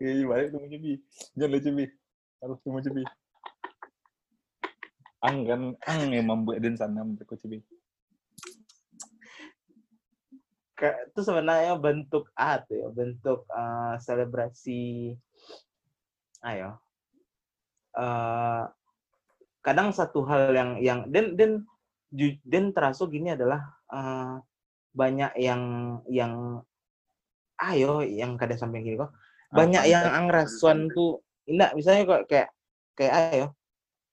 Iya, 0.00 0.24
balik 0.24 0.48
tunggu 0.56 0.68
cepi, 0.72 0.92
jangan 1.36 1.50
lu 1.52 1.58
cepi, 1.60 1.84
harus 2.40 2.58
tunggu 2.64 2.80
cepi. 2.80 3.02
Ang 5.20 5.36
kan, 5.44 5.60
ang 5.84 6.00
yang 6.08 6.26
membuat 6.32 6.64
dan 6.64 6.74
sana 6.80 7.04
cepi. 7.36 7.60
Ka- 10.72 11.12
itu 11.12 11.20
sebenarnya 11.20 11.76
bentuk 11.76 12.32
art 12.32 12.64
ya, 12.72 12.88
bentuk 12.88 13.44
eh, 13.52 13.94
selebrasi 14.00 15.12
ayo. 16.48 16.80
eh 18.00 18.64
kadang 19.60 19.92
satu 19.92 20.24
hal 20.24 20.56
yang 20.56 20.70
yang 20.80 21.00
dan 21.12 21.36
dan 21.36 21.50
dan 22.48 22.72
terasa 22.72 23.04
gini 23.04 23.36
adalah 23.36 23.60
eh, 23.92 24.40
banyak 24.96 25.36
yang 25.36 25.62
yang 26.08 26.64
ayo 27.60 28.00
yang 28.00 28.40
kada 28.40 28.56
sampai 28.56 28.80
gini 28.80 28.96
kok 28.96 29.12
banyak 29.50 29.84
yang 29.90 30.06
angrasuan 30.06 30.86
tuh 30.94 31.22
enggak 31.46 31.74
misalnya 31.74 32.02
kok 32.06 32.22
kayak 32.30 32.48
kayak 32.94 33.14
ayo 33.34 33.46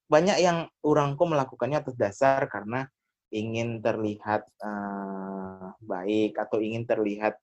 banyak 0.08 0.38
yang 0.40 0.72
orang 0.88 1.20
kok 1.20 1.28
melakukannya 1.28 1.78
atas 1.84 1.96
dasar 2.00 2.48
karena 2.48 2.88
ingin 3.32 3.84
terlihat 3.84 4.48
eh, 4.64 5.66
baik 5.84 6.40
atau 6.40 6.64
ingin 6.64 6.88
terlihat 6.88 7.36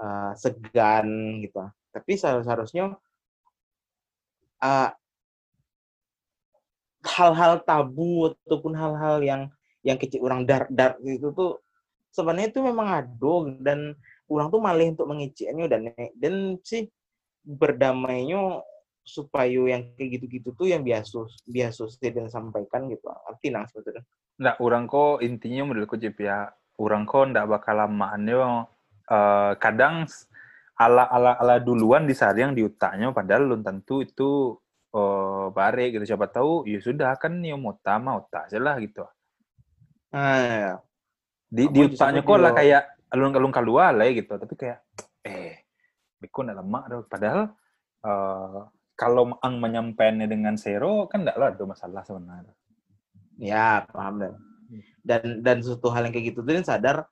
eh, 0.00 0.32
segan 0.36 1.40
gitu. 1.40 1.64
Tapi 1.88 2.12
seharusnya 2.20 2.92
eh, 4.60 4.90
hal-hal 7.04 7.64
tabu 7.64 8.32
ataupun 8.32 8.72
hal-hal 8.76 9.16
yang 9.24 9.42
yang 9.84 10.00
kecil 10.00 10.24
orang 10.24 10.48
dar 10.48 10.64
dar 10.72 10.96
itu 11.04 11.28
tuh 11.36 11.60
sebenarnya 12.08 12.48
itu 12.48 12.60
memang 12.64 12.88
ado 12.88 13.52
dan 13.60 13.92
orang 14.32 14.48
tuh 14.48 14.60
malah 14.60 14.88
untuk 14.88 15.08
mengeceknya 15.12 15.68
dan 15.68 15.92
dan 16.16 16.56
sih 16.64 16.88
berdamainya 17.44 18.64
supaya 19.04 19.60
yang 19.68 19.92
kayak 20.00 20.16
gitu-gitu 20.18 20.56
tuh 20.56 20.64
yang 20.72 20.80
biasa 20.80 21.28
biasa 21.44 21.84
dan 22.08 22.32
sampaikan 22.32 22.88
gitu. 22.88 23.04
Arti 23.28 23.52
nang 23.52 23.68
sebetulnya? 23.68 24.00
Nggak, 24.40 24.56
orang 24.64 24.84
kok 24.88 25.20
intinya 25.20 25.62
menurutku 25.68 26.00
JP 26.00 26.18
ya, 26.24 26.48
orang 26.80 27.04
kok 27.04 27.28
nggak 27.30 27.46
bakal 27.46 27.76
lamaan 27.76 28.24
eh 29.04 29.52
kadang 29.60 30.08
s- 30.08 30.24
ala 30.80 31.04
ala 31.06 31.36
ala 31.36 31.60
duluan 31.60 32.08
di 32.08 32.16
saat 32.16 32.34
yang 32.40 32.56
di 32.56 32.64
utaknya 32.64 33.12
padahal 33.12 33.46
belum 33.46 33.62
tentu 33.62 34.00
itu 34.00 34.56
eh 34.96 35.46
bare 35.52 35.92
gitu. 35.92 36.02
Siapa 36.08 36.26
tahu 36.32 36.64
ya 36.64 36.80
sudah 36.80 37.12
kan 37.20 37.36
mota 37.60 38.00
mau 38.00 38.24
tak 38.32 38.48
aja 38.48 38.58
lah 38.58 38.80
gitu. 38.80 39.04
Ah 40.16 40.40
ya. 40.40 40.72
di 41.52 41.68
di 41.70 41.78
yang 41.84 41.92
utaknya 41.92 42.20
kok 42.24 42.38
lah 42.40 42.52
kayak 42.56 42.82
alun-alun 43.12 43.52
keluar 43.52 43.92
lah 43.92 44.08
ya 44.08 44.12
gitu. 44.16 44.32
Tapi 44.34 44.54
kayak 44.56 44.78
eh 45.28 45.63
nggak 46.30 46.58
lemak 46.60 46.84
dong 46.90 47.04
padahal 47.10 47.42
eh 48.04 48.60
kalau 48.94 49.34
ang 49.42 49.54
menyampaikannya 49.58 50.30
dengan 50.30 50.54
zero 50.54 51.10
kan 51.10 51.26
nggak 51.26 51.34
lah 51.34 51.50
ada 51.50 51.64
masalah 51.66 52.02
sebenarnya 52.06 52.54
ya 53.42 53.82
paham 53.90 54.22
dan 54.22 54.32
dan 55.02 55.22
dan 55.42 55.56
suatu 55.60 55.90
hal 55.90 56.06
yang 56.06 56.14
kayak 56.14 56.30
gitu 56.30 56.40
tuh 56.46 56.62
sadar 56.62 57.04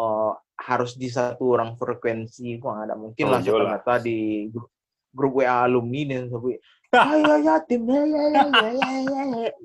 oh, 0.00 0.32
harus 0.56 0.96
di 0.96 1.08
satu 1.12 1.56
orang 1.56 1.76
frekuensi 1.76 2.56
kok 2.56 2.68
nggak 2.72 2.86
ada 2.88 2.96
mungkin 2.96 3.24
Oh, 3.28 3.30
lah 3.36 3.40
iya 3.44 3.76
kata 3.80 3.94
di 4.00 4.48
grup, 4.48 4.70
grup 5.12 5.32
WA 5.44 5.68
alumni 5.68 6.00
dan 6.08 6.28
sampai 6.32 6.56
ayo 6.90 7.34
ya 7.44 7.54
tim 7.68 7.84
ya 7.86 8.02
ya 8.02 8.22
ya 8.34 8.44
ya 8.48 8.70
ya 8.72 8.90
ya 9.04 9.22
ya." 9.46 9.52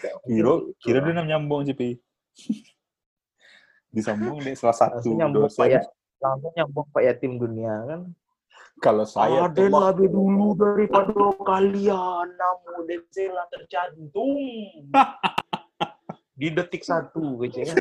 Kira, 0.00 0.16
Gitu. 0.24 0.52
kira 0.80 0.98
dia 1.04 1.12
nyambung 1.28 1.60
CP. 1.68 2.00
Disambung 3.92 4.40
deh 4.40 4.54
salah 4.56 4.76
satu 4.76 5.12
dosen. 5.12 5.66
ya 5.76 5.82
langsung 6.20 6.52
nyambung 6.52 6.86
pak 6.92 7.02
yatim 7.02 7.40
dunia 7.40 7.74
kan 7.88 8.02
Kalau 8.80 9.04
saya 9.04 9.44
Aden 9.44 9.68
tuh, 9.68 9.76
lebih 9.76 10.08
dulu 10.08 10.56
daripada 10.56 11.12
kalian, 11.44 12.26
namun 12.32 12.88
Denzela 12.88 13.44
terjantung. 13.52 14.40
Di 16.40 16.48
detik 16.48 16.80
satu, 16.80 17.44
gitu 17.44 17.60
kan. 17.60 17.76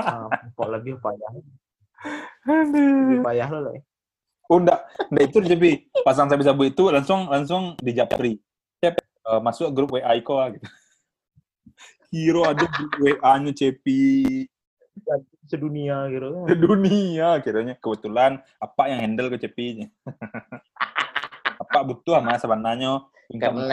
Nah, 0.00 0.32
kok 0.32 0.68
lebih 0.72 0.96
payah. 0.96 1.32
Lebih 2.48 3.20
payah 3.20 3.48
lo 3.52 3.58
lah. 3.68 3.72
ya. 3.76 3.82
oh 4.48 4.58
enggak, 4.64 4.80
enggak 5.12 5.24
itu 5.28 5.38
CP. 5.44 5.64
Pasang 6.00 6.32
saya 6.32 6.40
bisa 6.40 6.56
bu 6.56 6.64
itu 6.64 6.88
langsung 6.88 7.28
langsung 7.28 7.76
di 7.76 7.92
japri. 7.92 8.40
Cep, 8.80 8.96
eh, 8.96 9.40
masuk 9.44 9.68
grup 9.76 9.92
WA 9.92 10.16
Iko 10.16 10.40
gitu. 10.56 10.68
Hero 12.08 12.48
ada 12.48 12.64
grup 12.64 12.96
WA-nya 12.96 13.52
CP 13.52 13.84
Sedunia 15.50 16.06
gitu 16.12 16.26
kan. 16.30 16.46
dunia 16.54 17.28
kiranya 17.42 17.74
kebetulan 17.78 18.38
apa 18.62 18.82
yang 18.90 19.00
handle 19.02 19.30
ke 19.32 19.38
CP-nya. 19.42 19.88
apa 21.60 21.78
butuh 21.84 22.16
sama 22.18 22.40
sebenarnya 22.40 23.04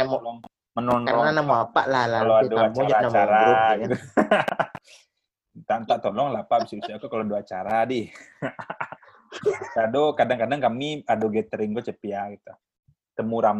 tolong 0.06 0.38
menonton 0.77 1.10
Karena 1.10 1.34
nama 1.34 1.65
apa 1.65 1.81
lah 1.89 2.06
lah. 2.06 2.22
kalau 2.22 2.38
ada 2.38 2.45
kita 2.45 2.53
mau 2.53 2.69
jadi 2.69 2.77
nama 2.77 3.02
acara-acara 3.02 3.41
grup, 3.41 3.57
ya. 3.57 3.73
gitu. 3.81 3.98
tak 5.68 5.89
tak 5.89 5.99
tolong 6.06 6.30
lah 6.30 6.45
Pak 6.45 6.69
bisa 6.69 6.94
aku 6.94 7.10
kalau 7.10 7.26
ada 7.26 7.41
acara 7.41 7.81
di. 7.89 8.06
Kado 9.76 10.15
kadang-kadang 10.15 10.61
kami 10.61 11.02
ada 11.03 11.26
gathering 11.27 11.73
gue 11.73 11.84
cepi 11.84 12.14
ya 12.14 12.30
gitu. 12.31 12.53
Temu. 13.18 13.41
Back- 13.41 13.57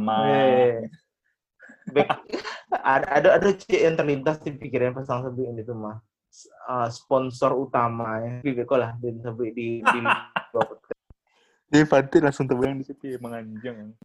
ada 2.84 3.08
ada 3.20 3.30
ada 3.40 3.50
cik 3.52 3.80
yang 3.80 3.96
terlintas 3.96 4.40
di 4.44 4.52
pikiran 4.56 4.94
pas 4.96 5.08
langsung 5.08 5.36
ini 5.40 5.64
tuh 5.64 5.76
mah 5.76 6.00
Eh, 6.46 6.90
sponsor 6.94 7.58
utamanya 7.58 8.46
gitu 8.46 8.62
lah 8.78 8.94
dan 9.02 9.18
sampai 9.26 9.50
di 9.58 9.82
di 9.82 10.00
Dia 11.74 11.84
pasti 11.90 12.22
langsung 12.22 12.46
terbayang 12.46 12.78
di 12.80 12.86
cepi 12.86 13.18
menganjang. 13.18 13.98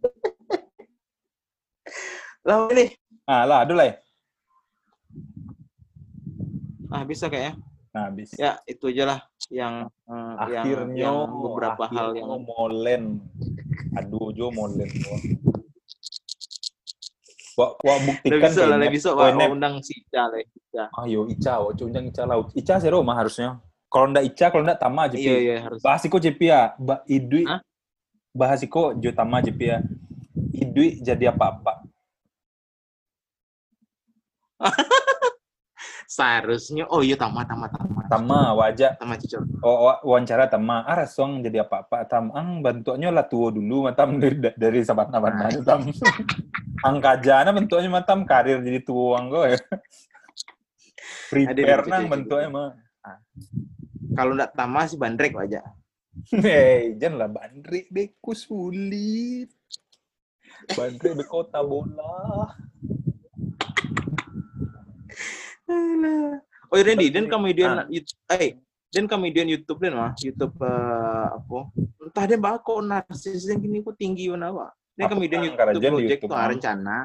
lah 2.46 2.68
ini 2.72 2.96
Ah 3.24 3.44
lah, 3.48 3.64
aduh 3.64 3.76
lah 3.78 3.86
ya. 3.88 3.96
ah 6.90 7.06
bisa 7.06 7.30
kayaknya 7.30 7.54
Nah, 7.90 8.06
habis. 8.06 8.30
ya 8.38 8.54
itu 8.70 8.86
aja 8.86 9.02
lah 9.02 9.18
yang 9.50 9.90
eh, 10.06 10.34
akhirnya 10.38 11.10
yang 11.10 11.42
beberapa 11.42 11.90
hal 11.90 12.14
akhirnya 12.14 12.22
yang 12.22 12.46
molen. 12.46 13.02
Aduh, 13.98 14.30
Jo 14.30 14.54
molen 14.54 14.86
Wah, 17.60 17.76
wah 17.76 17.98
buktikan 18.00 18.40
bisa 18.40 18.64
lah 18.64 18.88
bisa 18.88 19.08
Oh, 19.12 19.20
ini- 19.28 19.52
undang 19.52 19.84
si 19.84 20.00
Ica 20.00 20.24
lah 20.26 20.40
Ica. 20.40 20.84
Ayo 20.96 21.28
Ica, 21.28 21.60
wah 21.60 21.76
undang 21.76 22.08
Ica 22.08 22.24
laut. 22.24 22.48
Ica 22.56 22.80
zero 22.80 23.04
mah 23.04 23.20
harusnya. 23.20 23.60
Kalau 23.86 24.08
ndak 24.08 24.24
Ica, 24.24 24.48
kalau 24.48 24.64
ndak 24.64 24.80
Tama 24.80 25.04
aja. 25.04 25.14
iya 25.14 25.36
iya 25.36 25.56
harus 25.60 25.84
Bahas 25.84 26.00
iko 26.00 26.16
JP 26.16 26.40
ya. 26.40 26.72
Ba 26.74 27.04
idui 27.04 27.44
Hah? 27.44 27.60
bahas 28.32 28.62
iko 28.62 28.96
Jo 28.96 29.12
Tama 29.12 29.44
JP 29.44 29.60
ya. 29.60 29.84
Idui 30.54 31.04
jadi 31.04 31.28
apa-apa. 31.28 31.84
seharusnya 36.10 36.84
oh 36.90 37.00
iya 37.00 37.14
tama 37.14 37.46
tama 37.46 37.70
tama 37.70 38.02
Tama 38.10 38.40
wajah 38.52 38.98
tama 38.98 39.14
cicor 39.14 39.46
oh, 39.62 39.88
wa- 39.88 40.02
wawancara 40.02 40.50
Tama 40.50 40.82
ah 40.82 40.98
rasong 40.98 41.40
jadi 41.40 41.62
apa-apa 41.62 42.02
Tam 42.04 42.34
ang 42.34 42.60
bentuknya 42.60 43.08
lah 43.08 43.24
tua 43.24 43.48
dulu 43.48 43.86
matam 43.86 44.16
dari 44.20 44.36
dari 44.52 44.80
sabana 44.82 45.16
Nah. 45.16 45.48
tam 45.62 45.86
ang 46.80 46.96
kajana 46.98 47.50
bentuknya 47.52 47.90
matam 47.92 48.24
karir 48.24 48.60
jadi 48.64 48.80
tua 48.80 49.20
gue 49.28 49.56
ya. 49.56 49.60
Prepare 51.30 51.84
nang 51.86 52.06
bentuknya 52.08 52.48
mah. 52.48 52.70
kalau 54.16 54.34
nggak 54.34 54.52
tama 54.58 54.84
sih 54.90 54.98
bandrek 54.98 55.32
aja 55.38 55.62
Hei, 56.34 56.98
jangan 56.98 57.16
lah 57.22 57.30
bandri 57.30 57.86
beku 57.86 58.34
sulit. 58.34 59.48
Bandri 60.74 61.14
be 61.14 61.24
kota 61.24 61.62
bola. 61.62 62.50
oh 66.70 66.78
Randy 66.82 67.10
dan 67.14 67.26
komedian 67.30 67.82
Ah. 67.82 67.86
YouTube 67.86 68.20
eh 68.34 68.58
dan 68.90 69.06
komedian 69.06 69.46
YouTube 69.46 69.78
dan 69.82 69.94
mah 69.94 70.12
YouTube 70.18 70.54
apa 70.58 71.58
entah 72.02 72.24
dia 72.26 72.38
bako 72.38 72.82
narsis 72.82 73.46
yang 73.46 73.62
gini 73.62 73.82
kok 73.82 73.94
tinggi 73.94 74.26
mana 74.30 74.50
apa 74.50 74.74
komedian 75.08 75.40
yang 75.46 75.54
YouTube 75.56 75.94
project 75.96 76.20
YouTube, 76.20 76.30
tuh 76.32 76.36
Mam? 76.36 76.50
rencana 76.52 76.96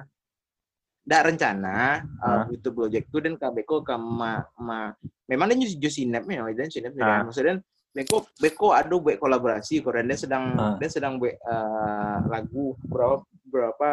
Nggak 1.05 1.23
rencana 1.29 1.77
uh? 2.17 2.43
YouTube 2.49 2.75
project 2.81 3.05
tuh 3.13 3.21
dan 3.21 3.33
kabeko 3.37 3.85
kama 3.85 4.41
ma, 4.57 4.89
memang 5.29 5.45
dia 5.53 5.57
nyusi 5.61 5.77
sinep 5.77 6.25
ya 6.25 6.41
dan 6.51 6.67
sinep 6.67 6.91
Ah. 6.97 7.21
maksudnya 7.21 7.61
beko 7.95 8.27
beko 8.41 8.75
ada 8.75 8.91
buat 8.97 9.21
kolaborasi 9.21 9.79
koran 9.85 10.09
dia 10.09 10.17
sedang 10.17 10.57
Ah. 10.57 10.75
dia 10.81 10.89
sedang 10.89 11.21
buat 11.21 11.37
eh, 11.37 12.17
lagu 12.27 12.73
berapa 12.89 13.21
berapa 13.45 13.89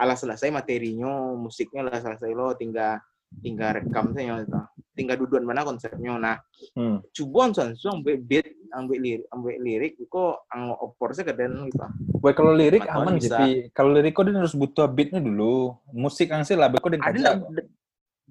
ala 0.00 0.14
selesai 0.16 0.48
materinya 0.48 1.36
musiknya 1.36 1.86
lah 1.86 2.00
selesai 2.00 2.32
lo 2.32 2.56
tinggal 2.56 2.98
tinggal 3.44 3.78
rekam 3.78 4.10
saja 4.16 4.42
gitu. 4.42 4.58
Tinggal 4.94 5.16
duduan 5.16 5.46
mana 5.46 5.62
konsepnya. 5.62 6.18
Nah 6.18 6.36
Hmm. 6.76 7.00
cubuan 7.16 7.50
langsung 7.56 8.02
ambil 8.04 8.20
beat 8.20 8.46
ambil 8.70 8.98
lirik 9.02 9.26
ambil 9.32 9.54
lirik 9.58 9.92
kok 10.06 10.46
ang 10.52 10.70
opor 10.78 11.10
saya 11.16 11.32
keden 11.32 11.66
gitu. 11.72 11.82
Wah 12.20 12.32
kalau 12.36 12.52
lirik 12.54 12.84
Maka 12.86 12.94
aman 13.00 13.18
jadi 13.18 13.72
kalau 13.72 13.90
lirik 13.96 14.12
kok 14.14 14.28
dia 14.28 14.36
harus 14.38 14.54
butuh 14.54 14.86
beatnya 14.86 15.18
dulu. 15.18 15.74
Musik 15.90 16.30
angsi 16.30 16.54
lah, 16.54 16.70
kok 16.70 16.90
dia 16.92 17.00
ada 17.02 17.40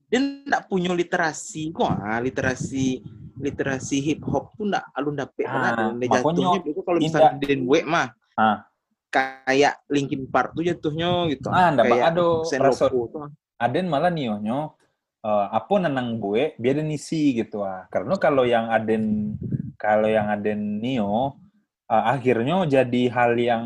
dia 0.09 0.19
ndak 0.19 0.65
punya 0.71 0.93
literasi. 0.95 1.69
Kok 1.75 1.89
ah, 1.89 2.19
literasi 2.21 3.01
literasi 3.39 3.97
hip 4.03 4.21
hop 4.27 4.51
tuh 4.59 4.67
ndak 4.67 4.83
alun 4.91 5.15
dapet 5.15 5.47
Ah, 5.47 5.71
kan 5.95 5.95
dia 5.95 6.11
jatuhnya 6.11 6.59
itu 6.67 6.81
kalau 6.83 6.99
misalnya 6.99 7.33
den 7.39 7.63
we 7.63 7.79
mah 7.87 8.11
Ah. 8.39 8.63
kayak 9.09 9.83
Linkin 9.89 10.29
Park 10.29 10.53
tuh 10.55 10.63
jatuhnya 10.63 11.27
gitu. 11.33 11.49
Ah, 11.49 11.73
ndak 11.73 11.87
kayak 11.89 12.13
rason. 12.61 12.89
tuh. 12.93 13.27
Aden 13.59 13.91
malah 13.91 14.07
nionyo 14.07 14.79
eh, 15.23 15.47
apa 15.51 15.73
nenang 15.79 16.19
gue 16.19 16.55
biar 16.55 16.81
nisi 16.83 17.35
gitu 17.35 17.63
ah. 17.63 17.87
Karena 17.91 18.15
kalau 18.19 18.43
yang 18.47 18.71
Aden 18.71 19.35
kalau 19.79 20.07
yang 20.07 20.27
Aden 20.31 20.79
nio 20.79 21.39
eh, 21.91 22.03
akhirnya 22.15 22.63
jadi 22.67 23.01
hal 23.11 23.33
yang 23.39 23.65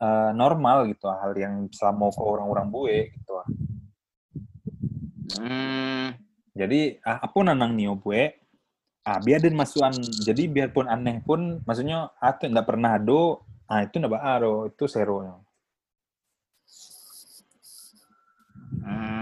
eh, 0.00 0.30
normal 0.32 0.88
gitu 0.92 1.08
ah. 1.08 1.18
hal 1.24 1.32
yang 1.36 1.68
selama 1.72 2.12
ke 2.12 2.22
orang-orang 2.22 2.66
gue 2.72 2.96
gitu 3.16 3.32
ah. 3.36 3.48
hmm, 5.40 6.06
Jadi 6.58 6.98
ah, 7.06 7.22
apa 7.22 7.38
nanang 7.44 7.76
nio 7.76 7.94
gue 7.96 8.38
ah 9.08 9.18
biar 9.24 9.40
den 9.40 9.56
masukan 9.56 9.96
jadi 10.20 10.44
biarpun 10.52 10.84
aneh 10.84 11.24
pun 11.24 11.64
maksudnya 11.64 12.12
atau 12.20 12.44
nggak 12.52 12.68
pernah 12.68 13.00
ado 13.00 13.40
ah 13.64 13.80
itu 13.80 13.96
nggak 13.96 14.20
ado 14.20 14.68
itu 14.68 14.84
zero 14.84 15.24
hmm, 18.84 19.17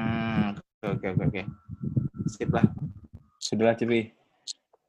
Oke 0.85 1.07
oke 1.09 1.23
oke. 1.25 1.43
Sip 2.29 2.51
lah. 2.53 2.67
Sudahlah 3.39 3.77
Cipi. 3.79 4.13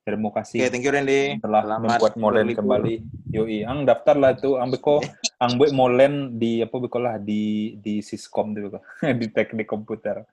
Terima 0.07 0.31
Oke, 0.31 0.39
kasih 0.39 0.71
thank 0.71 0.87
you 0.87 0.91
Randy. 0.95 1.35
telah 1.43 1.67
Selamat 1.67 1.83
membuat 1.83 2.13
Molen 2.15 2.47
kembali. 2.55 2.95
Yoi, 3.35 3.67
ang 3.67 3.83
daftar 3.83 4.15
lah 4.15 4.31
itu, 4.31 4.55
ang 4.55 4.71
beko, 4.71 5.03
ang 5.43 5.59
buat 5.59 5.75
Molen 5.75 6.39
di 6.39 6.63
apa 6.63 6.79
beko 6.79 6.95
lah 6.95 7.19
di 7.19 7.75
di 7.75 7.99
Siskom 7.99 8.55
tuh 8.55 8.71
beko, 8.71 8.79
di 9.19 9.27
teknik 9.27 9.67
komputer. 9.67 10.23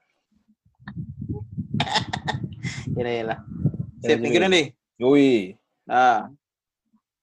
Iya 2.94 3.10
iya 3.10 3.24
lah. 3.34 3.38
Sip, 3.98 4.22
thank 4.22 4.30
you 4.30 4.38
Randy. 4.38 4.70
Yoi, 5.02 5.58
Ah. 5.90 6.30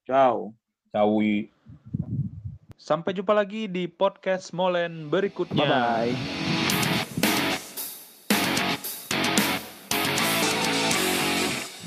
Ciao. 0.03 0.51
cawi. 0.91 1.47
Sampai 2.75 3.15
jumpa 3.15 3.31
lagi 3.31 3.71
di 3.71 3.87
podcast 3.87 4.51
Molen 4.51 5.07
berikutnya. 5.07 5.63
Bye 5.63 6.50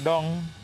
bye. 0.05 0.11
Dong. 0.11 0.64